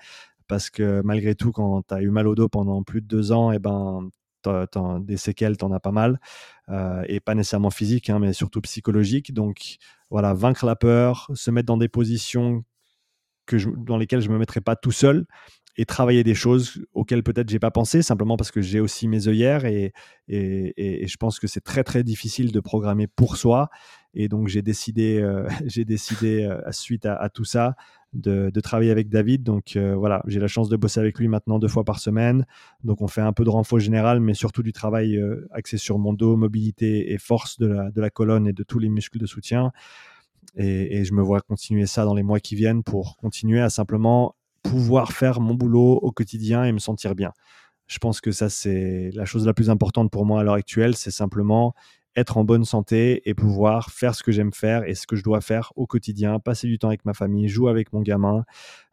parce 0.49 0.71
que 0.71 1.03
malgré 1.05 1.35
tout, 1.35 1.53
quand 1.53 1.83
tu 1.87 1.95
as 1.95 2.03
eu 2.03 2.11
mal 2.11 2.29
au 2.29 2.35
dos 2.35 2.49
pendant 2.49 2.83
plus 2.83 3.01
de 3.03 3.07
deux 3.07 3.33
ans, 3.33 3.53
et 3.53 3.59
des 5.01 5.17
séquelles, 5.17 5.57
tu 5.57 5.65
en 5.65 5.73
as 5.73 5.81
pas 5.81 5.93
mal. 5.93 6.21
Euh, 6.69 7.05
et 7.07 7.21
pas 7.21 7.35
nécessairement 7.35 7.71
physiques, 7.71 8.11
hein, 8.11 8.19
mais 8.19 8.33
surtout 8.33 8.61
psychologiques. 8.61 9.33
Donc 9.33 9.77
voilà, 10.11 10.35
vaincre 10.35 10.67
la 10.67 10.77
peur, 10.77 11.31
se 11.35 11.51
mettre 11.51 11.67
dans 11.67 11.77
des 11.77 11.89
positions 11.89 12.65
que 13.47 13.57
dans 13.85 13.97
lesquelles 13.97 14.21
je 14.21 14.29
ne 14.29 14.35
me 14.35 14.39
mettrai 14.39 14.61
pas 14.61 14.77
tout 14.77 14.93
seul 14.93 15.27
et 15.79 15.85
travailler 15.85 16.25
des 16.25 16.35
choses 16.35 16.85
auxquelles 16.95 17.23
peut-être 17.23 17.49
j'ai 17.51 17.59
pas 17.59 17.71
pensé, 17.71 18.03
simplement 18.03 18.37
parce 18.37 18.51
que 18.51 18.63
j'ai 18.63 18.81
aussi 18.81 19.09
mes 19.09 19.29
œillères 19.29 19.67
et, 19.67 19.93
et, 20.29 21.07
je 21.07 21.17
pense 21.19 21.39
que 21.39 21.47
c'est 21.47 21.61
très 21.61 21.85
très 21.85 22.03
difficile 22.03 22.51
de 22.51 22.61
programmer 22.61 23.07
pour 23.07 23.37
soi. 23.37 23.69
Et 24.15 24.29
donc 24.29 24.49
j'ai 24.49 24.63
décidé, 24.63 25.21
euh, 25.21 25.47
j'ai 25.67 25.85
décidé 25.85 26.45
euh, 26.45 26.61
suite 26.73 27.05
à, 27.05 27.29
tout 27.29 27.45
ça 27.45 27.77
de, 28.15 28.51
de, 28.53 28.61
travailler 28.61 28.91
avec 28.91 29.11
David. 29.11 29.43
Donc 29.43 29.77
euh, 29.77 29.95
voilà, 29.95 30.23
j'ai 30.27 30.41
la 30.41 30.49
chance 30.49 30.71
de 30.71 30.77
bosser 30.77 31.01
avec 31.01 31.19
lui 31.19 31.29
maintenant 31.29 31.59
deux 31.59 31.69
fois 31.69 31.85
par 31.85 31.99
semaine. 32.01 32.47
Donc 32.83 33.03
on 33.03 33.09
fait 33.09 33.21
un 33.21 33.35
peu 33.35 33.45
de 33.45 33.51
renfort 33.51 33.79
général, 33.79 34.21
mais 34.21 34.33
surtout 34.33 34.63
du 34.63 34.73
travail 34.73 35.21
axé 35.51 35.77
sur 35.77 35.99
mon 35.99 36.15
dos, 36.15 36.37
mobilité 36.37 37.13
et 37.13 37.19
force 37.19 37.59
de 37.59 37.67
la, 37.67 37.91
de 37.91 38.01
la 38.01 38.09
colonne 38.09 38.47
et 38.47 38.55
de 38.55 38.63
tous 38.63 38.79
les 38.79 38.89
muscles 38.89 39.19
de 39.19 39.27
soutien. 39.27 39.73
Et, 40.57 40.99
et, 40.99 41.05
je 41.05 41.13
me 41.13 41.21
vois 41.21 41.43
continuer 41.43 41.85
ça 41.85 42.07
dans 42.07 42.15
les 42.15 42.23
mois 42.23 42.41
qui 42.41 42.55
viennent 42.55 42.83
pour 42.83 43.19
continuer 43.19 43.61
à 43.61 43.69
simplement 43.69 44.35
pouvoir 44.69 45.13
faire 45.13 45.41
mon 45.41 45.55
boulot 45.55 45.99
au 46.03 46.13
quotidien 46.13 46.65
et 46.65 46.73
me 46.73 46.79
sentir 46.79 47.15
bien. 47.15 47.33
Je 47.87 47.99
pense 47.99 48.21
que 48.21 48.33
ça, 48.33 48.49
c'est 48.49 49.11
la 49.15 49.25
chose 49.25 49.47
la 49.47 49.55
plus 49.55 49.71
importante 49.71 50.11
pour 50.11 50.27
moi 50.27 50.41
à 50.41 50.45
l'heure 50.45 50.55
actuelle, 50.55 50.97
c'est 50.97 51.11
simplement 51.11 51.75
être 52.17 52.39
en 52.39 52.45
bonne 52.45 52.65
santé 52.65 53.29
et 53.29 53.35
pouvoir 53.35 53.91
faire 53.91 54.15
ce 54.15 54.23
que 54.23 54.33
j'aime 54.33 54.53
faire 54.53 54.85
et 54.85 54.95
ce 54.95 55.07
que 55.07 55.17
je 55.17 55.23
dois 55.23 55.43
faire 55.43 55.73
au 55.77 55.87
quotidien, 55.87 56.41
passer 56.41 56.67
du 56.67 56.79
temps 56.79 56.89
avec 56.89 57.05
ma 57.05 57.13
famille, 57.13 57.47
jouer 57.47 57.71
avec 57.71 57.93
mon 57.93 58.01
gamin. 58.01 58.45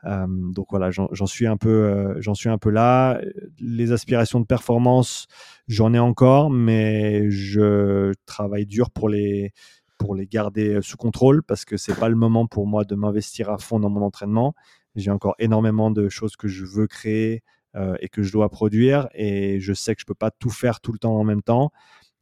Donc 0.04 0.68
voilà, 0.70 0.92
j'en 0.92 1.26
suis 1.26 1.48
un 1.48 1.56
peu, 1.56 2.20
suis 2.34 2.50
un 2.50 2.58
peu 2.58 2.70
là. 2.70 3.22
Les 3.60 3.94
aspirations 3.94 4.42
de 4.42 4.46
performance, 4.46 5.28
j'en 5.68 5.94
ai 5.94 6.00
encore, 6.00 6.50
mais 6.50 7.30
je 7.32 8.12
travaille 8.26 8.66
dur 8.66 8.92
pour 8.92 9.08
les 9.10 9.54
pour 10.00 10.16
les 10.16 10.28
garder 10.28 10.80
sous 10.82 10.98
contrôle 10.98 11.44
parce 11.44 11.64
que 11.64 11.78
c'est 11.78 11.98
pas 11.98 12.10
le 12.10 12.16
moment 12.16 12.46
pour 12.46 12.68
moi 12.68 12.84
de 12.84 12.94
m'investir 12.94 13.50
à 13.50 13.58
fond 13.58 13.80
dans 13.80 13.90
mon 13.90 14.02
entraînement. 14.02 14.54
J'ai 14.96 15.12
encore 15.12 15.36
énormément 15.40 15.92
de 15.92 16.10
choses 16.10 16.36
que 16.36 16.48
je 16.48 16.66
veux 16.66 16.88
créer 16.88 17.44
euh, 17.76 17.96
et 18.02 18.10
que 18.10 18.22
je 18.22 18.32
dois 18.32 18.50
produire. 18.50 19.10
Et 19.16 19.60
je 19.60 19.74
sais 19.74 19.96
que 19.96 20.02
je 20.02 20.06
ne 20.06 20.08
peux 20.08 20.18
pas 20.18 20.30
tout 20.30 20.52
faire 20.52 20.80
tout 20.80 20.92
le 20.92 21.00
temps 21.00 21.16
en 21.18 21.24
même 21.24 21.42
temps. 21.42 21.72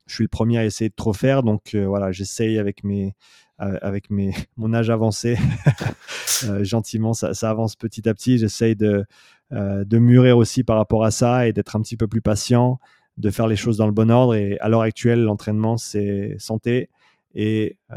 Je 0.07 0.15
suis 0.15 0.23
le 0.23 0.29
premier 0.29 0.57
à 0.57 0.65
essayer 0.65 0.89
de 0.89 0.95
trop 0.95 1.13
faire. 1.13 1.43
Donc 1.43 1.75
euh, 1.75 1.85
voilà, 1.85 2.13
j'essaye 2.13 2.57
avec, 2.57 2.85
mes, 2.85 3.15
euh, 3.59 3.77
avec 3.81 4.09
mes, 4.09 4.33
mon 4.55 4.73
âge 4.73 4.89
avancé. 4.89 5.37
gentiment, 6.61 7.13
ça, 7.13 7.33
ça, 7.33 7.49
avance 7.49 7.75
petit 7.75 8.07
à 8.07 8.13
petit. 8.13 8.37
J'essaye 8.37 8.75
de, 8.75 9.05
de 9.51 9.97
mûrir 9.99 10.37
aussi 10.37 10.63
par 10.63 10.77
rapport 10.77 11.03
à 11.03 11.11
ça 11.11 11.47
et 11.47 11.53
d'être 11.53 11.75
un 11.75 11.81
petit 11.81 11.97
peu 11.97 12.07
plus 12.07 12.21
patient, 12.21 12.79
de 13.17 13.29
faire 13.29 13.47
les 13.47 13.57
choses 13.57 13.77
dans 13.77 13.85
le 13.85 13.91
bon 13.91 14.09
ordre. 14.09 14.33
Et 14.33 14.57
à 14.59 14.69
l'heure 14.69 14.81
actuelle, 14.81 15.21
l'entraînement, 15.21 15.77
c'est 15.77 16.35
santé, 16.39 16.89
et 17.33 17.77
euh, 17.91 17.95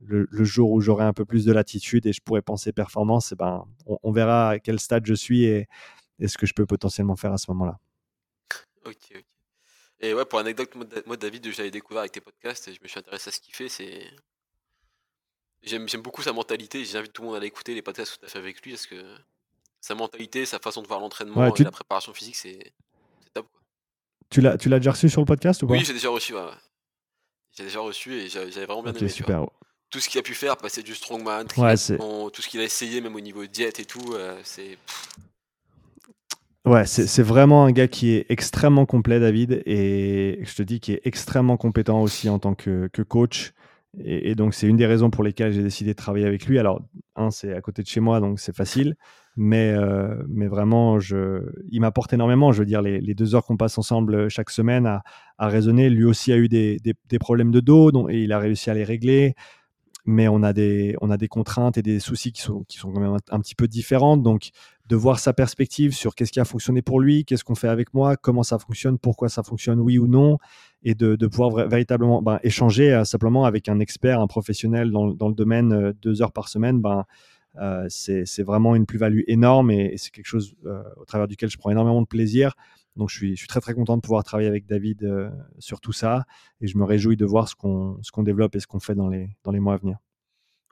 le, 0.00 0.44
jour 0.44 0.70
où 0.70 0.80
j'aurai 0.80 1.04
un 1.04 1.12
peu 1.12 1.24
plus 1.24 1.44
de 1.44 1.52
latitude 1.52 2.06
et 2.06 2.12
je 2.12 2.20
pourrai 2.20 2.42
penser 2.42 2.72
performance, 2.72 3.32
eh 3.32 3.36
ben, 3.36 3.66
on, 3.86 4.12
verra 4.12 4.50
à 4.50 4.58
quel 4.58 4.80
stade 4.80 5.06
je 5.06 5.14
suis 5.14 5.44
et, 5.44 5.68
ce 6.26 6.38
que 6.38 6.46
je 6.46 6.54
peux 6.54 6.66
potentiellement 6.66 7.16
faire 7.16 7.32
à 7.32 7.38
ce 7.38 7.50
moment-là. 7.50 7.78
Ok, 8.86 8.96
ok. 9.14 9.24
Et 10.00 10.14
ouais, 10.14 10.24
pour 10.24 10.38
l'anecdote, 10.38 10.74
moi, 11.06 11.16
David, 11.16 11.50
je 11.50 11.58
l'avais 11.58 11.70
découvert 11.70 12.00
avec 12.00 12.12
tes 12.12 12.20
podcasts 12.20 12.66
et 12.68 12.74
je 12.74 12.80
me 12.82 12.88
suis 12.88 12.98
intéressé 12.98 13.28
à 13.28 13.32
ce 13.32 13.40
qu'il 13.40 13.54
fait. 13.54 13.68
C'est... 13.68 14.04
J'aime, 15.62 15.86
beaucoup 16.02 16.22
sa 16.22 16.32
mentalité. 16.32 16.84
J'invite 16.84 17.12
tout 17.12 17.22
le 17.22 17.28
monde 17.28 17.36
à 17.36 17.40
l'écouter, 17.40 17.74
les 17.74 17.82
podcasts 17.82 18.14
que 18.14 18.20
tu 18.20 18.26
as 18.26 18.28
fait 18.28 18.38
avec 18.38 18.62
lui, 18.62 18.72
parce 18.72 18.86
que 18.86 18.96
sa 19.80 19.94
mentalité, 19.94 20.44
sa 20.44 20.58
façon 20.58 20.82
de 20.82 20.88
voir 20.88 20.98
l'entraînement 20.98 21.54
et 21.54 21.62
la 21.62 21.70
préparation 21.70 22.12
physique, 22.14 22.36
c'est, 22.36 22.72
top. 23.32 23.46
Tu 24.28 24.40
l'as, 24.40 24.56
tu 24.58 24.68
l'as 24.68 24.78
déjà 24.78 24.92
reçu 24.92 25.08
sur 25.08 25.20
le 25.20 25.26
podcast 25.26 25.62
ou 25.62 25.68
pas? 25.68 25.74
Oui, 25.74 25.84
j'ai 25.84 25.92
déjà 25.92 26.08
reçu. 26.08 26.34
Ouais, 26.34 26.50
j'ai 27.56 27.64
déjà 27.64 27.80
reçu 27.80 28.14
et 28.14 28.28
j'avais 28.28 28.66
vraiment 28.66 28.82
bien 28.82 28.92
aimé. 28.92 29.08
super. 29.08 29.46
Tout 29.90 30.00
ce 30.00 30.08
qu'il 30.08 30.18
a 30.18 30.22
pu 30.22 30.34
faire, 30.34 30.56
passer 30.56 30.82
du 30.82 30.94
strongman, 30.94 31.46
tout 31.46 31.60
ce 32.42 32.48
qu'il 32.48 32.60
a 32.60 32.64
essayé, 32.64 33.00
même 33.00 33.14
au 33.14 33.20
niveau 33.20 33.44
diète 33.44 33.78
et 33.78 33.84
tout, 33.84 34.14
euh, 34.14 34.38
c'est. 34.42 34.78
Ouais, 36.64 36.86
c'est 36.86 37.22
vraiment 37.22 37.64
un 37.64 37.72
gars 37.72 37.88
qui 37.88 38.12
est 38.12 38.26
extrêmement 38.28 38.86
complet, 38.86 39.18
David, 39.18 39.62
et 39.66 40.38
je 40.42 40.54
te 40.54 40.62
dis 40.62 40.78
qu'il 40.78 40.94
est 40.94 41.00
extrêmement 41.04 41.56
compétent 41.56 42.00
aussi 42.00 42.28
en 42.28 42.38
tant 42.38 42.54
que, 42.54 42.88
que 42.92 43.02
coach. 43.02 43.52
Et, 43.98 44.34
donc, 44.34 44.54
c'est 44.54 44.66
une 44.66 44.76
des 44.76 44.86
raisons 44.86 45.10
pour 45.10 45.24
lesquelles 45.24 45.52
j'ai 45.52 45.62
décidé 45.62 45.90
de 45.90 45.96
travailler 45.96 46.24
avec 46.24 46.46
lui. 46.46 46.58
Alors, 46.58 46.80
un, 47.16 47.30
c'est 47.30 47.52
à 47.52 47.60
côté 47.60 47.82
de 47.82 47.88
chez 47.88 48.00
moi, 48.00 48.20
donc 48.20 48.40
c'est 48.40 48.54
facile. 48.54 48.96
Mais, 49.36 49.70
euh, 49.70 50.22
mais 50.28 50.46
vraiment, 50.46 50.98
il 51.00 51.80
m'apporte 51.80 52.12
énormément. 52.12 52.52
Je 52.52 52.60
veux 52.60 52.66
dire, 52.66 52.82
les, 52.82 53.14
deux 53.14 53.34
heures 53.34 53.44
qu'on 53.44 53.56
passe 53.56 53.78
ensemble 53.78 54.28
chaque 54.28 54.50
semaine 54.50 54.86
à, 54.86 55.02
raisonner, 55.48 55.90
lui 55.90 56.04
aussi 56.04 56.32
a 56.32 56.36
eu 56.36 56.48
des, 56.48 56.78
problèmes 57.18 57.50
de 57.50 57.60
dos 57.60 58.08
et 58.08 58.22
il 58.22 58.32
a 58.32 58.38
réussi 58.38 58.70
à 58.70 58.74
les 58.74 58.84
régler. 58.84 59.34
Mais 60.04 60.26
on 60.28 60.42
a 60.42 60.52
des, 60.52 60.96
contraintes 61.30 61.78
et 61.78 61.82
des 61.82 62.00
soucis 62.00 62.32
qui 62.32 62.42
sont, 62.42 62.64
quand 62.82 63.00
même 63.00 63.16
un, 63.30 63.40
petit 63.40 63.54
peu 63.54 63.68
différentes. 63.68 64.22
Donc, 64.22 64.50
de 64.88 64.96
voir 64.96 65.18
sa 65.18 65.32
perspective 65.32 65.94
sur 65.94 66.14
qu'est-ce 66.14 66.32
qui 66.32 66.40
a 66.40 66.44
fonctionné 66.44 66.82
pour 66.82 67.00
lui, 67.00 67.24
qu'est-ce 67.24 67.44
qu'on 67.44 67.54
fait 67.54 67.68
avec 67.68 67.94
moi, 67.94 68.16
comment 68.16 68.42
ça 68.42 68.58
fonctionne, 68.58 68.98
pourquoi 68.98 69.30
ça 69.30 69.42
fonctionne, 69.42 69.80
oui 69.80 69.98
ou 69.98 70.06
non, 70.06 70.36
et 70.82 70.94
de, 70.94 71.16
pouvoir 71.26 71.66
véritablement 71.68 72.20
ben, 72.20 72.40
échanger 72.42 72.92
euh, 72.92 73.04
simplement 73.04 73.46
avec 73.46 73.70
un 73.70 73.78
expert, 73.78 74.20
un 74.20 74.26
professionnel 74.26 74.90
dans, 74.90 75.06
le 75.06 75.34
domaine 75.34 75.72
euh, 75.72 75.92
deux 76.02 76.20
heures 76.20 76.32
par 76.32 76.48
semaine, 76.48 76.80
ben, 76.82 77.04
euh, 77.60 77.86
c'est 77.88 78.42
vraiment 78.42 78.74
une 78.74 78.86
plus-value 78.86 79.22
énorme 79.26 79.70
et, 79.70 79.96
c'est 79.98 80.10
quelque 80.10 80.26
chose 80.26 80.54
euh, 80.64 80.82
au 80.96 81.04
travers 81.04 81.28
duquel 81.28 81.50
je 81.50 81.58
prends 81.58 81.70
énormément 81.70 82.00
de 82.00 82.06
plaisir. 82.06 82.54
Donc 82.96 83.08
je 83.08 83.16
suis, 83.16 83.46
très 83.46 83.60
très 83.60 83.74
content 83.74 83.96
de 83.96 84.02
pouvoir 84.02 84.22
travailler 84.24 84.48
avec 84.48 84.66
David 84.66 85.04
euh, 85.04 85.30
sur 85.58 85.80
tout 85.80 85.92
ça 85.92 86.24
et 86.60 86.66
je 86.66 86.76
me 86.76 86.84
réjouis 86.84 87.16
de 87.16 87.24
voir 87.24 87.48
ce 87.48 87.54
qu'on 87.54 87.98
qu'on 88.12 88.22
développe 88.22 88.54
et 88.54 88.60
ce 88.60 88.66
qu'on 88.66 88.80
fait 88.80 88.94
dans 88.94 89.08
les, 89.08 89.30
dans 89.44 89.50
les 89.50 89.60
mois 89.60 89.74
à 89.74 89.76
venir. 89.78 89.96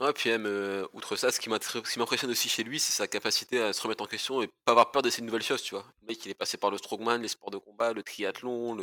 Ouais, 0.01 0.12
puis 0.14 0.31
même, 0.31 0.49
outre 0.95 1.16
ça, 1.16 1.31
ce 1.31 1.39
qui 1.39 1.51
m'impressionne 1.51 2.31
aussi 2.31 2.49
chez 2.49 2.64
lui, 2.64 2.81
c'est 2.81 2.93
sa 2.93 3.07
capacité 3.07 3.61
à 3.61 3.74
se 3.74 3.83
remettre 3.83 4.03
en 4.03 4.07
question 4.07 4.41
et 4.41 4.49
pas 4.64 4.72
avoir 4.72 4.91
peur 4.93 5.03
d'essayer 5.03 5.20
de 5.20 5.26
nouvelles 5.26 5.43
choses, 5.43 5.62
tu 5.62 5.74
vois. 5.74 5.85
Le 6.01 6.09
mec, 6.09 6.24
il 6.24 6.31
est 6.31 6.35
passé 6.35 6.57
par 6.57 6.70
le 6.70 6.78
strongman, 6.78 7.20
les 7.20 7.28
sports 7.28 7.51
de 7.51 7.59
combat, 7.59 7.93
le 7.93 8.03
triathlon, 8.03 8.78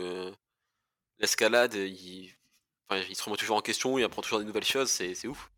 l'escalade, 1.17 1.73
il... 1.73 2.29
il 3.09 3.15
se 3.15 3.23
remet 3.23 3.35
toujours 3.35 3.57
en 3.57 3.61
question, 3.61 3.97
il 3.97 4.03
apprend 4.03 4.21
toujours 4.21 4.37
des 4.37 4.45
nouvelles 4.45 4.63
choses, 4.63 4.91
c'est 4.91 5.27
ouf. 5.27 5.49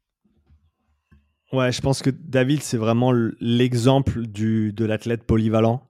Ouais, 1.51 1.71
je 1.71 1.81
pense 1.81 2.03
que 2.03 2.11
David, 2.11 2.61
c'est 2.61 2.77
vraiment 2.77 3.11
l'exemple 3.39 4.27
de 4.27 4.85
l'athlète 4.85 5.23
polyvalent 5.23 5.89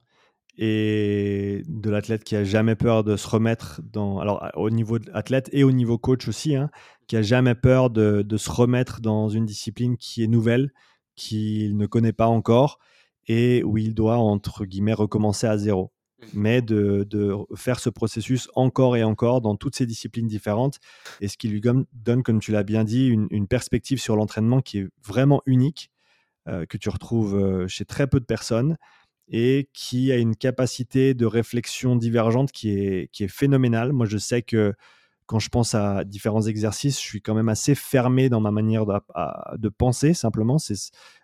et 0.57 1.64
de 1.68 1.89
l'athlète 1.89 2.24
qui 2.24 2.36
a 2.36 2.43
jamais 2.43 2.76
peur 2.76 3.03
de 3.03 3.16
se 3.16 3.28
remettre 3.28 3.82
dans, 3.91 4.20
alors 4.20 4.49
au 4.55 4.70
niveau 4.70 4.97
athlète 5.14 5.49
et 5.53 5.64
au 5.64 5.72
niveau 5.72 5.97
coach 5.97 6.28
aussi, 6.28 6.55
hein, 6.55 6.70
qui 7.07 7.18
a 7.18 7.22
jamais 7.22 7.55
peur 7.55 7.89
de, 7.89 8.22
de, 8.22 8.38
se 8.38 8.49
remettre 8.49 9.01
dans 9.01 9.30
une 9.30 9.45
discipline 9.45 9.95
qui 9.97 10.24
est 10.24 10.28
nouvelle, 10.28 10.72
qu'il 11.16 11.78
ne 11.78 11.86
connaît 11.86 12.14
pas 12.14 12.28
encore 12.28 12.80
et 13.28 13.64
où 13.64 13.78
il 13.78 13.95
doit 13.95 14.18
entre 14.18 14.66
guillemets 14.66 14.93
recommencer 14.93 15.47
à 15.47 15.57
zéro. 15.57 15.91
Mmh. 16.22 16.39
mais 16.41 16.61
de, 16.61 17.07
faire 17.55 17.80
ce 17.80 17.89
processus 17.89 18.49
encore 18.55 18.97
et 18.97 19.03
encore 19.03 19.41
dans 19.41 19.55
toutes 19.55 19.76
ces 19.76 19.86
disciplines 19.86 20.28
différentes, 20.28 20.80
et 21.22 21.28
ce 21.28 21.38
qui 21.38 21.47
lui 21.47 21.61
donne, 21.61 22.24
comme 22.24 22.39
tu 22.39 22.51
l'as 22.51 22.63
bien 22.63 22.84
dit, 22.84 23.07
une, 23.07 23.47
perspective 23.47 23.99
sur 23.99 24.15
l'entraînement 24.15 24.61
qui 24.61 24.80
est 24.80 24.88
vraiment 25.03 25.41
unique, 25.45 25.91
euh, 26.47 26.65
que 26.65 26.78
tu 26.78 26.89
retrouves 26.89 27.36
euh, 27.36 27.67
chez 27.67 27.86
très 27.86 28.07
peu 28.07 28.20
de 28.20 28.26
personnes, 28.26 28.78
et 29.30 29.70
qui 29.74 30.11
a 30.11 30.17
une 30.17 30.36
capacité 30.36 31.13
de 31.13 31.26
réflexion 31.26 31.95
divergente 31.95 32.51
qui 32.51 32.72
est, 32.72 33.09
qui 33.11 33.24
est 33.24 33.28
phénoménale. 33.28 33.93
Moi, 33.93 34.05
je 34.05 34.17
sais 34.17 34.41
que 34.41 34.74
quand 35.30 35.38
je 35.38 35.49
pense 35.49 35.75
à 35.75 36.03
différents 36.05 36.41
exercices, 36.41 36.99
je 36.99 37.05
suis 37.05 37.21
quand 37.21 37.36
même 37.36 37.49
assez 37.49 37.75
fermé 37.75 38.30
dans 38.30 38.41
ma 38.41 38.49
manière 38.49 38.88
de, 38.88 39.69
penser, 39.69 40.15
simplement. 40.15 40.57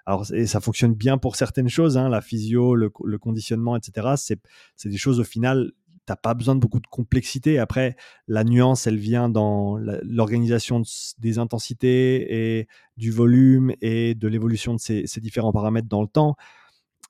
Alors, 0.05 0.31
et 0.31 0.45
ça 0.45 0.59
fonctionne 0.59 0.93
bien 0.93 1.17
pour 1.17 1.35
certaines 1.35 1.69
choses, 1.69 1.97
hein, 1.97 2.07
la 2.07 2.21
physio, 2.21 2.75
le, 2.75 2.91
conditionnement, 3.17 3.75
etc. 3.75 4.13
C'est 4.15 4.89
des 4.89 4.97
choses, 4.97 5.19
au 5.19 5.23
final, 5.23 5.71
tu 5.89 6.03
n'as 6.09 6.17
pas 6.17 6.35
besoin 6.35 6.53
de 6.53 6.59
beaucoup 6.59 6.79
de 6.79 6.85
complexité. 6.85 7.57
Après, 7.57 7.95
la 8.27 8.43
nuance, 8.43 8.85
elle 8.85 8.99
vient 8.99 9.27
dans 9.27 9.77
l'organisation 10.03 10.83
des 11.17 11.39
intensités 11.39 12.59
et 12.59 12.67
du 12.97 13.09
volume 13.09 13.73
et 13.81 14.13
de 14.13 14.27
l'évolution 14.27 14.75
de 14.75 14.79
ces, 14.79 15.07
ces 15.07 15.19
différents 15.19 15.51
paramètres 15.51 15.89
dans 15.89 16.03
le 16.03 16.07
temps. 16.07 16.35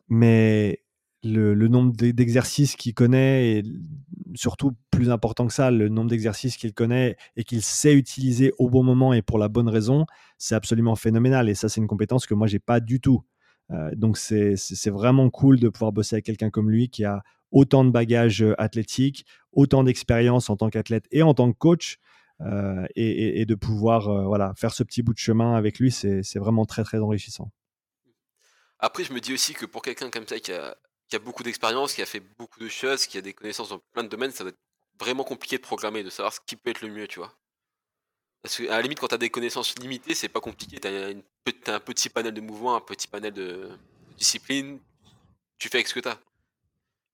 Mais 0.07 0.84
le, 1.25 1.67
nombre 1.67 1.93
d'exercices 1.95 2.75
qu'il 2.75 2.93
connaît 2.93 3.57
et 3.57 3.63
surtout 4.35 4.73
plus 4.91 5.09
important 5.09 5.47
que 5.47 5.53
ça, 5.53 5.71
le 5.71 5.89
nombre 5.89 6.09
d'exercices 6.09 6.57
qu'il 6.57 6.73
connaît 6.73 7.17
et 7.35 7.43
qu'il 7.43 7.61
sait 7.61 7.93
utiliser 7.93 8.53
au 8.57 8.69
bon 8.69 8.83
moment 8.83 9.13
et 9.13 9.21
pour 9.21 9.39
la 9.39 9.47
bonne 9.47 9.69
raison, 9.69 10.05
c'est 10.37 10.55
absolument 10.55 10.95
phénoménal. 10.95 11.49
Et 11.49 11.55
ça, 11.55 11.69
c'est 11.69 11.81
une 11.81 11.87
compétence 11.87 12.25
que 12.25 12.33
moi, 12.33 12.47
j'ai 12.47 12.59
pas 12.59 12.79
du 12.79 12.99
tout. 12.99 13.23
Euh, 13.71 13.89
donc, 13.95 14.17
c'est 14.17 14.89
vraiment 14.89 15.29
cool 15.29 15.59
de 15.59 15.69
pouvoir 15.69 15.91
bosser 15.91 16.15
avec 16.15 16.25
quelqu'un 16.25 16.49
comme 16.49 16.69
lui 16.69 16.89
qui 16.89 17.03
a 17.03 17.23
autant 17.51 17.83
de 17.85 17.89
bagages 17.89 18.43
euh, 18.43 18.53
athlétiques, 18.61 19.25
autant 19.51 19.83
d'expérience 19.83 20.49
en 20.49 20.57
tant 20.57 20.69
qu'athlète 20.69 21.05
et 21.11 21.23
en 21.23 21.33
tant 21.33 21.51
que 21.51 21.57
coach. 21.57 21.97
Euh, 22.41 22.85
et, 22.97 23.45
de 23.45 23.55
pouvoir 23.55 24.27
voilà, 24.27 24.53
faire 24.57 24.73
ce 24.73 24.83
petit 24.83 25.01
bout 25.01 25.13
de 25.13 25.19
chemin 25.19 25.55
avec 25.55 25.79
lui, 25.79 25.89
c'est 25.89 26.37
vraiment 26.37 26.65
très 26.65 26.83
très 26.83 26.99
enrichissant. 26.99 27.49
Après, 28.77 29.05
je 29.05 29.13
me 29.13 29.21
dis 29.21 29.33
aussi 29.33 29.53
que 29.53 29.65
pour 29.65 29.81
quelqu'un 29.81 30.09
comme 30.09 30.27
ça 30.27 30.37
qui 30.37 30.51
a, 30.51 30.75
qui 31.07 31.15
a 31.15 31.19
beaucoup 31.19 31.43
d'expérience, 31.43 31.93
qui 31.93 32.01
a 32.01 32.05
fait 32.05 32.19
beaucoup 32.19 32.59
de 32.59 32.67
choses, 32.67 33.05
qui 33.05 33.17
a 33.17 33.21
des 33.21 33.33
connaissances 33.33 33.69
dans 33.69 33.79
plein 33.93 34.03
de 34.03 34.09
domaines, 34.09 34.31
ça 34.31 34.43
doit 34.43 34.51
être 34.51 34.59
vraiment 34.99 35.23
compliqué 35.23 35.57
de 35.57 35.61
programmer, 35.61 36.03
de 36.03 36.09
savoir 36.09 36.33
ce 36.33 36.39
qui 36.45 36.55
peut 36.55 36.71
être 36.71 36.81
le 36.81 36.89
mieux, 36.89 37.07
tu 37.07 37.19
vois. 37.19 37.33
Parce 38.41 38.57
qu'à 38.57 38.75
la 38.77 38.81
limite, 38.81 38.99
quand 38.99 39.07
tu 39.07 39.15
as 39.15 39.19
des 39.19 39.29
connaissances 39.29 39.77
limitées, 39.79 40.13
c'est 40.13 40.29
pas 40.29 40.39
compliqué. 40.39 40.79
Tu 40.79 40.87
as, 40.87 41.73
un 41.73 41.79
petit 41.79 42.09
panel 42.09 42.33
de 42.33 42.41
mouvements, 42.41 42.75
un 42.75 42.81
petit 42.81 43.07
panel 43.07 43.33
de 43.33 43.69
disciplines. 44.17 44.79
Tu 45.57 45.67
fais 45.69 45.77
avec 45.77 45.87
ce 45.87 45.95
que 45.95 45.99
tu 45.99 46.09
as. 46.09 46.19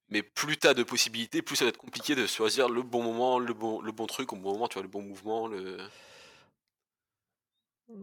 Mais 0.09 0.23
plus 0.23 0.57
tu 0.57 0.67
as 0.67 0.73
de 0.73 0.83
possibilités, 0.83 1.41
plus 1.41 1.55
ça 1.55 1.63
va 1.63 1.69
être 1.69 1.77
compliqué 1.77 2.15
de 2.15 2.27
choisir 2.27 2.67
le 2.67 2.81
bon 2.81 3.01
moment, 3.01 3.39
le 3.39 3.53
bon, 3.53 3.79
le 3.79 3.93
bon 3.93 4.07
truc 4.07 4.33
au 4.33 4.35
bon 4.35 4.51
moment, 4.53 4.67
tu 4.67 4.73
vois, 4.73 4.83
le 4.83 4.89
bon 4.89 5.01
mouvement. 5.01 5.47
Le... 5.47 5.77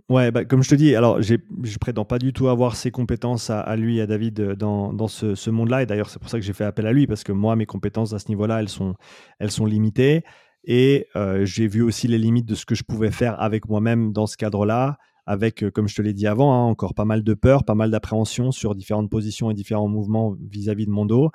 Ouais, 0.08 0.30
bah, 0.30 0.46
comme 0.46 0.62
je 0.62 0.70
te 0.70 0.74
dis, 0.74 0.94
alors 0.94 1.20
je 1.20 1.36
prétends 1.78 2.06
pas 2.06 2.18
du 2.18 2.32
tout 2.32 2.48
avoir 2.48 2.76
ses 2.76 2.90
compétences 2.90 3.50
à, 3.50 3.76
lui, 3.76 4.00
à 4.00 4.06
David, 4.06 4.40
euh, 4.40 4.56
dans, 4.56 4.92
dans 4.94 5.08
ce, 5.08 5.50
monde-là. 5.50 5.82
Et 5.82 5.86
d'ailleurs, 5.86 6.08
c'est 6.08 6.18
pour 6.18 6.30
ça 6.30 6.38
que 6.38 6.44
j'ai 6.44 6.54
fait 6.54 6.64
appel 6.64 6.86
à 6.86 6.92
lui, 6.92 7.06
parce 7.06 7.24
que 7.24 7.32
moi, 7.32 7.56
mes 7.56 7.66
compétences 7.66 8.14
à 8.14 8.18
ce 8.18 8.28
niveau-là, 8.28 8.60
elles 8.60 8.70
sont, 8.70 8.94
elles 9.38 9.50
sont 9.50 9.66
limitées. 9.66 10.22
Et 10.64 11.06
euh, 11.14 11.44
j'ai 11.44 11.66
vu 11.66 11.82
aussi 11.82 12.08
les 12.08 12.18
limites 12.18 12.46
de 12.46 12.54
ce 12.54 12.64
que 12.64 12.74
je 12.74 12.84
pouvais 12.84 13.10
faire 13.10 13.40
avec 13.40 13.68
moi-même 13.68 14.12
dans 14.12 14.26
ce 14.26 14.38
cadre-là, 14.38 14.96
avec, 15.26 15.62
euh, 15.62 15.70
comme 15.70 15.88
je 15.88 15.96
te 15.96 16.02
l'ai 16.02 16.14
dit 16.14 16.26
avant, 16.26 16.54
hein, 16.54 16.70
encore 16.70 16.94
pas 16.94 17.04
mal 17.04 17.22
de 17.22 17.34
peur, 17.34 17.64
pas 17.64 17.74
mal 17.74 17.90
d'appréhension 17.90 18.50
sur 18.50 18.74
différentes 18.74 19.10
positions 19.10 19.50
et 19.50 19.54
différents 19.54 19.88
mouvements 19.88 20.34
vis-à-vis 20.40 20.86
de 20.86 20.90
mon 20.90 21.04
dos. 21.04 21.30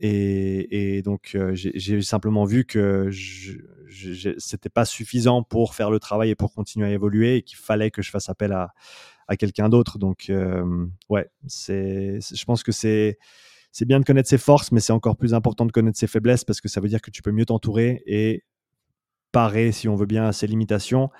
Et, 0.00 1.02
donc, 1.02 1.36
j'ai 1.54 2.02
simplement 2.02 2.44
vu 2.44 2.64
que 2.64 3.10
ce 3.10 3.52
n'était 4.52 4.68
pas 4.68 4.84
suffisant 4.84 5.42
pour 5.42 5.74
faire 5.74 5.90
le 5.90 5.98
travail 5.98 6.30
et 6.30 6.34
pour 6.34 6.52
continuer 6.52 6.88
à 6.88 6.90
évoluer 6.90 7.36
et 7.36 7.42
qu'il 7.42 7.58
fallait 7.58 7.90
que 7.90 8.02
je 8.02 8.10
fasse 8.10 8.28
appel 8.28 8.52
à, 8.52 8.74
à 9.28 9.36
quelqu'un 9.36 9.68
d'autre. 9.68 9.98
Donc, 9.98 10.30
ouais, 11.08 11.30
je 11.46 12.44
pense 12.44 12.62
que 12.62 12.72
c'est 12.72 13.18
bien 13.80 14.00
de 14.00 14.04
connaître 14.04 14.28
ses 14.28 14.38
forces, 14.38 14.72
mais 14.72 14.80
c'est 14.80 14.92
encore 14.92 15.16
plus 15.16 15.34
important 15.34 15.66
de 15.66 15.72
connaître 15.72 15.98
ses 15.98 16.06
faiblesses 16.06 16.44
parce 16.44 16.60
que 16.60 16.68
ça 16.68 16.80
veut 16.80 16.88
dire 16.88 17.00
que 17.00 17.10
tu 17.10 17.22
peux 17.22 17.32
mieux 17.32 17.46
t'entourer 17.46 18.02
et 18.06 18.44
parer, 19.32 19.72
si 19.72 19.88
on 19.88 19.96
veut 19.96 20.06
bien, 20.06 20.26
à 20.26 20.32
ses 20.32 20.46
limitations 20.46 21.10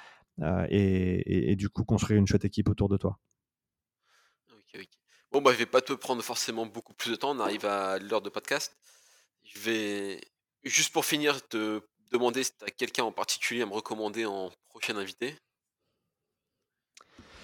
et, 0.68 1.50
et, 1.52 1.56
du 1.56 1.68
coup 1.68 1.84
construire 1.84 2.18
une 2.18 2.26
chouette 2.26 2.44
équipe 2.44 2.68
autour 2.68 2.88
de 2.88 2.96
toi. 2.96 3.18
Bon, 5.34 5.42
bah, 5.42 5.50
je 5.52 5.58
vais 5.58 5.66
pas 5.66 5.80
te 5.80 5.92
prendre 5.92 6.22
forcément 6.22 6.64
beaucoup 6.64 6.94
plus 6.94 7.10
de 7.10 7.16
temps. 7.16 7.36
On 7.36 7.40
arrive 7.40 7.66
à 7.66 7.98
l'heure 7.98 8.22
de 8.22 8.30
podcast. 8.30 8.76
Je 9.42 9.58
vais 9.58 10.20
juste 10.62 10.92
pour 10.92 11.04
finir 11.04 11.46
te 11.48 11.80
demander 12.18 12.44
si 12.44 12.52
tu 12.56 12.64
as 12.64 12.70
quelqu'un 12.70 13.04
en 13.04 13.12
particulier 13.12 13.62
à 13.62 13.66
me 13.66 13.72
recommander 13.72 14.24
en 14.26 14.50
prochain 14.68 14.96
invité? 14.96 15.36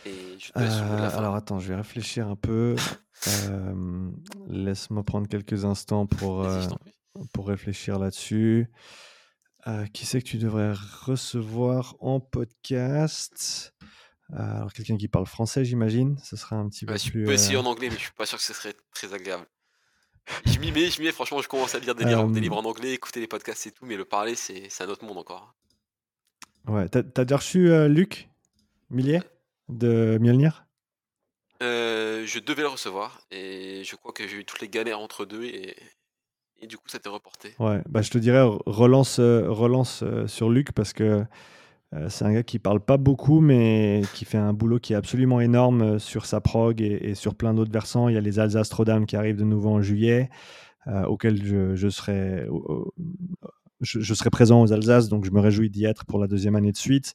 Et 0.07 0.39
je 0.39 0.53
te 0.53 0.59
laisse 0.59 0.73
euh, 0.73 1.19
alors 1.19 1.35
attends, 1.35 1.59
je 1.59 1.69
vais 1.69 1.77
réfléchir 1.77 2.29
un 2.29 2.37
peu. 2.37 2.77
Euh, 3.29 4.11
laisse-moi 4.49 5.03
prendre 5.03 5.29
quelques 5.29 5.65
instants 5.67 6.07
pour, 6.07 6.43
euh, 6.43 6.67
pour 7.35 7.49
réfléchir 7.49 7.99
là-dessus. 7.99 8.71
qui 9.93 10.07
c'est 10.07 10.23
que 10.23 10.27
tu 10.27 10.39
devrais 10.39 10.73
recevoir 10.73 11.97
en 12.01 12.19
podcast? 12.19 13.75
Alors, 14.33 14.73
quelqu'un 14.73 14.97
qui 14.97 15.09
parle 15.09 15.27
français, 15.27 15.65
j'imagine, 15.65 16.17
ce 16.23 16.37
sera 16.37 16.57
un 16.57 16.69
petit 16.69 16.87
peu 16.87 16.97
je 16.97 17.11
plus. 17.11 17.25
peux 17.25 17.33
essayer 17.33 17.57
en 17.57 17.67
anglais, 17.67 17.89
mais 17.91 17.97
je 17.97 18.03
suis 18.03 18.13
pas 18.13 18.27
sûr 18.27 18.39
que 18.39 18.45
ce 18.45 18.55
serait 18.55 18.75
très 18.95 19.13
agréable. 19.13 19.45
Je 20.45 20.59
m'y 20.59 20.73
mets, 20.73 20.91
je 20.91 21.01
m'y 21.01 21.07
mets, 21.07 21.13
franchement, 21.13 21.43
je 21.43 21.49
commence 21.49 21.75
à 21.75 21.79
lire 21.79 21.95
des 21.95 22.05
livres, 22.05 22.31
des 22.31 22.41
livres 22.41 22.57
en 22.57 22.65
anglais, 22.65 22.93
écouter 22.93 23.21
les 23.21 23.27
podcasts 23.27 23.67
et 23.67 23.73
tout, 23.73 23.85
mais 23.87 23.97
le 23.97 24.05
parler, 24.05 24.35
c'est 24.35 24.69
un 24.81 24.89
autre 24.89 25.05
monde 25.05 25.19
encore. 25.19 25.55
Ouais, 26.67 26.89
t'as 26.89 27.01
as 27.01 27.25
déjà 27.25 27.37
reçu 27.37 27.71
Luc 27.89 28.29
Millier 28.91 29.21
de 29.69 30.19
Mjolnir? 30.21 30.67
Euh, 31.63 32.25
Je 32.27 32.39
devais 32.39 32.63
le 32.63 32.69
recevoir, 32.69 33.21
et 33.31 33.83
je 33.85 33.97
crois 33.97 34.13
que 34.13 34.27
j'ai 34.27 34.39
eu 34.39 34.45
toutes 34.45 34.61
les 34.61 34.69
galères 34.69 35.01
entre 35.01 35.25
deux, 35.25 35.45
et, 35.45 35.77
et 36.61 36.67
du 36.67 36.77
coup, 36.77 36.89
ça 36.89 36.99
t'est 36.99 37.09
reporté. 37.09 37.55
Ouais, 37.59 37.83
bah, 37.89 38.03
je 38.03 38.11
te 38.11 38.19
dirais, 38.19 38.43
relance, 38.67 39.21
relance 39.21 40.05
sur 40.27 40.51
Luc, 40.51 40.73
parce 40.73 40.93
que 40.93 41.03
euh, 41.03 41.25
c'est 42.09 42.25
un 42.25 42.33
gars 42.33 42.45
qui 42.45 42.61
parle 42.61 42.81
pas 42.81 42.99
beaucoup, 42.99 43.41
mais 43.41 44.03
qui 44.15 44.25
fait 44.25 44.39
un 44.39 44.53
boulot 44.53 44.79
qui 44.79 44.93
est 44.93 44.97
absolument 44.97 45.41
énorme 45.41 45.83
euh, 45.83 45.99
sur 45.99 46.25
sa 46.25 46.41
prog 46.41 46.81
et, 46.81 47.15
sur 47.15 47.35
plein 47.35 47.53
d'autres 47.53 47.73
versants. 47.73 48.09
Il 48.09 48.15
y 48.15 48.19
a 48.19 48.21
les 48.21 48.39
Alsace 48.39 48.73
Rodam 48.73 49.07
qui 49.07 49.17
arrivent 49.17 49.39
de 49.39 49.45
nouveau 49.45 49.71
en 49.71 49.83
juillet, 49.83 50.31
euh, 50.87 51.05
auxquels 51.07 51.45
je, 51.45 51.89
serai, 51.89 52.47
présent 54.31 54.63
aux 54.63 54.73
Alsace, 54.73 55.09
donc 55.09 55.25
je 55.25 55.33
me 55.33 55.41
réjouis 55.41 55.69
d'y 55.69 55.85
être 55.85 56.05
pour 56.05 56.21
la 56.21 56.29
deuxième 56.29 56.55
année 56.55 56.73
de 56.73 56.77
suite. 56.77 57.15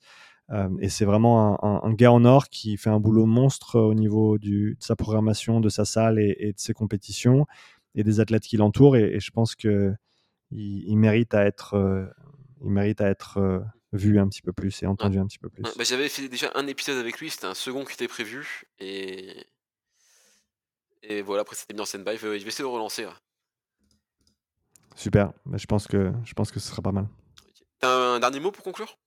et 0.80 0.90
c'est 0.90 1.06
vraiment 1.06 1.64
un, 1.64 1.94
gars 1.94 2.12
en 2.12 2.26
or 2.26 2.50
qui 2.50 2.78
fait 2.78 2.90
un 2.90 3.00
boulot 3.00 3.26
monstre 3.26 3.80
au 3.80 3.94
niveau 3.94 4.38
de 4.38 4.76
sa 4.80 4.96
programmation, 4.96 5.62
de 5.62 5.70
sa 5.70 5.86
salle 5.86 6.20
et, 6.20 6.54
de 6.54 6.60
ses 6.60 6.74
compétitions 6.74 7.46
et 7.96 8.04
des 8.04 8.20
athlètes 8.20 8.44
qui 8.44 8.58
l'entourent. 8.58 8.98
Et, 8.98 9.20
je 9.20 9.32
pense 9.32 9.56
que 9.56 9.94
il, 10.52 10.96
mérite 10.98 11.34
à 11.34 11.46
être, 11.46 11.76
il 12.64 12.70
mérite 12.70 13.02
à 13.02 13.08
être 13.10 13.64
vu 13.96 14.20
un 14.20 14.28
petit 14.28 14.42
peu 14.42 14.54
plus 14.54 14.84
et 14.84 14.86
entendu 14.86 15.18
un 15.20 15.26
petit 15.26 15.40
peu 15.40 15.50
plus. 15.50 15.64
Bah, 15.64 15.84
j'avais 15.84 16.10
fait 16.10 16.28
déjà 16.28 16.52
un 16.56 16.68
épisode 16.68 16.98
avec 16.98 17.20
lui, 17.20 17.30
c'était 17.30 17.48
un 17.48 17.54
second 17.54 17.86
qui 17.86 17.94
était 17.94 18.08
prévu. 18.08 18.64
Et, 18.80 19.46
et 21.04 21.22
voilà, 21.22 21.42
après 21.42 21.56
c'était 21.56 21.74
mis 21.74 21.82
en 21.82 21.86
stand-by. 21.86 22.18
Je 22.18 22.28
vais 22.28 22.38
essayer 22.38 22.64
de 22.64 22.70
relancer. 22.70 23.08
Super, 24.96 25.34
bah, 25.46 25.58
je, 25.58 25.66
pense 25.66 25.88
que, 25.88 26.12
je 26.24 26.34
pense 26.34 26.52
que 26.52 26.60
ce 26.60 26.70
sera 26.70 26.82
pas 26.82 26.92
mal. 26.92 27.08
T'as 27.80 27.90
un 27.90 28.20
dernier 28.20 28.40
mot 28.40 28.52
pour 28.52 28.64
conclure? 28.64 28.98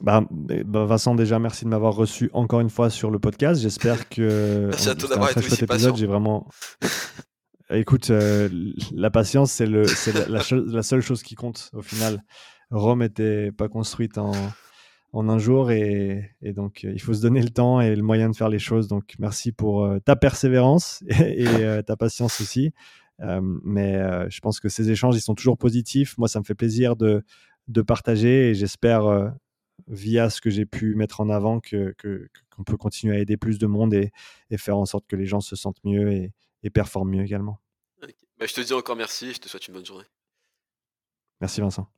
Bah, 0.00 0.22
bah, 0.30 0.84
Vincent, 0.84 1.14
déjà, 1.16 1.38
merci 1.40 1.64
de 1.64 1.70
m'avoir 1.70 1.94
reçu 1.94 2.30
encore 2.32 2.60
une 2.60 2.70
fois 2.70 2.88
sur 2.88 3.10
le 3.10 3.18
podcast. 3.18 3.60
J'espère 3.60 4.08
que. 4.08 4.66
merci 4.70 4.88
à 4.88 4.94
toi 4.94 5.08
d'avoir 5.08 5.30
été 5.30 5.40
aussi. 5.40 5.96
J'ai 5.96 6.06
vraiment. 6.06 6.48
Écoute, 7.70 8.08
euh, 8.08 8.48
la 8.92 9.10
patience, 9.10 9.52
c'est 9.52 9.66
la, 9.66 10.42
seule 10.82 11.00
chose 11.02 11.22
qui 11.22 11.34
compte 11.34 11.70
au 11.74 11.82
final. 11.82 12.24
Rome 12.70 13.00
n'était 13.00 13.52
pas 13.52 13.68
construite 13.68 14.16
en, 14.16 14.32
un 15.12 15.38
jour 15.38 15.70
et, 15.70 16.34
donc 16.42 16.84
euh, 16.84 16.92
il 16.94 17.00
faut 17.00 17.12
se 17.12 17.20
donner 17.20 17.42
le 17.42 17.50
temps 17.50 17.80
et 17.82 17.94
le 17.94 18.02
moyen 18.02 18.30
de 18.30 18.36
faire 18.36 18.48
les 18.48 18.58
choses. 18.58 18.88
Donc 18.88 19.14
merci 19.18 19.52
pour 19.52 19.84
euh, 19.84 19.98
ta 19.98 20.16
persévérance 20.16 21.04
et, 21.20 21.44
ta 21.86 21.96
patience 21.96 22.40
aussi. 22.40 22.72
mais 23.18 24.00
je 24.30 24.40
pense 24.40 24.60
que 24.60 24.70
ces 24.70 24.90
échanges, 24.90 25.16
ils 25.16 25.20
sont 25.20 25.34
toujours 25.34 25.58
positifs. 25.58 26.16
Moi, 26.16 26.28
ça 26.28 26.38
me 26.38 26.44
fait 26.44 26.54
plaisir 26.54 26.96
de, 26.96 27.22
partager 27.86 28.48
et 28.48 28.54
j'espère, 28.54 29.30
via 29.88 30.30
ce 30.30 30.40
que 30.40 30.48
j'ai 30.48 30.64
pu 30.64 30.94
mettre 30.94 31.20
en 31.20 31.28
avant, 31.28 31.60
qu'on 31.60 31.92
que, 31.98 32.30
peut 32.64 32.76
continuer 32.78 33.16
à 33.16 33.20
aider 33.20 33.36
plus 33.36 33.58
de 33.58 33.66
monde 33.66 33.92
et, 33.92 34.10
et, 34.50 34.56
faire 34.56 34.78
en 34.78 34.86
sorte 34.86 35.06
que 35.06 35.16
les 35.16 35.26
gens 35.26 35.40
se 35.40 35.54
sentent 35.54 35.84
mieux 35.84 36.10
et, 36.10 36.32
et 36.62 36.70
performe 36.70 37.10
mieux 37.10 37.24
également. 37.24 37.60
Bah, 38.00 38.46
je 38.46 38.54
te 38.54 38.60
dis 38.60 38.72
encore 38.72 38.96
merci 38.96 39.28
et 39.28 39.34
je 39.34 39.40
te 39.40 39.48
souhaite 39.48 39.66
une 39.66 39.74
bonne 39.74 39.86
journée. 39.86 40.06
Merci 41.40 41.60
Vincent. 41.60 41.90